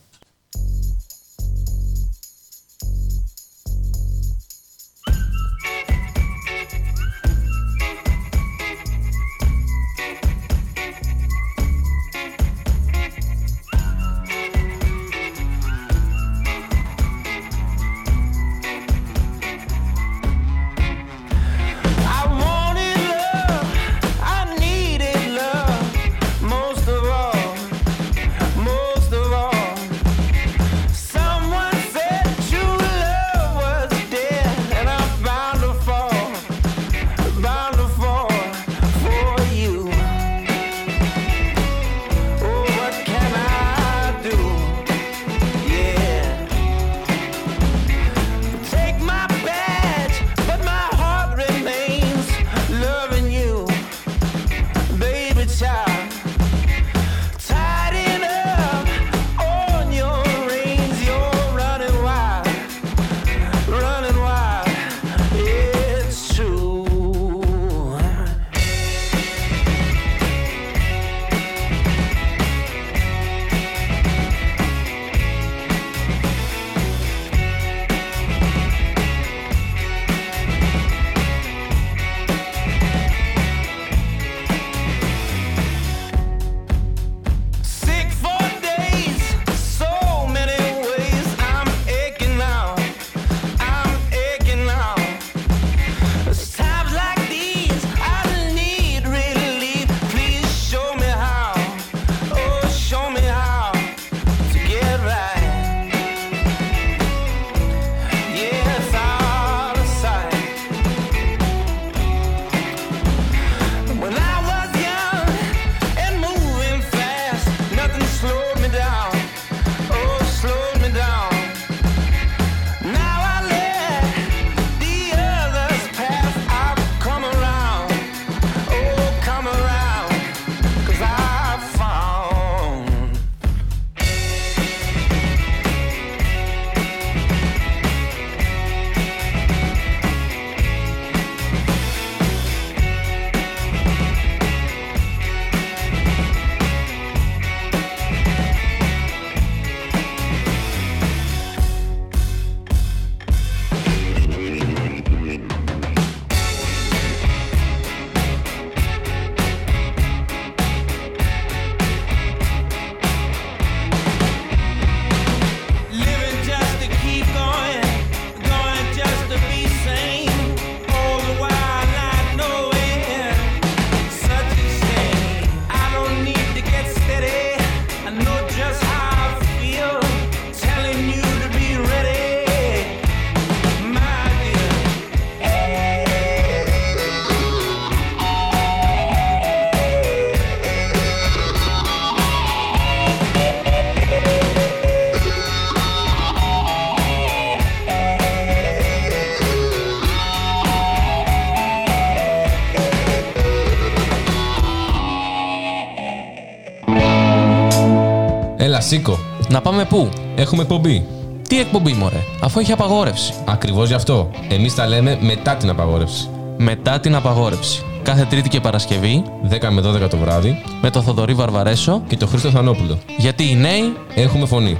[208.89, 209.19] σήκω.
[209.48, 211.06] Να πάμε πού; Έχουμε εκπομπή.
[211.48, 213.32] Τι εκπομπή, μωρέ, αφού έχει απαγόρευση.
[213.44, 214.31] Ακριβώς γι' αυτό.
[214.48, 216.28] Εμείς τα λέμε μετά την απαγόρευση.
[216.56, 217.82] Μετά την απαγόρευση.
[218.02, 222.28] Κάθε Τρίτη και Παρασκευή, 10 με 12 το βράδυ, με τον Θοδωρή Βαρβαρέσο και τον
[222.28, 222.98] Χρήστο Θανόπουλο.
[223.16, 224.78] Γιατί οι νέοι έχουμε φωνή.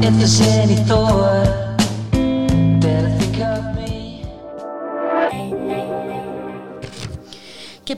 [0.00, 0.10] Και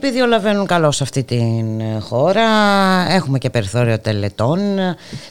[0.01, 2.47] επειδή όλα βαίνουν καλό σε αυτή την χώρα,
[3.09, 4.59] έχουμε και περιθώριο τελετών.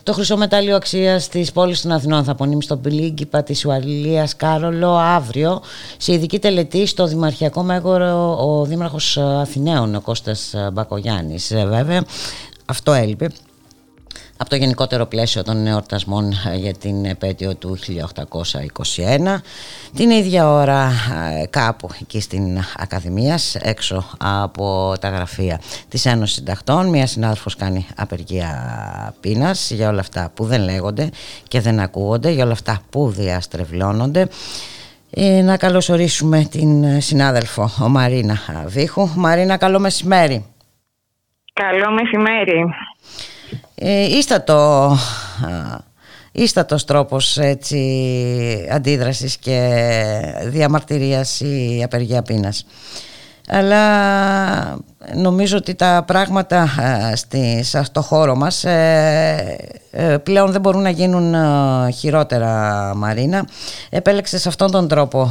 [0.03, 4.97] Το χρυσό μετάλλιο αξίας της πόλης των Αθηνών θα απονείμει στον πρίγκιπα της Ουαλίας Κάρολο
[4.97, 5.61] αύριο.
[5.97, 11.53] Σε ειδική τελετή στο Δημαρχιακό Μέγορο ο Δήμαρχος Αθηναίων, ο Κώστας Μπακογιάννης.
[11.69, 12.05] Βέβαια,
[12.65, 13.29] αυτό έλειπε
[14.41, 19.41] από το γενικότερο πλαίσιο των εορτασμών ε, για την επέτειο του 1821.
[19.97, 20.91] Την ίδια ώρα
[21.43, 27.87] ε, κάπου εκεί στην Ακαδημία, έξω από τα γραφεία της Ένωσης Συνταχτών, μία συνάδελφος κάνει
[27.97, 31.11] απεργία πείνας για όλα αυτά που δεν λέγονται
[31.49, 34.29] και δεν ακούγονται, για όλα αυτά που διαστρεβλώνονται.
[35.11, 39.09] Ε, να καλωσορίσουμε την συνάδελφο ο Μαρίνα Βίχου.
[39.17, 40.45] Μαρίνα, καλό μεσημέρι.
[41.53, 42.65] Καλό μεσημέρι
[43.79, 44.97] ε, ίστατο,
[46.33, 49.91] ίστατος τρόπος έτσι, αντίδρασης και
[50.45, 52.65] διαμαρτυρίας η απεργία πείνας.
[53.49, 54.79] Αλλά
[55.15, 56.69] νομίζω ότι τα πράγματα
[57.15, 59.57] στη, στο χώρο μας ε,
[59.91, 61.35] ε, πλέον δεν μπορούν να γίνουν
[61.93, 63.49] χειρότερα Μαρίνα.
[63.91, 65.31] Επέλεξες αυτόν τον τρόπο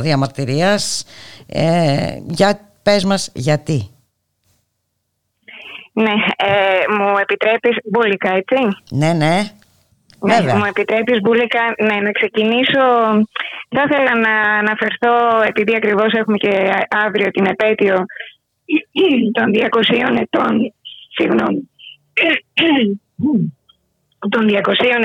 [0.00, 1.04] διαμαρτυρίας.
[1.46, 3.90] Ε, για, πες μας γιατί.
[5.92, 9.40] Ναι, ε, μου επιτρέπεις μπουλικά, έτσι; Ναι, ναι.
[10.24, 10.56] Ναι, Βέβαια.
[10.56, 12.84] μου επιτρέπεις Μπουλίκα ναι, να ξεκινήσω.
[13.74, 15.14] Θα ήθελα να αναφερθώ,
[15.46, 16.54] επειδή ακριβώς έχουμε και
[17.06, 17.96] αύριο την επέτειο
[19.32, 20.74] των 200 ετών,
[21.16, 21.70] συγγνώμη,
[24.28, 24.54] των 200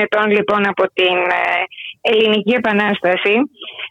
[0.05, 1.63] ετών λοιπόν από την ε,
[2.01, 3.35] Ελληνική Επανάσταση,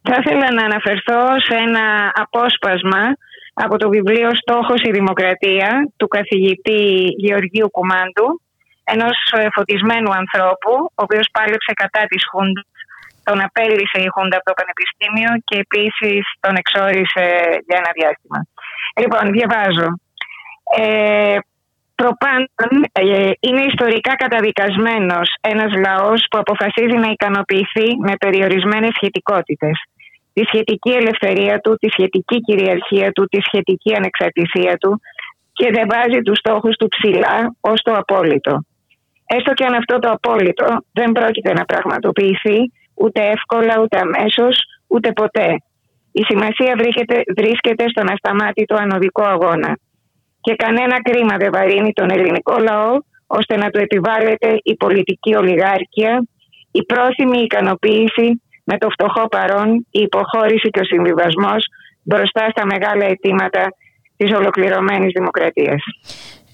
[0.03, 3.03] θα ήθελα να αναφερθώ σε ένα απόσπασμα
[3.65, 6.83] από το βιβλίο «Στόχος η Δημοκρατία» του καθηγητή
[7.25, 8.29] Γεωργίου Κουμάντου,
[8.85, 12.69] ενός ε, φωτισμένου ανθρώπου, ο οποίος πάλεψε κατά της Χούντας,
[13.27, 17.25] τον απέλησε η Χούντα από το Πανεπιστήμιο και επίσης τον εξόρισε
[17.67, 18.39] για ένα διάστημα.
[19.01, 19.89] Λοιπόν, διαβάζω.
[20.79, 21.39] Ε,
[22.01, 29.77] Προπάντων, ε, είναι ιστορικά καταδικασμένος ένας λαός που αποφασίζει να ικανοποιηθεί με περιορισμένες σχετικότητες
[30.37, 35.01] τη σχετική ελευθερία του, τη σχετική κυριαρχία του, τη σχετική ανεξαρτησία του
[35.53, 38.55] και δεν βάζει τους στόχους του ψηλά ως το απόλυτο.
[39.27, 42.59] Έστω και αν αυτό το απόλυτο δεν πρόκειται να πραγματοποιηθεί
[42.95, 44.55] ούτε εύκολα, ούτε αμέσως,
[44.87, 45.49] ούτε ποτέ.
[46.13, 49.79] Η σημασία βρίσκεται, βρίσκεται στον ασταμάτητο ανωδικό αγώνα.
[50.41, 52.93] Και κανένα κρίμα δεν βαρύνει τον ελληνικό λαό
[53.27, 56.27] ώστε να του επιβάλλεται η πολιτική ολιγάρκεια,
[56.71, 61.63] η πρόθυμη ικανοποίηση με το φτωχό παρόν, η υποχώρηση και ο συμβιβασμός
[62.03, 63.65] μπροστά στα μεγάλα αιτήματα
[64.17, 65.83] της ολοκληρωμένης δημοκρατίας.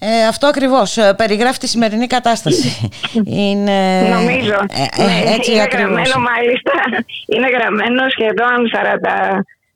[0.05, 2.89] Ε, αυτό ακριβώς ε, περιγράφει τη σημερινή κατάσταση.
[3.49, 4.07] είναι...
[4.09, 4.53] Νομίζω.
[4.53, 6.73] Ε, ε, ναι, έτσι είναι γραμμένο μάλιστα.
[7.27, 8.57] Είναι γραμμένο σχεδόν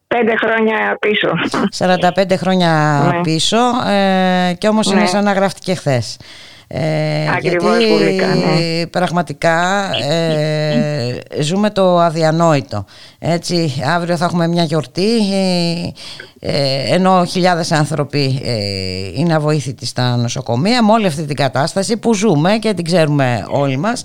[0.07, 1.29] 45 χρόνια πίσω.
[2.27, 3.21] 45 χρόνια ναι.
[3.21, 3.57] πίσω
[3.87, 5.07] ε, και όμως είναι ναι.
[5.07, 6.17] σαν να γράφτηκε χθες.
[6.67, 8.85] Ε, Ακριβώς, γιατί ναι.
[8.87, 12.85] πραγματικά ε, ζούμε το αδιανόητο.
[13.19, 15.09] Έτσι, αύριο θα έχουμε μια γιορτή
[16.39, 22.13] ε, ενώ χιλιάδες άνθρωποι ε, είναι αβοήθητοι στα νοσοκομεία με όλη αυτή την κατάσταση που
[22.13, 24.03] ζούμε και την ξέρουμε όλοι μας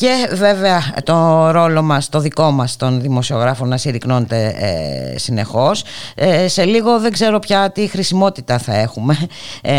[0.00, 5.84] και βέβαια το ρόλο μας, το δικό μας των δημοσιογράφων να συρρυκνώνεται ε, συνεχώς.
[6.16, 9.14] Ε, σε λίγο δεν ξέρω πια τι χρησιμότητα θα έχουμε
[9.62, 9.74] ε,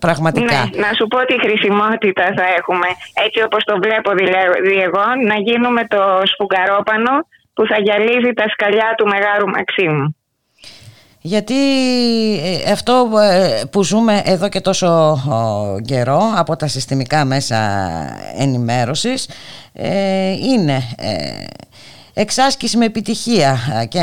[0.00, 0.44] πραγματικά.
[0.44, 2.88] Ναι, να σου πω τι χρησιμότητα θα έχουμε.
[3.26, 7.14] Έτσι όπως το βλέπω δηλαδή εγώ, να γίνουμε το σφουγγαρόπανο
[7.54, 10.17] που θα γυαλίζει τα σκαλιά του Μεγάλου Μαξίμου
[11.20, 11.54] γιατί
[12.64, 15.18] ε, αυτό ε, που ζούμε εδώ και τόσο
[15.86, 17.56] καιρό από τα συστημικά μέσα
[18.38, 19.28] ενημέρωσης
[19.72, 20.82] ε, είναι
[22.14, 23.56] εξάσκηση με επιτυχία
[23.88, 24.00] και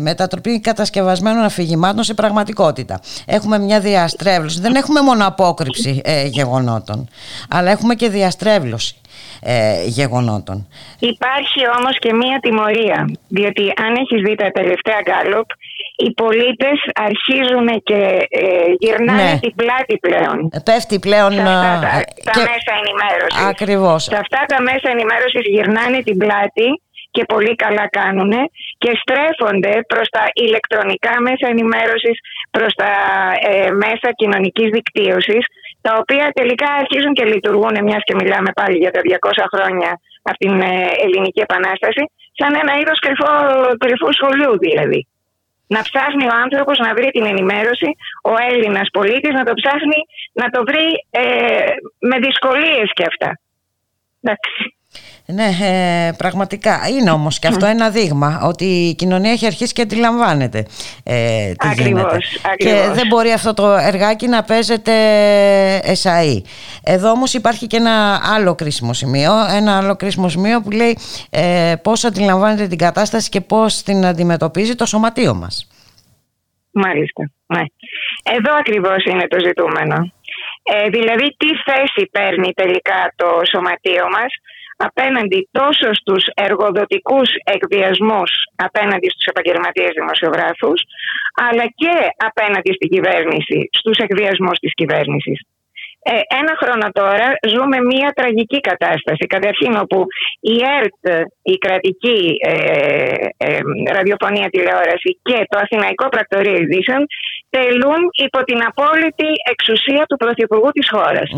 [0.00, 3.00] μετατροπή κατασκευασμένων αφηγημάτων σε πραγματικότητα.
[3.26, 4.60] Έχουμε μια διαστρέβλωση.
[4.60, 7.08] Δεν έχουμε μόνο απόκρυψη γεγονότων,
[7.50, 8.96] αλλά έχουμε και διαστρέβλωση
[9.86, 10.66] γεγονότων.
[10.98, 15.46] Υπάρχει όμως και μια τιμωρία, διότι αν έχεις δει τα τελευταία γκάλωπ,
[16.04, 16.78] οι πολίτες
[17.08, 18.42] αρχίζουν και ε,
[18.78, 19.38] γυρνάνε ναι.
[19.44, 20.36] την πλάτη πλέον.
[20.52, 21.90] Ε, πέφτει πλέον σε αυτά
[22.24, 23.44] τα, τα μέσα ενημέρωσης.
[23.52, 24.02] Ακριβώς.
[24.02, 26.68] Σε αυτά τα μέσα ενημέρωσης γυρνάνε την πλάτη
[27.16, 28.32] και πολύ καλά κάνουν
[28.82, 32.16] και στρέφονται προς τα ηλεκτρονικά μέσα ενημέρωσης,
[32.50, 32.92] προς τα
[33.50, 35.44] ε, μέσα κοινωνικής δικτύωσης
[35.86, 39.90] τα οποία τελικά αρχίζουν και λειτουργούν μιας και μιλάμε πάλι για τα 200 χρόνια
[40.28, 40.72] από την ε,
[41.04, 42.02] Ελληνική Επανάσταση
[42.38, 42.98] σαν ένα είδος
[43.82, 45.00] κρυφού σχολείου δηλαδή.
[45.66, 47.88] Να ψάχνει ο άνθρωπος να βρει την ενημέρωση,
[48.22, 49.98] ο Έλληνας πολίτης να το ψάχνει
[50.32, 53.40] να το βρει ε, με δυσκολίες και αυτά.
[54.22, 54.76] Εντάξει.
[55.28, 56.88] Ναι, ε, πραγματικά.
[56.88, 60.66] Είναι όμως και αυτό ένα δείγμα ότι η κοινωνία έχει αρχίσει και αντιλαμβάνεται
[61.04, 62.18] ε, τι γίνεται.
[62.56, 64.92] Και δεν μπορεί αυτό το εργάκι να παίζεται
[65.78, 66.40] εσαΐ.
[66.82, 70.98] Εδώ όμως υπάρχει και ένα άλλο κρίσιμο σημείο, ένα άλλο κρίσιμο σημείο που λέει
[71.30, 75.68] ε, πώς αντιλαμβάνεται την κατάσταση και πώς την αντιμετωπίζει το σωματείο μας.
[76.70, 77.30] Μάλιστα.
[77.46, 77.62] Ναι.
[78.36, 80.12] Εδώ ακριβώς είναι το ζητούμενο.
[80.62, 84.32] Ε, δηλαδή τι θέση παίρνει τελικά το σωματείο μας
[84.76, 90.80] απέναντι τόσος στους εργοδοτικούς εκβιασμούς απέναντι στους επαγγελματίες δημοσιογράφους
[91.48, 91.94] αλλά και
[92.28, 95.38] απέναντι στην κυβέρνηση, στους εκβιασμούς της κυβέρνησης.
[96.12, 99.24] Ε, ένα χρόνο τώρα ζούμε μια τραγική κατάσταση.
[99.34, 99.98] Καταρχήν όπου
[100.40, 101.02] η ΕΡΤ,
[101.42, 102.52] η κρατική ε,
[103.36, 103.58] ε,
[103.96, 107.06] ραδιοφωνία τηλεόραση και το Αθηναϊκό Πρακτορείο Ειδήσεων
[107.50, 111.28] τελούν υπό την απόλυτη εξουσία του Πρωθυπουργού της χωρας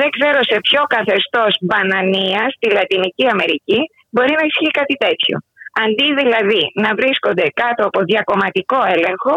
[0.00, 3.80] Δεν ξέρω σε ποιο καθεστώς μπανανίας στη Λατινική Αμερική
[4.14, 5.36] μπορεί να ισχύει κάτι τέτοιο.
[5.84, 9.34] Αντί δηλαδή να βρίσκονται κάτω από διακομματικό έλεγχο,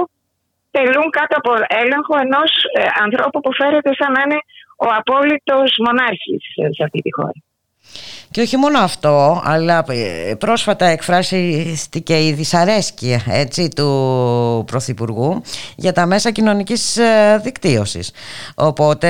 [0.76, 1.52] τελούν κάτω από
[1.84, 4.40] έλεγχο ενός ε, ανθρώπου που φέρεται σαν να είναι
[4.86, 6.44] ο απόλυτος μονάρχης
[6.78, 7.40] σε αυτή τη χώρα.
[8.36, 15.42] Και όχι μόνο αυτό, αλλά ε, πρόσφατα εκφράστηκε η δυσαρέσκεια έτσι, του Πρωθυπουργού
[15.76, 18.12] για τα μέσα κοινωνικής ε, δικτύωσης.
[18.56, 19.10] Οπότε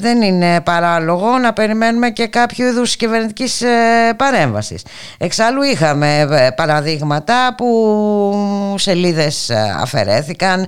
[0.00, 3.68] δεν είναι παράλογο να περιμένουμε και κάποιο είδους κυβερνητικής ε,
[4.16, 4.82] παρέμβασης.
[5.18, 9.50] Εξάλλου είχαμε παραδείγματα που σελίδες
[9.80, 10.66] αφαιρέθηκαν,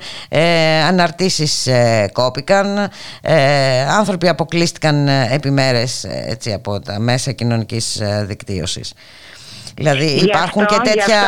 [0.88, 1.68] αναρτήσεις
[2.12, 2.88] κόπηκαν,
[3.98, 7.66] άνθρωποι αποκλείστηκαν επιμέρες έτσι, από τα μέσα κοινωνικής
[8.00, 8.94] ε, δικτύωσης.
[9.76, 11.20] Δηλαδή υπάρχουν και τέτοια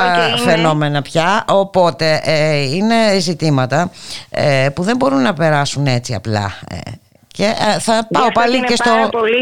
[0.45, 3.91] φαινόμενα πια, οπότε ε, είναι ζητήματα
[4.31, 6.53] ε, που δεν μπορούν να περάσουν έτσι απλά.
[7.33, 8.91] Και θα πάω πάλι είναι και στο...
[8.91, 9.37] Πάρα πολύ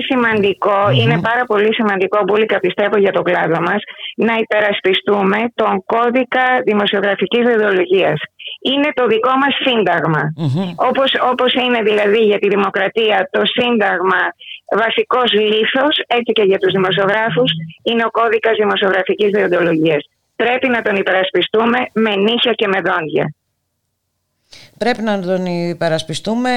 [1.03, 3.83] Είναι πάρα πολύ σημαντικό, Μπούλικα, πιστεύω για το κλάδο μας,
[4.17, 8.21] να υπερασπιστούμε τον κώδικα δημοσιογραφικής ιδεολογίας
[8.61, 10.23] είναι το δικό μας συνταγμα
[10.89, 14.23] όπως, όπως είναι δηλαδή για τη δημοκρατία το σύνταγμα
[14.77, 17.51] βασικός λήθος, έτσι και για τους δημοσιογράφους
[17.83, 20.03] είναι ο κώδικας δημοσιογραφικής διοντολογίας.
[20.37, 23.33] Πρέπει να τον υπερασπιστούμε με νύχια και με δόντια.
[24.79, 26.51] Πρέπει να τον υπερασπιστούμε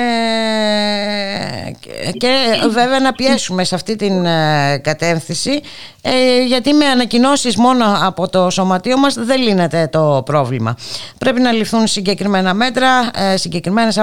[2.17, 2.29] και
[2.69, 5.61] βέβαια να πιέσουμε σε αυτή την ε, κατεύθυνση
[6.01, 10.75] ε, γιατί με ανακοινώσεις μόνο από το σωματείο μας δεν λύνεται το πρόβλημα.
[11.17, 13.97] Πρέπει να ληφθούν συγκεκριμένα μέτρα, ε, συγκεκριμένες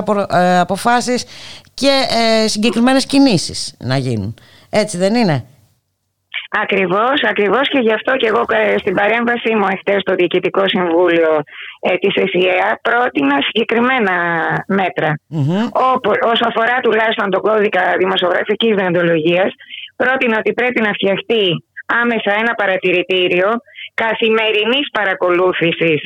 [0.61, 1.25] αποφάσεις
[1.79, 2.07] και
[2.47, 4.35] συγκεκριμένες κινήσεις να γίνουν.
[4.71, 5.45] Έτσι δεν είναι;
[6.51, 11.33] Ακριβώς, ακριβώς και γι' αυτό και εγώ ε, στην παρέμβασή μου εχθές στο Διοικητικό Συμβούλιο
[11.81, 14.15] ε, της ΕΣΥΑ πρότεινα συγκεκριμένα
[14.67, 15.11] μέτρα.
[15.35, 15.63] Mm-hmm.
[16.33, 19.51] όσο αφορά τουλάχιστον το κώδικα δημοσιογραφικής διοντολογίας
[19.97, 21.45] πρότεινα ότι πρέπει να φτιαχτεί
[22.03, 23.49] άμεσα ένα παρατηρητήριο
[23.95, 26.01] καθημερινής παρακολούθησης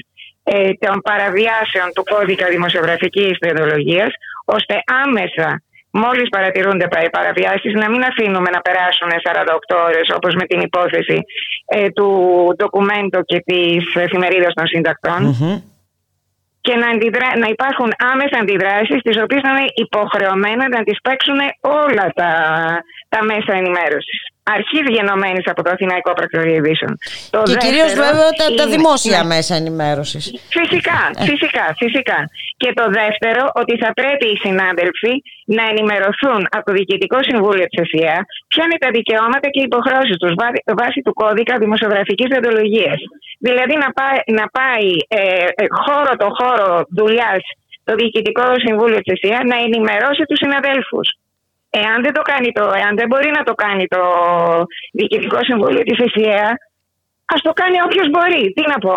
[0.45, 4.11] ε, των παραβιάσεων του κώδικα δημοσιογραφικής διοντολογίας
[4.45, 4.75] ώστε
[5.05, 11.19] άμεσα μόλις παρατηρούνται παραβιάσεις να μην αφήνουμε να περάσουν 48 ώρες όπως με την υπόθεση
[11.67, 12.09] ε, του
[12.57, 15.21] ντοκουμέντου και της εφημερίδας των συντακτων
[16.61, 17.29] και να, αντιδρα...
[17.39, 22.31] να υπάρχουν άμεσα αντιδράσεις τις οποίες να είναι υποχρεωμένα να τις παίξουν όλα τα,
[23.09, 26.99] τα μέσα ενημέρωσης αρχή γενομένη από το Αθηναϊκό Πρακτορείο Ειδήσεων.
[27.49, 29.27] Και κυρίως βέβαια τα, τα δημόσια ναι.
[29.35, 30.25] μέσα ενημέρωσης.
[30.59, 31.25] Φυσικά, ε.
[31.31, 32.19] φυσικά, φυσικά.
[32.57, 35.13] Και το δεύτερο, ότι θα πρέπει οι συνάδελφοι
[35.57, 38.19] να ενημερωθούν από το Διοικητικό Συμβούλιο της ΕΣΥΑ
[38.53, 40.33] ποια είναι τα δικαιώματα και οι υποχρεώσεις τους
[40.81, 42.95] βάσει του κώδικα δημοσιογραφικής διοντολογία.
[43.47, 45.21] Δηλαδή να πάει, να πάει ε,
[45.63, 46.69] ε, χώρο το χώρο
[47.01, 47.43] δουλειάς
[47.85, 51.07] το Διοικητικό Συμβούλιο της ΕΣΥΑ να ενημερώσει τους συναδέλφους.
[51.75, 54.01] Εάν δεν, το κάνει το, εάν δεν μπορεί να το κάνει το
[54.93, 56.59] Διοικητικό Συμβούλιο της ΕΣΥΑ,
[57.25, 58.53] ας το κάνει όποιος μπορεί.
[58.53, 58.95] Τι να πω.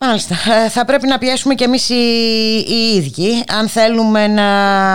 [0.00, 0.34] Μάλιστα.
[0.34, 2.04] Ε, θα πρέπει να πιέσουμε και εμείς οι,
[2.68, 4.48] οι ίδιοι αν θέλουμε να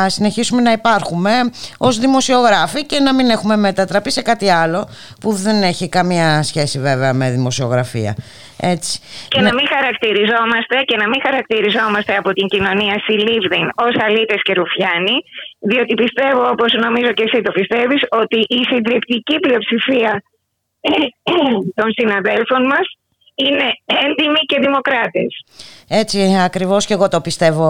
[0.10, 1.32] συνεχίσουμε να υπάρχουμε
[1.78, 4.90] ως δημοσιογράφοι και να μην έχουμε μετατραπεί σε κάτι άλλο
[5.22, 8.16] που δεν έχει καμία σχέση βέβαια με δημοσιογραφία.
[8.60, 9.00] Έτσι.
[9.28, 9.54] Και να...
[9.54, 15.18] μην χαρακτηριζόμαστε και να μην χαρακτηριζόμαστε από την κοινωνία συλλήβδιν ως αλήτες και ρουφιάνοι
[15.60, 20.24] διότι πιστεύω όπως νομίζω και εσύ το πιστεύεις ότι η συντριπτική πλειοψηφία
[21.76, 22.86] των συναδέλφων μας
[23.36, 25.44] είναι έντιμοι και δημοκράτες.
[25.88, 27.66] Έτσι ακριβώς και εγώ το πιστεύω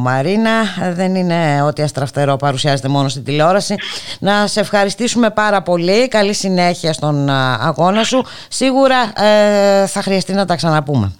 [0.00, 0.62] Μαρίνα.
[0.92, 3.74] Δεν είναι ότι αστραφτερό παρουσιάζεται μόνο στην τηλεόραση.
[4.20, 6.08] Να σε ευχαριστήσουμε πάρα πολύ.
[6.08, 7.28] Καλή συνέχεια στον
[7.60, 8.24] αγώνα σου.
[8.48, 11.12] Σίγουρα ε, θα χρειαστεί να τα ξαναπούμε.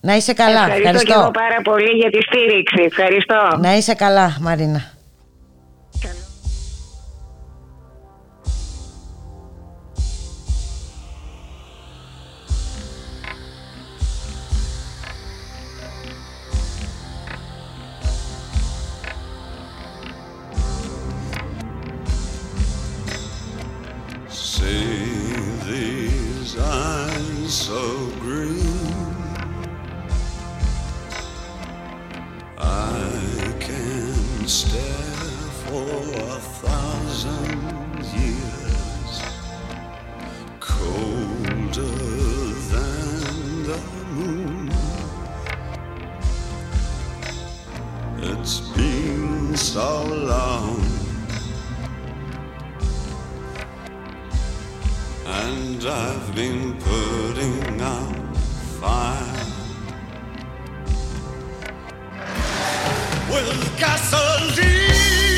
[0.00, 0.52] Να είσαι καλά.
[0.52, 1.12] Ευχαριστώ, ευχαριστώ.
[1.12, 2.82] και εγώ πάρα πολύ για τη στήριξη.
[2.82, 3.58] Ευχαριστώ.
[3.60, 4.96] Να είσαι καλά Μαρίνα
[25.66, 29.06] these eyes so green.
[32.58, 39.22] I can stare for a thousand years,
[40.60, 41.96] colder
[42.72, 43.80] than the
[44.12, 44.72] moon.
[48.20, 50.87] It's been so long.
[55.30, 58.36] and I've been putting out
[58.80, 59.34] fire
[63.30, 65.37] with gasoline.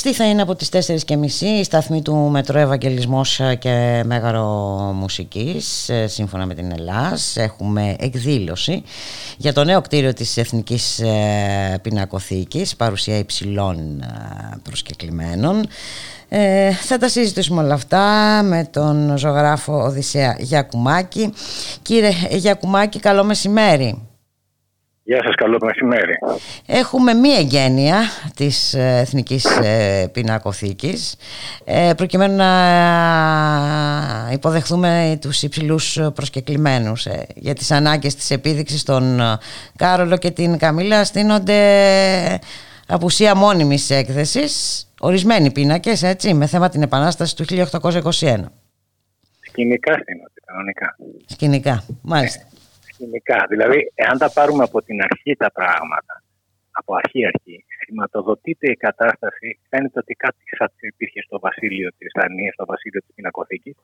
[0.00, 4.44] Κλειστή θα είναι από τις 4.30 η σταθμή του Μετρό Ευαγγελισμός και Μέγαρο
[4.94, 7.36] Μουσικής ε, σύμφωνα με την Ελλάς.
[7.36, 8.82] Έχουμε εκδήλωση
[9.36, 15.66] για το νέο κτίριο της Εθνικής ε, Πινακοθήκης παρουσία υψηλών ε, προσκεκλημένων.
[16.28, 21.32] Ε, θα τα συζητήσουμε όλα αυτά με τον ζωγράφο Οδυσσέα Γιακουμάκη.
[21.82, 24.05] Κύριε Γιακουμάκη καλό μεσημέρι
[25.08, 26.12] Γεια σας, καλό μεσημέρι.
[26.66, 27.98] Έχουμε μία εγγένεια
[28.36, 31.16] της ε, Εθνικής ε, Πινακοθήκης
[31.64, 32.50] ε, προκειμένου να
[34.32, 39.20] υποδεχθούμε τους υψηλούς προσκεκλημένους για τις ανάγκες της επίδειξης των
[39.76, 41.58] Κάρολο και την Καμίλα στείνονται
[42.88, 47.60] απουσία μόνιμης έκθεσης ορισμένοι πίνακες έτσι με θέμα την Επανάσταση του 1821.
[49.40, 50.96] Σκηνικά στείνονται κανονικά.
[51.26, 52.46] Σκηνικά, μάλιστα
[52.96, 53.38] σκηνικά.
[53.52, 56.14] Δηλαδή, εάν τα πάρουμε από την αρχή τα πράγματα,
[56.78, 62.54] από αρχή αρχή, σηματοδοτείται η κατάσταση, φαίνεται ότι κάτι σαν υπήρχε στο βασίλειο της Δανίας,
[62.54, 63.74] στο βασίλειο της Πινακοθήκης,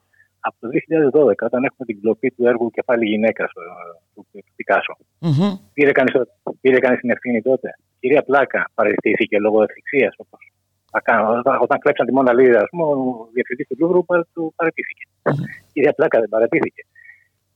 [0.48, 3.44] από το 2012, όταν έχουμε την κλοπή του έργου Κεφάλι Γυναίκα
[4.14, 4.94] του, του Πικάσο.
[5.26, 5.52] Mm-hmm.
[6.60, 10.40] Πήρε κανείς την ευθύνη τότε; Η κυρία Πλάκα παραιτήθηκε λόγω ευθυξία, όπως
[10.98, 11.18] όταν,
[11.60, 12.86] όταν κλέψαν τη Μόνα Λίδα, ο
[13.32, 15.04] διευθυντής του Λούβρου του παραιτήθηκε.
[15.22, 15.46] Mm-hmm.
[15.68, 16.82] Η κυρία Πλάκα δεν παραιτήθηκε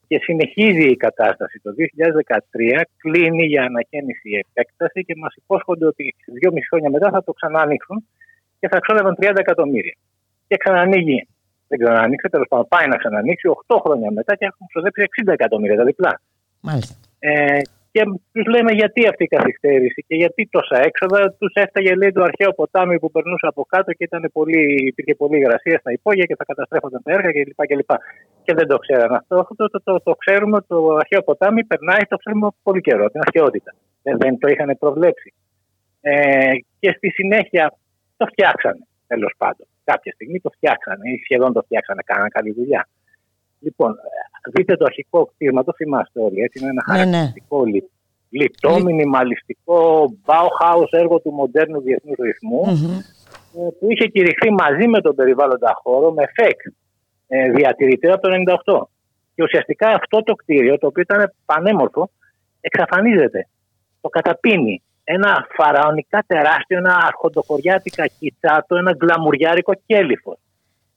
[0.09, 1.61] και συνεχίζει η κατάσταση.
[1.63, 7.11] Το 2013 κλείνει για ανακαίνιση η επέκταση και μας υπόσχονται ότι δύο μισή χρόνια μετά
[7.11, 8.07] θα το ξανανοίξουν
[8.61, 9.97] και θα ξόδευαν 30 εκατομμύρια.
[10.49, 11.29] Και ξανανοίγει.
[11.69, 15.77] Δεν ξανανοίξει, τέλος πάντων πάει να ξανανοίξει 8 χρόνια μετά και έχουν ξοδέψει 60 εκατομμύρια,
[15.77, 16.21] τα διπλά.
[16.61, 16.95] Μάλιστα.
[17.19, 17.61] Ε,
[17.97, 21.21] και τους λέμε γιατί αυτή η καθυστέρηση και γιατί τόσα έξοδα.
[21.41, 25.37] Τους έφταγε λέει το αρχαίο ποτάμι που περνούσε από κάτω και ήταν πολύ, υπήρχε πολλή
[25.39, 27.63] υγρασία στα υπόγεια και θα καταστρέφονταν τα έργα κλπ.
[27.67, 27.77] Και,
[28.45, 29.37] και δεν το ξέραν αυτό.
[29.57, 33.75] Το, το, το, το, ξέρουμε, το αρχαίο ποτάμι περνάει, το ξέρουμε πολύ καιρό, την αρχαιότητα.
[34.03, 35.35] Δεν, δεν το είχαν προβλέψει.
[36.01, 37.65] Ε, και στη συνέχεια
[38.17, 39.67] το φτιάξανε, τέλος πάντων.
[39.85, 42.89] Κάποια στιγμή το φτιάξανε ή σχεδόν το φτιάξανε, κάνανε καλή δουλειά.
[43.59, 43.95] Λοιπόν,
[44.53, 46.41] δείτε το αρχικό κτίρμα, το θυμάστε όλοι.
[46.41, 47.11] Έτσι, είναι ένα ναι, ναι.
[47.11, 47.81] χαρακτηριστικό ναι.
[48.29, 52.19] λιτό, μινιμαλιστικό Bauhaus έργο του μοντέρνου διεθνούς
[53.55, 56.61] ε, που είχε κηρυχθεί μαζί με τον περιβάλλοντα χώρο με ΦΕΚ
[57.27, 58.35] ε, διατηρητήρα από το
[58.75, 58.87] 1998.
[59.35, 62.11] Και ουσιαστικά αυτό το κτίριο, το οποίο ήταν πανέμορφο,
[62.61, 63.49] εξαφανίζεται.
[64.01, 64.83] Το καταπίνει.
[65.05, 70.39] Ένα φαραωνικά τεράστιο, ένα αρχοντοχωριάτικα κιτσάτο, ένα γκλαμουριάρικο κέλυφος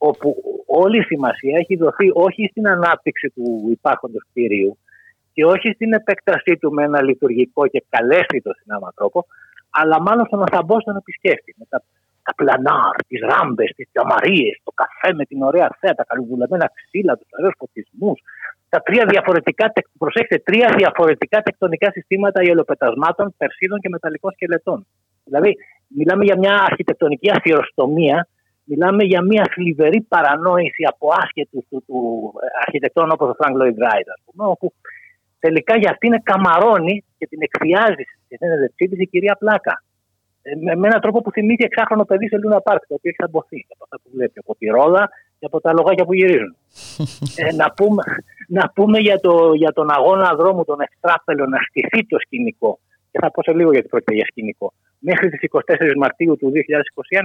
[0.02, 0.36] όπου
[0.66, 4.78] όλη η σημασία έχει δοθεί όχι στην ανάπτυξη του υπάρχοντος κτηρίου
[5.34, 9.26] και όχι στην επέκτασή του με ένα λειτουργικό και καλέσθητο συνάμα τρόπο,
[9.70, 11.56] αλλά μάλλον στο να θαμπώσουν τον επισκέπτη.
[11.58, 11.84] Με τα,
[12.24, 17.18] τα πλανάρ, τις ράμπες, τις τζαμαρίες, το καφέ με την ωραία θέα, τα καλοδουλεμένα ξύλα,
[17.18, 18.20] τους ωραίους φωτισμούς,
[18.70, 24.88] τα τρία διαφορετικά, προσέξτε, τρία διαφορετικά τεκτονικά συστήματα υαλοπετασμάτων, περσίδων και μεταλλικών σκελετών.
[25.24, 25.56] Δηλαδή,
[25.88, 28.28] μιλάμε για μια αρχιτεκτονική αθυροστομία
[28.70, 32.00] Μιλάμε για μια θλιβερή παρανόηση από άσχετους του, του
[32.66, 34.74] αρχιτεκτών όπως ο Φρανκ Λόιντ Ράιτ, όπου
[35.40, 39.84] τελικά για αυτήν είναι καμαρώνει και την εκφιάζει στη συνέντευξή της η κυρία Πλάκα.
[40.42, 43.24] Ε, με, με έναν τρόπο που θυμίζει εξάχρονο παιδί σε Λούνα Πάρκ, το οποίο έχει
[43.28, 45.10] αμποθεί από αυτά που βλέπει, από τη ρόδα
[45.40, 46.56] και από τα λογάκια που γυρίζουν.
[47.42, 48.04] ε, να, πούμε,
[48.48, 52.80] να πούμε για, το, για τον αγώνα δρόμου, τον Ευτράπελο, να στηθεί το σκηνικό.
[53.12, 54.74] Και θα πω σε λίγο γιατί πρόκειται για σκηνικό.
[55.00, 55.60] Μέχρι τις 24
[55.98, 56.52] Μαρτίου του
[57.10, 57.20] 2021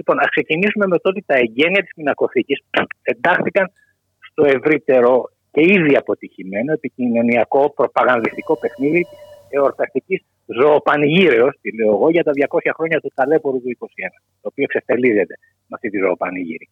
[0.00, 2.54] Λοιπόν, ας ξεκινήσουμε με το ότι τα εγγένεια της πινακοθήκη
[3.02, 3.66] εντάχθηκαν
[4.28, 9.02] στο ευρύτερο και ήδη αποτυχημένο επικοινωνιακό προπαγανδιστικό παιχνίδι
[9.48, 13.68] τη εορταστικής ζωοπανηγύρεως, τη λέω εγώ, για τα 200 χρόνια του ταλέπορου του 2021,
[14.40, 15.34] το οποίο εξευτελίζεται
[15.68, 16.68] με αυτή τη ζωοπανηγύρη.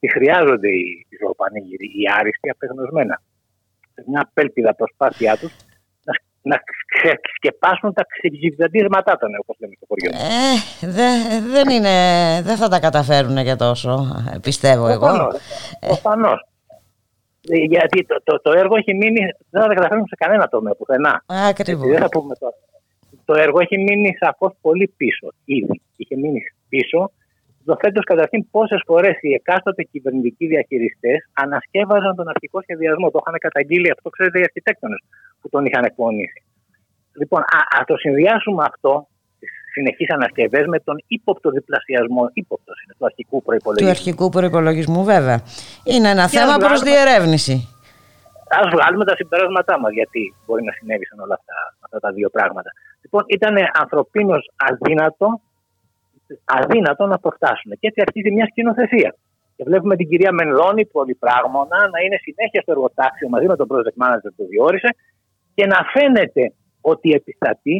[0.00, 3.22] Τι χρειάζονται οι, οι ζωοπανηγύροι, οι άριστοι απεγνωσμένα.
[3.94, 5.52] Σε μια απέλπιδα προσπάθειά τους
[6.42, 6.56] να
[6.92, 10.10] ξεσκεπάσουν τα ξεγκυβδαντήρματά των, όπως λέμε στο χωριό.
[10.14, 11.08] Ε, δε,
[11.52, 11.94] δεν, είναι,
[12.42, 14.06] δεν θα τα καταφέρουν για τόσο,
[14.42, 15.08] πιστεύω εγώ.
[15.80, 16.44] Προφανώς.
[17.48, 20.74] Ε, γιατί το, το, το, έργο έχει μείνει, δεν θα τα καταφέρουν σε κανένα τομέα
[20.74, 21.24] πουθενά.
[21.48, 22.08] Ακριβώς.
[22.08, 22.54] Το,
[23.24, 25.80] το έργο έχει μείνει σαφώς πολύ πίσω ήδη.
[25.96, 27.10] Είχε μείνει πίσω
[27.62, 33.10] Υποθέτω καταρχήν πόσες φορές οι εκάστοτε κυβερνητικοί διαχειριστές ανασκεύαζαν τον αρχικό σχεδιασμό.
[33.10, 35.00] Το είχαν καταγγείλει αυτό, ξέρετε, οι αρχιτέκτονες
[35.40, 36.42] που τον είχαν εκπονήσει.
[37.12, 39.08] Λοιπόν, α, το συνδυάσουμε αυτό,
[39.38, 42.30] τις συνεχείς ανασκευές, με τον ύποπτο διπλασιασμό.
[42.32, 43.92] ύποπτος είναι του αρχικού προπολογισμού.
[43.92, 45.42] Του αρχικού προπολογισμού, βέβαια.
[45.84, 47.68] Είναι ένα και θέμα προς διερεύνηση.
[48.48, 52.70] Α βγάλουμε τα συμπεράσματά μας, γιατί μπορεί να συνέβησαν όλα αυτά, αυτά τα δύο πράγματα.
[53.02, 55.40] Λοιπόν, ήταν ανθρωπίνως αδύνατο
[56.44, 57.70] αδύνατο να το φτάσουν.
[57.80, 59.14] Και έτσι αρχίζει μια σκηνοθεσία.
[59.56, 63.96] Και βλέπουμε την κυρία Μενδώνη, πολυπράγμονα, να είναι συνέχεια στο εργοτάξιο μαζί με τον project
[64.02, 64.90] manager που διόρισε
[65.60, 66.44] και να φαίνεται
[66.92, 67.76] ότι επιστατεί,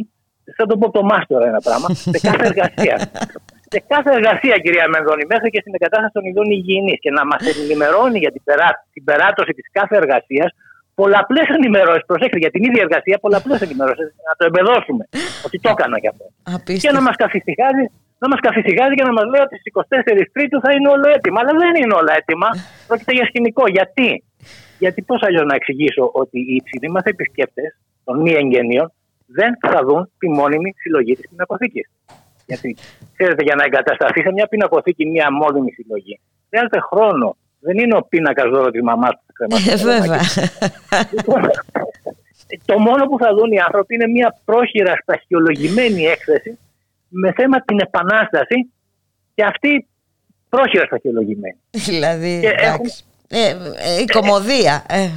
[0.57, 2.95] θα το πω το μάστορα ένα πράγμα, σε κάθε εργασία.
[3.73, 7.41] σε κάθε εργασία, κυρία Μενδώνη, μέχρι και στην εγκατάσταση των ειδών υγιεινής και να μας
[7.63, 10.49] ενημερώνει για την, περά, την περάτωση της κάθε εργασίας,
[10.99, 12.05] πολλαπλές ενημερώσεις.
[12.11, 14.07] Προσέξτε, για την ίδια εργασία, πολλαπλές ενημερώσεις.
[14.27, 15.03] Να το εμπεδώσουμε
[15.45, 16.25] ότι το έκανα κι αυτό.
[16.55, 16.81] Απίστευτο.
[16.83, 17.85] Και να μας καθησυχάζει
[18.23, 21.37] να μας καθησυχάζει και να μας λέει ότι στις 24 Τρίτου θα είναι όλο έτοιμα.
[21.41, 22.49] Αλλά δεν είναι όλα έτοιμα.
[22.87, 23.63] Πρόκειται για σκηνικό.
[23.77, 24.09] Γιατί,
[24.83, 28.93] Γιατί πώς αλλιώς να εξηγήσω ότι οι υψηλοί μας επισκέπτες των μη εγγενείων
[29.25, 31.89] δεν θα δουν τη μόνιμη συλλογή της πινακοθήκης.
[32.45, 32.77] Γιατί
[33.15, 37.35] ξέρετε, για να εγκατασταθεί σε μια πινακοθήκη μια μόνιμη συλλογή, χρειάζεται χρόνο.
[37.59, 39.69] Δεν είναι ο πίνακας δώρο της μαμάς που θα κρεμάσει.
[39.71, 40.21] Ε, βέβαια.
[41.15, 41.41] Λοιπόν,
[42.65, 46.57] το μόνο που θα δουν οι άνθρωποι είναι μια πρόχειρα σταχυολογημένη έκθεση
[47.07, 48.71] με θέμα την επανάσταση
[49.35, 49.87] και αυτή
[50.49, 51.57] πρόχειρα σταχυολογημένη.
[51.71, 53.05] δηλαδή, Και εντάξει.
[53.31, 54.75] Ε, ε, η κομμωδία.
[54.89, 55.09] Ε,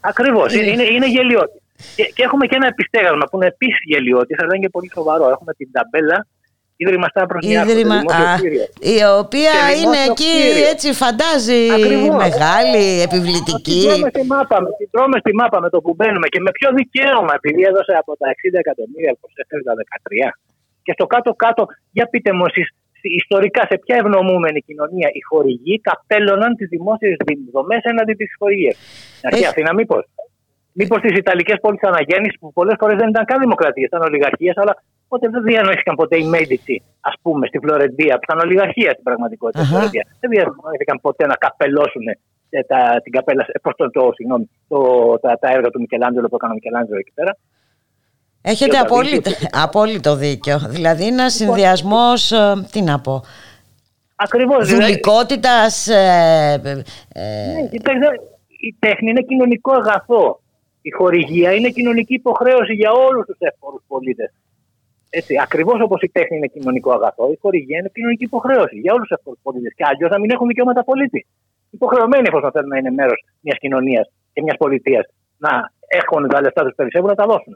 [0.00, 0.54] Ακριβώς.
[0.54, 0.62] Είναι.
[0.70, 1.60] Είναι, είναι, είναι γελιότης.
[1.96, 5.24] Και, και έχουμε και ένα επιστέγασμα που είναι επίσης γελιότης, αλλά είναι και πολύ σοβαρό.
[5.34, 6.18] Έχουμε την ταμπέλα
[6.84, 8.64] Ίδρυμα Σταύρος Νιάρχος, Ίδρυμα, το δημόσιο α, κτίριο.
[8.94, 10.66] η οποία Και είναι δημόσιο εκεί κτίριο.
[10.72, 12.16] έτσι φαντάζει Ακριβώς.
[12.26, 13.80] μεγάλη, Την επιβλητική.
[13.88, 17.32] τρώμε στη μάπα, την τρώμε στη μάπα με το που μπαίνουμε και με ποιο δικαίωμα,
[17.40, 20.28] επειδή έδωσε από τα 60 εκατομμύρια που έφερε τα 13.
[20.84, 21.62] Και στο κάτω-κάτω,
[21.96, 22.68] για πείτε μου εσείς,
[23.00, 27.16] ιστορικά σε ποια ευνοούμενη κοινωνία οι χορηγοί καπέλωναν τις δημόσιες
[27.52, 28.76] δομές έναντι της χορηγίας.
[29.22, 30.04] Αρχή Έχει- Αθήνα, μήπως.
[30.78, 34.82] Μήπως τις Ιταλικές πόλεις αναγέννησης που πολλές φορές δεν ήταν καν δημοκρατίες, ήταν ολιγαρχίες, αλλά
[35.08, 39.58] ποτέ δεν διανοήθηκαν ποτέ οι Μέιντιτσι, ας πούμε, στη Φλωρεντία, που ήταν ολιγαρχία στην πραγματικότητα.
[39.58, 39.74] στη Αχα.
[39.76, 40.04] Φλωρεντία.
[40.20, 42.06] Δεν διανοήθηκαν ποτέ να καπελώσουν
[42.50, 44.78] ε, τα, την καπέλα, ε, πώς το, το, συγγνώμη, το,
[45.22, 47.36] τα, τα έργα του Μικελάντζελο που έκανε ο Μικελάντζελο εκεί πέρα.
[48.48, 50.58] Έχετε Και ο απόλυτο, απόλυτο δίκιο.
[50.58, 52.32] Δηλαδή Λοιπόν, ένας συνδυασμός,
[52.70, 53.22] τι να πω,
[54.16, 54.68] Ακριβώς.
[54.68, 56.70] δουλικότητας, ε, ε,
[57.12, 58.06] ε, Ναι, κοιτάξτε,
[58.68, 60.40] η τέχνη είναι κοινωνικό αγαθό.
[60.82, 64.30] Η χορηγία είναι κοινωνική υποχρέωση για όλους τους εύπορους πολίτες.
[65.10, 69.08] Έτσι, ακριβώς όπως η τέχνη είναι κοινωνικό αγαθό, η χορηγία είναι κοινωνική υποχρέωση για όλους
[69.08, 69.72] τους εύπορους πολίτες.
[69.76, 71.26] Και αλλιώς να μην έχουν δικαιώματα πολίτη.
[71.70, 75.04] Υποχρεωμένοι εφόσον θέλουν να είναι μέρος μιας κοινωνίας και μιας πολιτείας
[75.38, 77.54] να έχουν τα λεφτά τους περισσεύουν να τα δώσουν.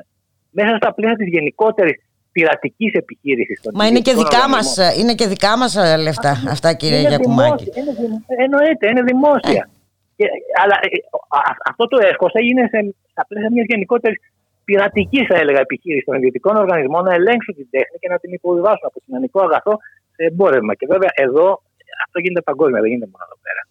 [0.51, 1.97] Μέσα στα πλαίσια της γενικότερης
[2.32, 3.60] πειρατικής επιχείρησης.
[3.74, 7.64] μα είναι και, δικά μας, είναι και δικά μας ε, λεφτά αυτά κύριε είναι Γιακουμάκη.
[7.64, 9.68] δημόσια, είναι δημ- εννοείται, είναι δημόσια.
[10.16, 10.24] Και,
[10.62, 10.89] αλλά ε,
[11.28, 14.18] α- αυτό το έσχος έγινε σε, στα πλαίσια μιας γενικότερης
[14.64, 18.86] πειρατικής, θα έλεγα, επιχείρησης των ιδιωτικών οργανισμών να ελέγξουν την τέχνη και να την υποβιβάσουν
[18.90, 19.74] από κοινωνικό αγαθό
[20.14, 20.74] σε εμπόρευμα.
[20.74, 21.62] Και βέβαια εδώ
[22.05, 23.62] αυτό γίνεται παγκόσμια, δεν γίνεται μόνο εδώ πέρα.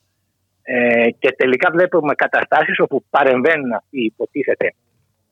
[0.71, 4.73] Ε, και τελικά βλέπουμε καταστάσεις όπου παρεμβαίνουν αυτοί οι υποτίθεται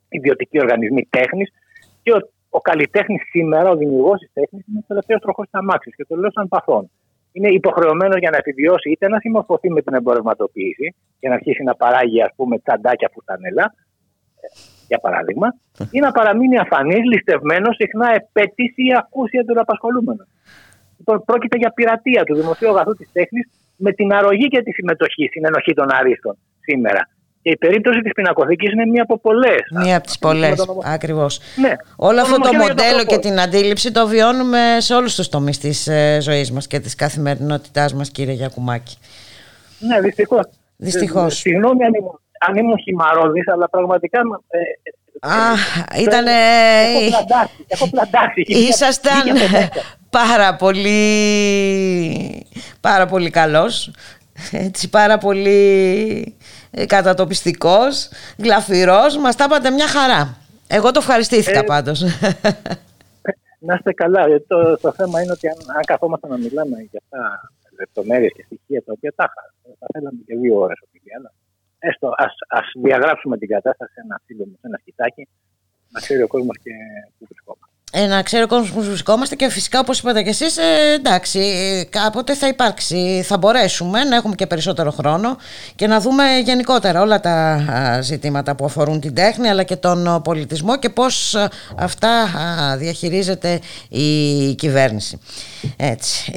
[0.09, 1.49] ιδιωτικοί οργανισμοί τέχνης
[2.01, 2.19] και ο,
[2.49, 5.89] ο καλλιτέχνης σήμερα, ο δημιουργός της τέχνης, είναι ο τελευταίος τροχός τη αμάξη.
[5.95, 6.89] Και το λέω σαν παθόν.
[7.31, 11.75] Είναι υποχρεωμένο για να επιβιώσει είτε να συμμορφωθεί με την εμπορευματοποίηση και να αρχίσει να
[11.75, 13.73] παράγει ας πούμε τσαντάκια φουστανέλα,
[14.41, 14.47] ε,
[14.87, 15.47] για παράδειγμα,
[15.91, 20.25] ή να παραμείνει αφανής, ληστευμένος, συχνά επέτηση ή ακούσια του απασχολούμενου.
[20.97, 25.27] Λοιπόν, πρόκειται για πειρατεία του δημοσίου αγαθού της τέχνης με την αρρωγή και τη συμμετοχή
[25.27, 27.09] στην ενοχή των αρίστων σήμερα.
[27.41, 29.61] Και η περίπτωση της πινακοθήκης είναι μία από πολλές.
[29.83, 31.39] Μία από τις πολλές, ακριβώς.
[31.55, 31.75] Ναι.
[31.95, 33.21] Όλο αυτό το νομοσχέδιο για μοντέλο τρόπο.
[33.21, 36.95] και την αντίληψη το βιώνουμε σε όλους τους τομείς της ε, ζωής μας και της
[36.95, 38.97] καθημερινότητάς μας κύριε Γιακουμάκη.
[39.79, 40.45] Ναι, δυστυχώς.
[40.77, 41.35] Δυστυχώς.
[41.35, 44.19] Συγγνώμη αν ήμουν, αν ήμουν χυμαρόδης, αλλά πραγματικά.
[44.49, 44.59] Ε,
[45.19, 45.53] Α,
[46.01, 46.25] ήταν...
[46.27, 47.65] έχω πλαντάξει.
[47.67, 48.41] Έχω πλαντάξει.
[48.47, 49.71] Ήσασταν Βγήκε από μέσα.
[50.09, 51.01] πάρα πολύ,
[52.81, 53.91] πάρα πολύ καλός,
[54.51, 55.59] έτσι, πάρα πολύ
[56.19, 56.36] ε,
[56.85, 60.37] κατατοπιστικός, γλαφυρός, μας τα είπατε μια χαρά.
[60.67, 62.01] Εγώ το ευχαριστήθηκα Ε, πάντως.
[63.67, 64.21] Να είστε καλά.
[64.21, 68.43] Ε, Το, το θέμα είναι ότι αν, αν καθόμαστε να μιλάμε για αυτά λεπτομέρειες και
[68.45, 71.31] στοιχεία τα οποία τα είχα, θα θέλαμε και δύο ώρες ότι αλλά
[71.79, 75.27] έστω ας, ας διαγράψουμε την κατάσταση σε ένα φίλο μου, σε ένα σκητάκι,
[75.89, 76.71] να ξέρει ο κόσμος και
[77.17, 77.66] πού βρισκόμαστε.
[77.91, 81.39] Ε, να ξέρει ο κόσμος που βρισκόμαστε και φυσικά όπως είπατε και εσείς ε, εντάξει
[81.39, 83.23] ε, κάποτε θα υπάρξει.
[83.25, 85.37] Θα μπορέσουμε να έχουμε και περισσότερο χρόνο
[85.75, 90.07] και να δούμε γενικότερα όλα τα α, ζητήματα που αφορούν την τέχνη αλλά και τον
[90.07, 93.59] ο, πολιτισμό και πώς α, αυτά α, διαχειρίζεται
[93.89, 95.19] η κυβέρνηση.
[95.77, 96.33] Έτσι.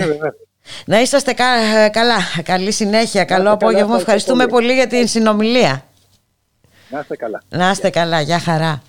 [0.85, 2.17] Να είσαστε κα- καλά.
[2.43, 3.25] Καλή συνέχεια.
[3.25, 3.81] Καλό καλά, απόγευμα.
[3.81, 4.67] Ευχαριστώ ευχαριστούμε πολύ.
[4.67, 5.85] πολύ για την συνομιλία.
[6.89, 7.43] Να είστε καλά.
[7.49, 8.21] να είστε καλά.
[8.21, 8.83] Γεια χαρά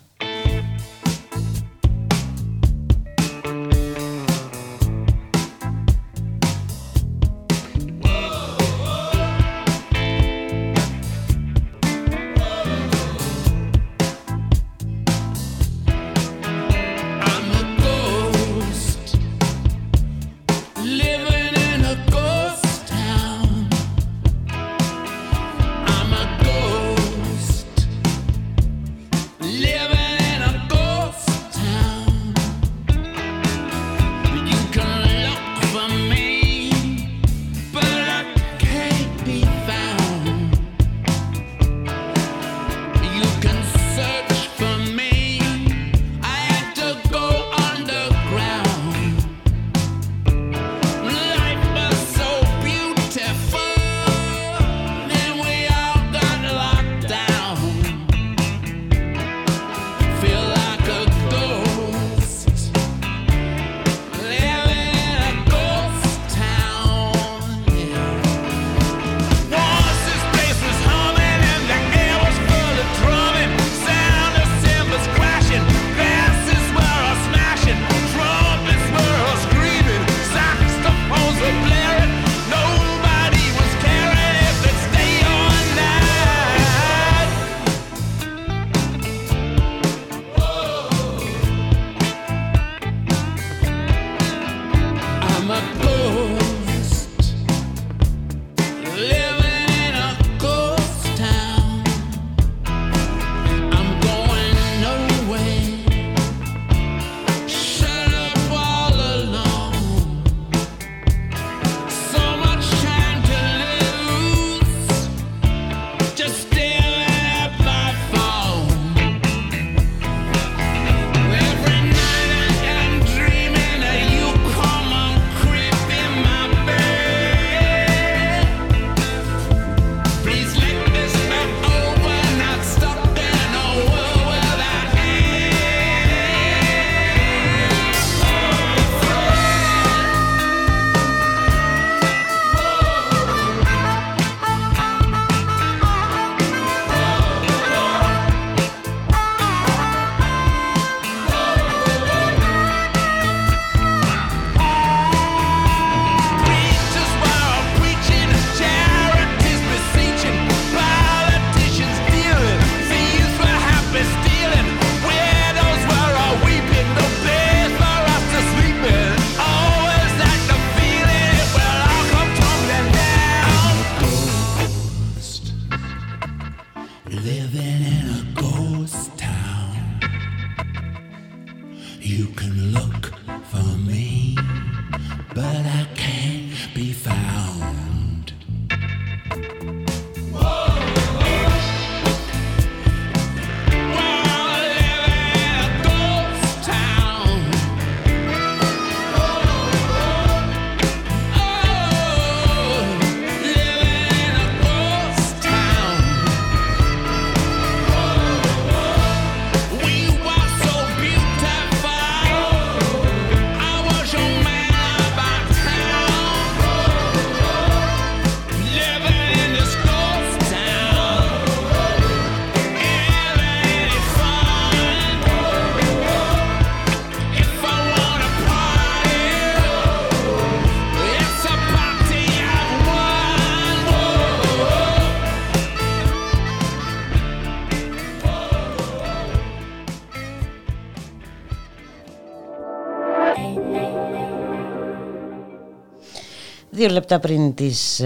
[246.82, 248.06] Δύο λεπτά πριν τις 2,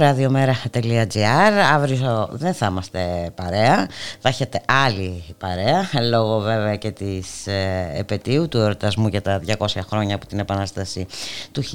[0.00, 3.88] radiomera.gr Αύριο δεν θα είμαστε παρέα,
[4.20, 9.66] θα έχετε άλλη παρέα Λόγω βέβαια και της ε, επαιτίου του εορτασμού για τα 200
[9.88, 11.06] χρόνια από την Επανάσταση
[11.52, 11.68] του 1821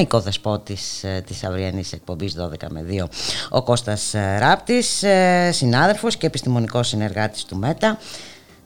[0.00, 3.04] Οικοδεσπότης ε, της αυριανής εκπομπής 12 με 2
[3.50, 5.04] Ο Κώστας ε, Ράπτης,
[5.50, 7.98] συνάδελφος και επιστημονικός συνεργάτης του ΜΕΤΑ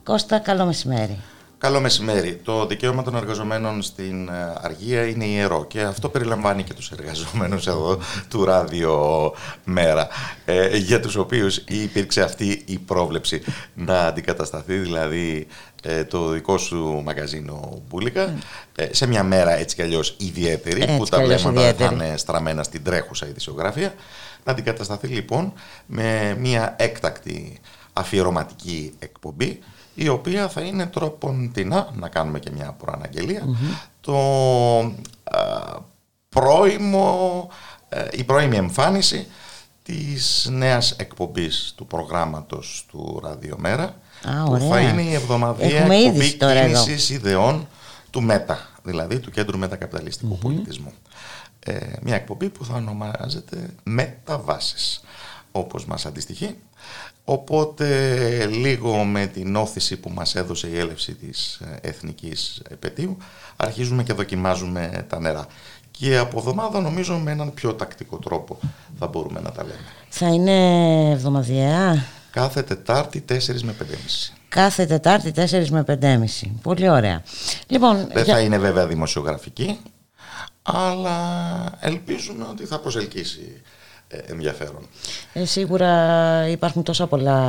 [0.03, 1.19] Κώστα, καλό μεσημέρι
[1.59, 2.41] Καλό μεσημέρι.
[2.45, 7.67] Το δικαίωμα των εργαζομένων στην ε, Αργία είναι ιερό και αυτό περιλαμβάνει και τους εργαζομένους
[7.73, 9.33] εδώ του Ράδιο
[9.65, 10.09] Μέρα
[10.45, 13.43] ε, για τους οποίους υπήρξε αυτή η πρόβλεψη.
[13.75, 15.47] Να αντικατασταθεί δηλαδή
[15.83, 18.35] ε, το δικό σου μαγαζίνο Μπούλικα
[18.91, 23.27] σε μια μέρα έτσι κι αλλιώς ιδιαίτερη που τα βλέμματα θα είναι στραμμένα στην τρέχουσα
[23.27, 23.95] ειδησιογραφία.
[24.45, 25.53] Να αντικατασταθεί λοιπόν
[25.87, 27.61] με μια έκτακτη
[27.93, 29.61] αφιερωματική εκπομπή
[29.97, 33.43] η οποία θα είναι τροποντινά, να κάνουμε και μια προαναγγελια
[34.01, 34.15] το
[36.29, 37.49] πρώιμο,
[37.89, 39.27] ε, η πρώιμη εμφάνιση
[39.83, 43.95] της νέας εκπομπής του προγράμματος του Ραδιομέρα
[44.45, 47.69] που θα είναι η εβδομαδία εκπομπή κίνησης ιδεών
[48.11, 50.93] του ΜΕΤΑ, δηλαδή του Κέντρου Μετακαπιταλιστικού Πολιτισμού.
[51.59, 55.01] Ε, μια εκπομπή που θα ονομάζεται «Μεταβάσεις»,
[55.53, 56.57] όπως μας αντιστοιχεί
[57.29, 63.17] Οπότε λίγο με την όθηση που μας έδωσε η έλευση της ε, εθνικής επαιτίου
[63.57, 65.47] αρχίζουμε και δοκιμάζουμε τα νερά.
[65.91, 68.59] Και από εβδομάδα νομίζω με έναν πιο τακτικό τρόπο
[68.99, 69.79] θα μπορούμε να τα λέμε.
[70.09, 73.85] Θα είναι εβδομαδιαία; Κάθε Τετάρτη 4 με 5.30.
[74.49, 76.51] Κάθε Τετάρτη 4 με 5.30.
[76.63, 77.23] Πολύ ωραία.
[77.67, 79.79] Λοιπόν, Δεν θα είναι βέβαια δημοσιογραφική,
[80.63, 81.19] αλλά
[81.81, 83.76] ελπίζουμε ότι θα προσελκύσει ε,
[84.09, 84.89] ενδιαφέρον.
[85.33, 85.93] Ε, σίγουρα
[86.49, 87.41] υπάρχουν τόσα πολλά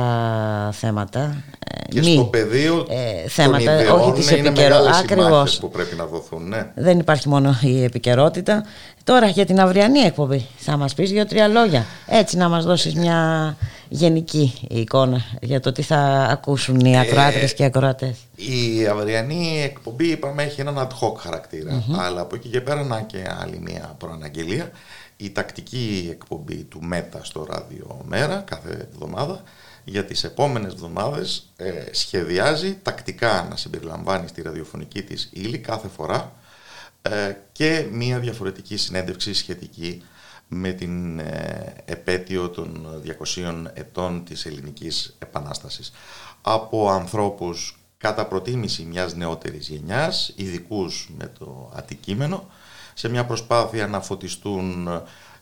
[0.72, 1.42] θέματα.
[1.58, 6.06] Ε, και στο πεδίο ε, θέματα, των ιδεών, όχι της είναι μεγάλες που πρέπει να
[6.06, 6.48] δοθούν.
[6.48, 6.70] Ναι.
[6.74, 8.64] Δεν υπάρχει μόνο η επικαιρότητα.
[9.04, 11.86] Τώρα για την αυριανή εκπομπή θα μας πεις δύο-τρία λόγια.
[12.06, 13.56] Έτσι να μας δώσεις μια
[13.88, 18.16] γενική εικόνα για το τι θα ακούσουν οι ακροάτρες και οι ακροατές.
[18.36, 23.00] Η αυριανή εκπομπή είπαμε έχει έναν ad hoc χαρακτηρα αλλά από εκεί και πέρα να
[23.00, 24.70] και άλλη μια προαναγγελία
[25.20, 29.42] η τακτική εκπομπή του ΜΕΤΑ στο ράδιο Μέρα κάθε εβδομάδα
[29.84, 36.32] για τις επόμενες εβδομάδες ε, σχεδιάζει τακτικά να συμπεριλαμβάνει στη ραδιοφωνική της ύλη κάθε φορά
[37.02, 40.02] ε, και μία διαφορετική συνέντευξη σχετική
[40.48, 42.86] με την ε, επέτειο των
[43.36, 45.92] 200 ετών της ελληνικής επανάστασης.
[46.42, 52.46] Από ανθρώπους κατά προτίμηση μιας νεότερης γενιάς, ειδικούς με το αντικείμενο,
[52.98, 54.88] σε μια προσπάθεια να φωτιστούν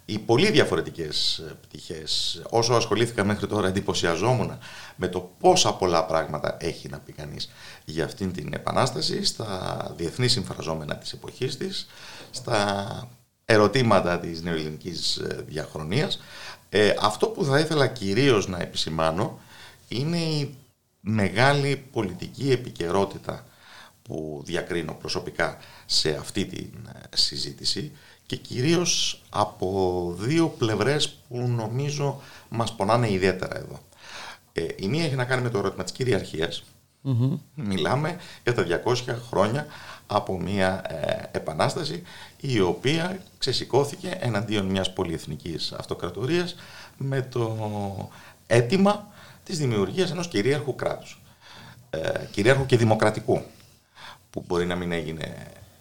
[0.04, 2.42] οι πολύ διαφορετικές πτυχές.
[2.50, 4.58] Όσο ασχολήθηκα μέχρι τώρα εντυπωσιαζόμουν
[4.96, 7.50] με το πόσα πολλά πράγματα έχει να πει κανείς
[7.84, 11.86] για αυτήν την επανάσταση, στα διεθνή συμφραζόμενα της εποχής της,
[12.30, 13.08] στα
[13.44, 16.20] ερωτήματα της νεοελληνικής διαχρονίας.
[16.68, 19.38] Ε, αυτό που θα ήθελα κυρίως να επισημάνω
[19.88, 20.54] είναι η
[21.00, 23.44] μεγάλη πολιτική επικαιρότητα
[24.06, 27.92] που διακρίνω προσωπικά σε αυτή τη ε, συζήτηση
[28.26, 33.80] και κυρίως από δύο πλευρές που νομίζω μας πονάνε ιδιαίτερα εδώ.
[34.52, 36.64] Ε, η μία έχει να κάνει με το ερώτημα της κυριαρχίας.
[37.54, 38.94] Μιλάμε για τα 200
[39.28, 39.66] χρόνια
[40.06, 42.02] από μια ε, επανάσταση
[42.40, 46.54] η οποία ξεσηκώθηκε εναντίον μιας πολυεθνικής αυτοκρατορίας
[46.96, 48.10] με το
[48.46, 49.08] αίτημα
[49.44, 51.20] της δημιουργίας ενός κυρίαρχου κράτους.
[51.90, 53.42] Ε, κυρίαρχου και δημοκρατικού
[54.36, 55.34] που μπορεί να μην έγινε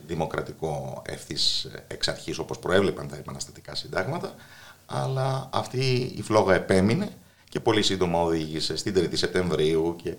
[0.08, 4.34] δημοκρατικό ευθύς εξ αρχής όπως προέβλεπαν τα επαναστατικά συντάγματα,
[4.86, 7.10] αλλά αυτή η φλόγα επέμεινε
[7.50, 10.14] και πολύ σύντομα οδήγησε στην 3η Σεπτεμβρίου και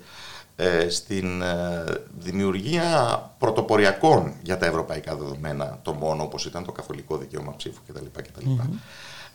[0.57, 1.85] ε, στην ε,
[2.19, 8.05] δημιουργία πρωτοποριακών για τα ευρωπαϊκά δεδομένα το μόνο όπως ήταν το καθολικό δικαίωμα ψήφου κτλ.
[8.13, 8.51] κτλ.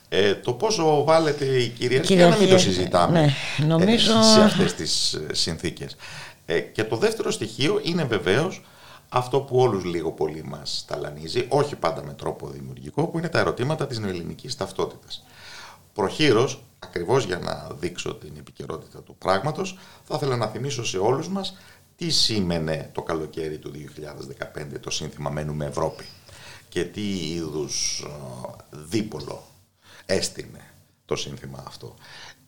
[0.10, 4.18] Ε, το πόσο βάλετε η κυριαρχία να μην το συζητάμε ναι, νομίζω...
[4.18, 5.96] ε, σε αυτές τις ε, συνθήκες.
[6.46, 8.62] Ε, και το δεύτερο στοιχείο είναι βεβαίως
[9.14, 13.40] αυτό που όλους λίγο πολύ μας ταλανίζει, όχι πάντα με τρόπο δημιουργικό, που είναι τα
[13.40, 15.24] ερωτήματα της νεοελληνικής ταυτότητας.
[15.94, 21.28] Προχείρως, ακριβώς για να δείξω την επικαιρότητα του πράγματος, θα ήθελα να θυμίσω σε όλους
[21.28, 21.58] μας
[21.96, 26.06] τι σήμαινε το καλοκαίρι του 2015 το σύνθημα «Μένουμε Ευρώπη»
[26.70, 28.06] και τι είδους
[28.70, 29.44] δίπολο
[30.06, 30.72] έστεινε
[31.06, 31.96] το σύνθημα αυτό.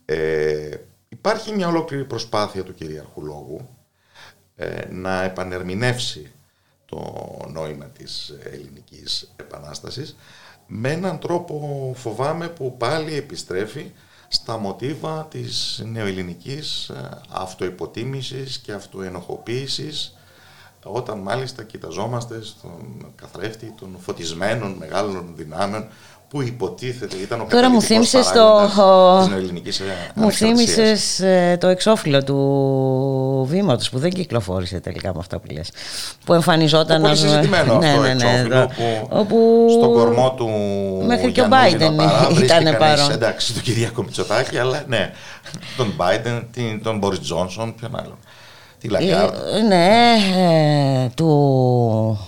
[0.06, 0.78] Ε,
[1.10, 3.70] υπάρχει μια ολόκληρη προσπάθεια του κυρίαρχου λόγου
[4.56, 6.32] ε, να επανερμηνεύσει
[6.86, 10.16] το νόημα της ελληνικής επανάστασης.
[10.68, 13.92] Με έναν τρόπο φοβάμαι που πάλι επιστρέφει
[14.28, 20.18] στα μοτίβα της νεοελληνικής ε, αυτοϋποτίμησης και αυτοενοχοποίησης
[20.84, 25.88] όταν μάλιστα κοιταζόμαστε στον καθρέφτη των φωτισμένων μεγάλων δυνάμεων
[26.34, 28.70] που υποτίθεται ήταν ο Τώρα μου θύμισες το...
[29.64, 29.82] της
[30.16, 35.72] Μου θύμισες ε, το εξώφυλλο του βήματος που δεν κυκλοφόρησε τελικά με αυτά που λες.
[36.26, 37.02] Που εμφανιζόταν...
[37.02, 39.68] Το πολύ συζητημένο ναι, αυτό ναι, ναι, εξώφυλλο που όπου...
[39.78, 40.50] στον κορμό του
[41.06, 42.00] Μέχρι και ο Μπάιντεν
[42.44, 43.12] ήταν παρόν.
[43.12, 45.12] Εντάξει, του Κυριάκο Μητσοτάκη, αλλά ναι,
[45.78, 46.48] τον Μπάιντεν,
[46.84, 48.18] τον Μπόρις Τζόνσον, ποιον άλλον.
[48.80, 49.34] Τη Λαγκάρντ.
[49.56, 50.14] Ε, ναι,
[51.04, 51.30] ε, του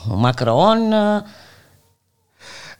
[0.05, 0.77] Μακρόν...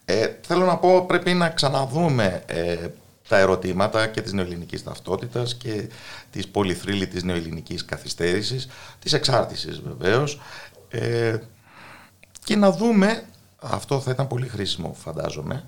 [0.05, 2.87] Ε, θέλω να πω πρέπει να ξαναδούμε ε,
[3.27, 5.89] τα ερωτήματα και της νεοελληνικής ταυτότητας και
[6.31, 8.67] της πολυθρύλητης νεοελληνικής καθυστέρησης,
[8.99, 10.41] της εξάρτησης βεβαίως
[10.89, 11.37] ε,
[12.43, 13.23] και να δούμε,
[13.59, 15.63] αυτό θα ήταν πολύ χρήσιμο φαντάζομαι,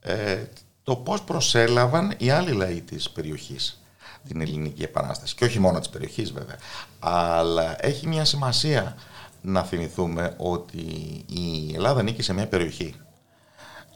[0.00, 0.44] ε,
[0.82, 3.82] το πώς προσέλαβαν οι άλλοι λαοί της περιοχής
[4.28, 5.34] την ελληνική επανάσταση.
[5.34, 6.56] Και όχι μόνο της περιοχής βέβαια.
[6.98, 8.96] Αλλά έχει μια σημασία
[9.40, 10.78] να θυμηθούμε ότι
[11.26, 12.94] η Ελλάδα ανήκει σε μια περιοχή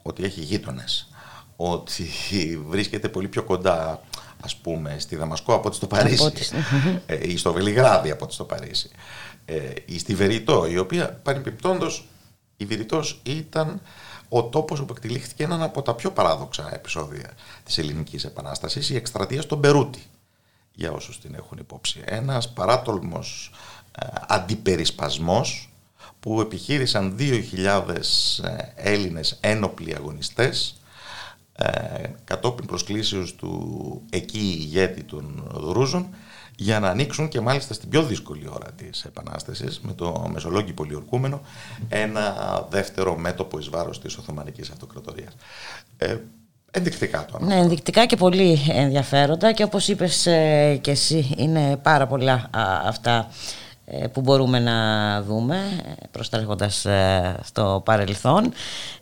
[0.07, 1.09] ότι έχει γείτονες,
[1.57, 2.07] ότι
[2.71, 4.01] βρίσκεται πολύ πιο κοντά
[4.41, 6.33] ας πούμε στη Δαμασκό από ότι στο Παρίσι.
[7.07, 8.91] ε, ή στο Βελιγράδι από ότι στο Παρίσι.
[9.45, 12.07] Ε, ή στη Βεριτό η οποία παρεμπιπτόντως
[12.57, 13.81] η Βεριτός ήταν
[14.29, 17.31] ο τόπος όπου εκτελήχθηκε έναν από τα πιο παράδοξα επεισόδια
[17.65, 20.03] της ελληνικής επανάστασης η εκστρατεία στον Περούτη
[20.73, 22.03] για όσους την έχουν υπόψη.
[22.05, 23.51] Ένας παράτολμος
[23.99, 25.71] ε, αντιπερισπασμός
[26.27, 30.81] που επιχείρησαν 2.000 ε, Έλληνες ένοπλοι αγωνιστές
[31.53, 31.69] ε,
[32.25, 36.09] κατόπιν προσκλήσεως του εκεί ηγέτη των Δρούζων
[36.57, 41.41] για να ανοίξουν και μάλιστα στην πιο δύσκολη ώρα της Επανάστασης με το Μεσολόγγι πολιορκούμενο
[41.89, 42.35] ένα
[42.71, 45.37] δεύτερο μέτωπο εις βάρος της Οθωμανικής Αυτοκρατορίας.
[45.97, 46.17] Ε,
[46.71, 52.07] ενδεικτικά το Ναι, ενδεικτικά και πολύ ενδιαφέροντα και όπως είπες ε, και εσύ είναι πάρα
[52.07, 52.51] πολλά
[52.85, 53.66] αυτά ε,
[54.13, 55.57] που μπορούμε να δούμε
[56.11, 58.53] προστρέχοντας ε, στο παρελθόν.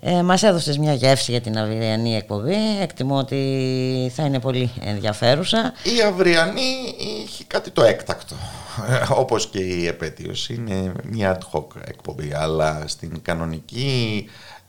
[0.01, 2.81] Ε, μας έδωσες μια γεύση για την αυριανή εκπομπή.
[2.81, 5.73] Εκτιμώ ότι θα είναι πολύ ενδιαφέρουσα.
[5.83, 8.35] Η αυριανή έχει κάτι το έκτακτο.
[9.23, 10.49] Όπως και η επέτειος.
[10.49, 14.25] Είναι μια ad hoc εκπομπή, αλλά στην κανονική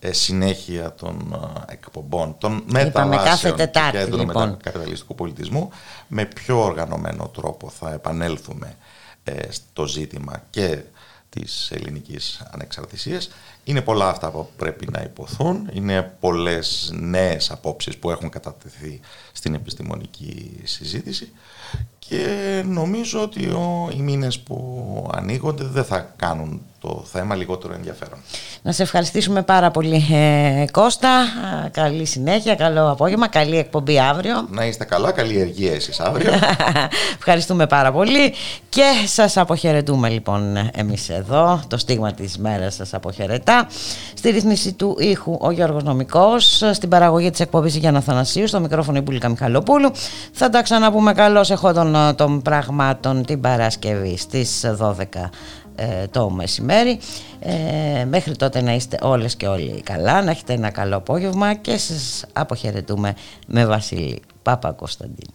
[0.10, 1.38] συνέχεια των
[1.70, 4.50] εκπομπών, των μεταβάσεων του Κέντρου λοιπόν.
[4.50, 5.70] Μετακαπιταλιστικού Πολιτισμού,
[6.08, 8.76] με πιο οργανωμένο τρόπο θα επανέλθουμε ε,
[9.50, 10.84] στο ζήτημα και
[11.30, 13.30] της ελληνικής ανεξαρτησίας.
[13.64, 19.00] Είναι πολλά αυτά που πρέπει να υποθούν, είναι πολλές νέες απόψεις που έχουν κατατεθεί
[19.32, 21.32] στην επιστημονική συζήτηση
[22.08, 28.20] και νομίζω ότι ο, οι μήνες που ανοίγονται δεν θα κάνουν το θέμα λιγότερο ενδιαφέρον.
[28.62, 31.10] Να σε ευχαριστήσουμε πάρα πολύ ε, Κώστα.
[31.72, 34.48] Καλή συνέχεια, καλό απόγευμα, καλή εκπομπή αύριο.
[34.50, 36.32] Να είστε καλά, καλή εργία εσείς αύριο.
[37.18, 38.34] Ευχαριστούμε πάρα πολύ
[38.70, 41.62] και σας αποχαιρετούμε λοιπόν εμείς εδώ.
[41.68, 43.68] Το στίγμα της μέρας σας αποχαιρετά.
[44.14, 48.98] Στη ρύθμιση του ήχου ο Γιώργος Νομικός, στην παραγωγή της εκπομπής Γιάννα Θανασίου, στο μικρόφωνο
[48.98, 49.92] η Μπουλίκα Μιχαλοπούλου.
[50.32, 54.94] Θα τα ξαναπούμε καλώς εχόντων των πραγμάτων την Παρασκευή στις 12
[55.76, 57.00] ε, το μεσημέρι.
[57.40, 61.78] Ε, μέχρι τότε να είστε όλες και όλοι καλά, να έχετε ένα καλό απόγευμα και
[61.78, 63.16] σας αποχαιρετούμε
[63.48, 65.34] με Βασίλη Πάπα Κωνσταντίνου.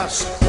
[0.00, 0.39] Ο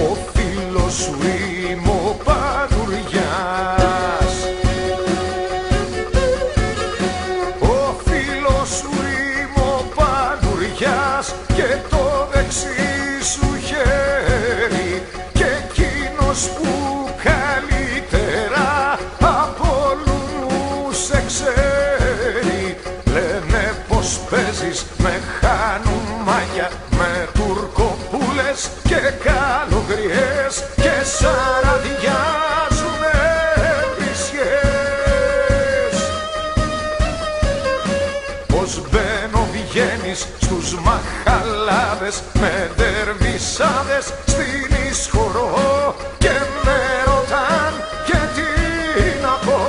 [42.33, 46.35] με δερβισάδες στην ισχυρό και
[46.65, 47.73] με ρωτάν
[48.05, 49.59] και τι να πω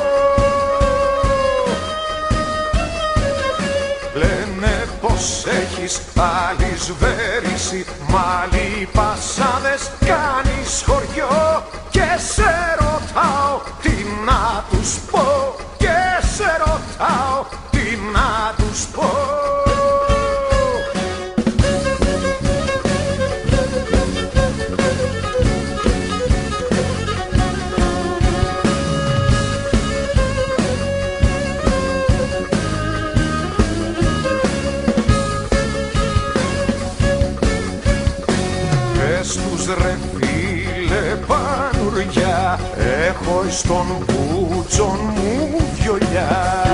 [4.14, 14.98] Λένε πως έχεις άλλη σβέρηση μάλι πασάδες κάνεις χωριό και σε ρωτάω τι να τους
[15.10, 17.31] πω και σε ρωτάω
[43.42, 46.64] δυο στον κούτσον μου βιολιά.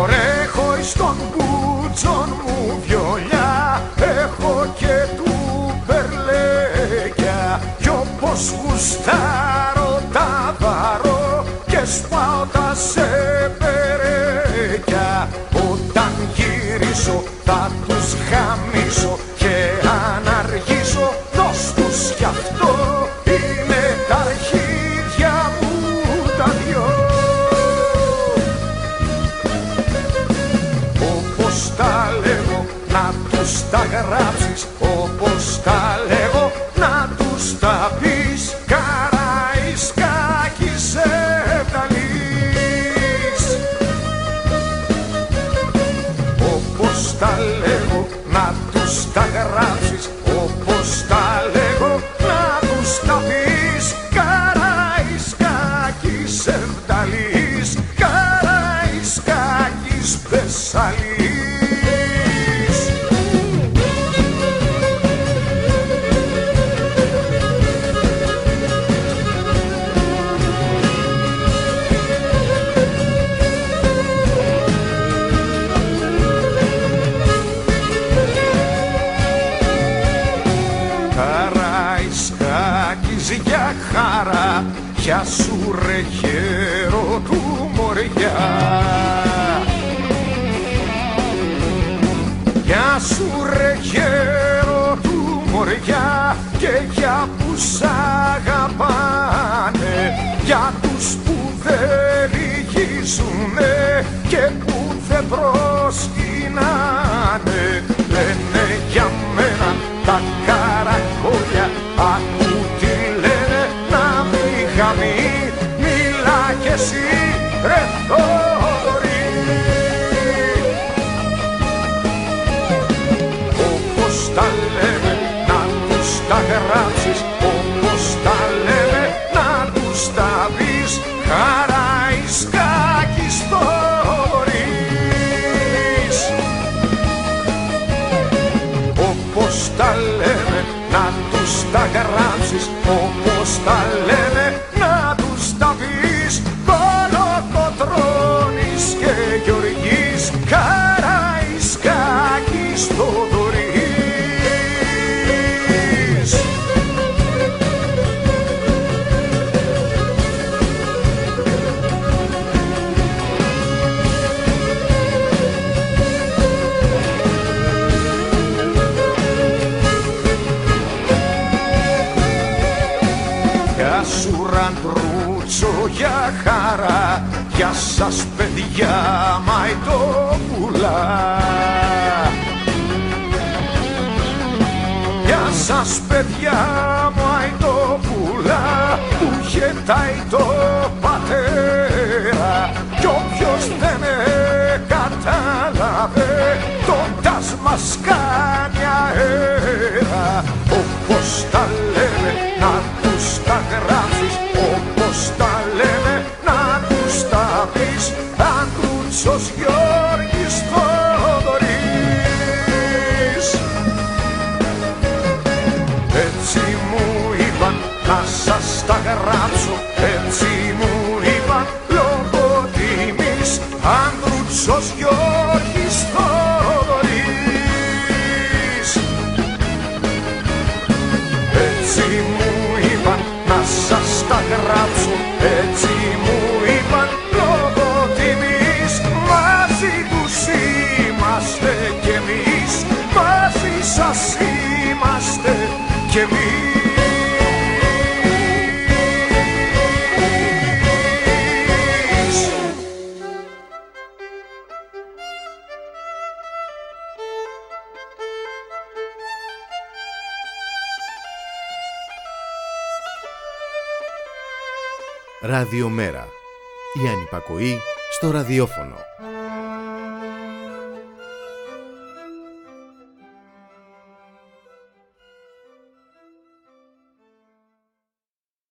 [0.00, 5.32] Ωρέχω εις τον κούτσον μου βιολιά έχω και του
[5.86, 12.41] περλέκια κι όπως γουστάρω τα βαρώ και σπάω
[33.42, 35.98] Όπως τα γράψεις, όπως τα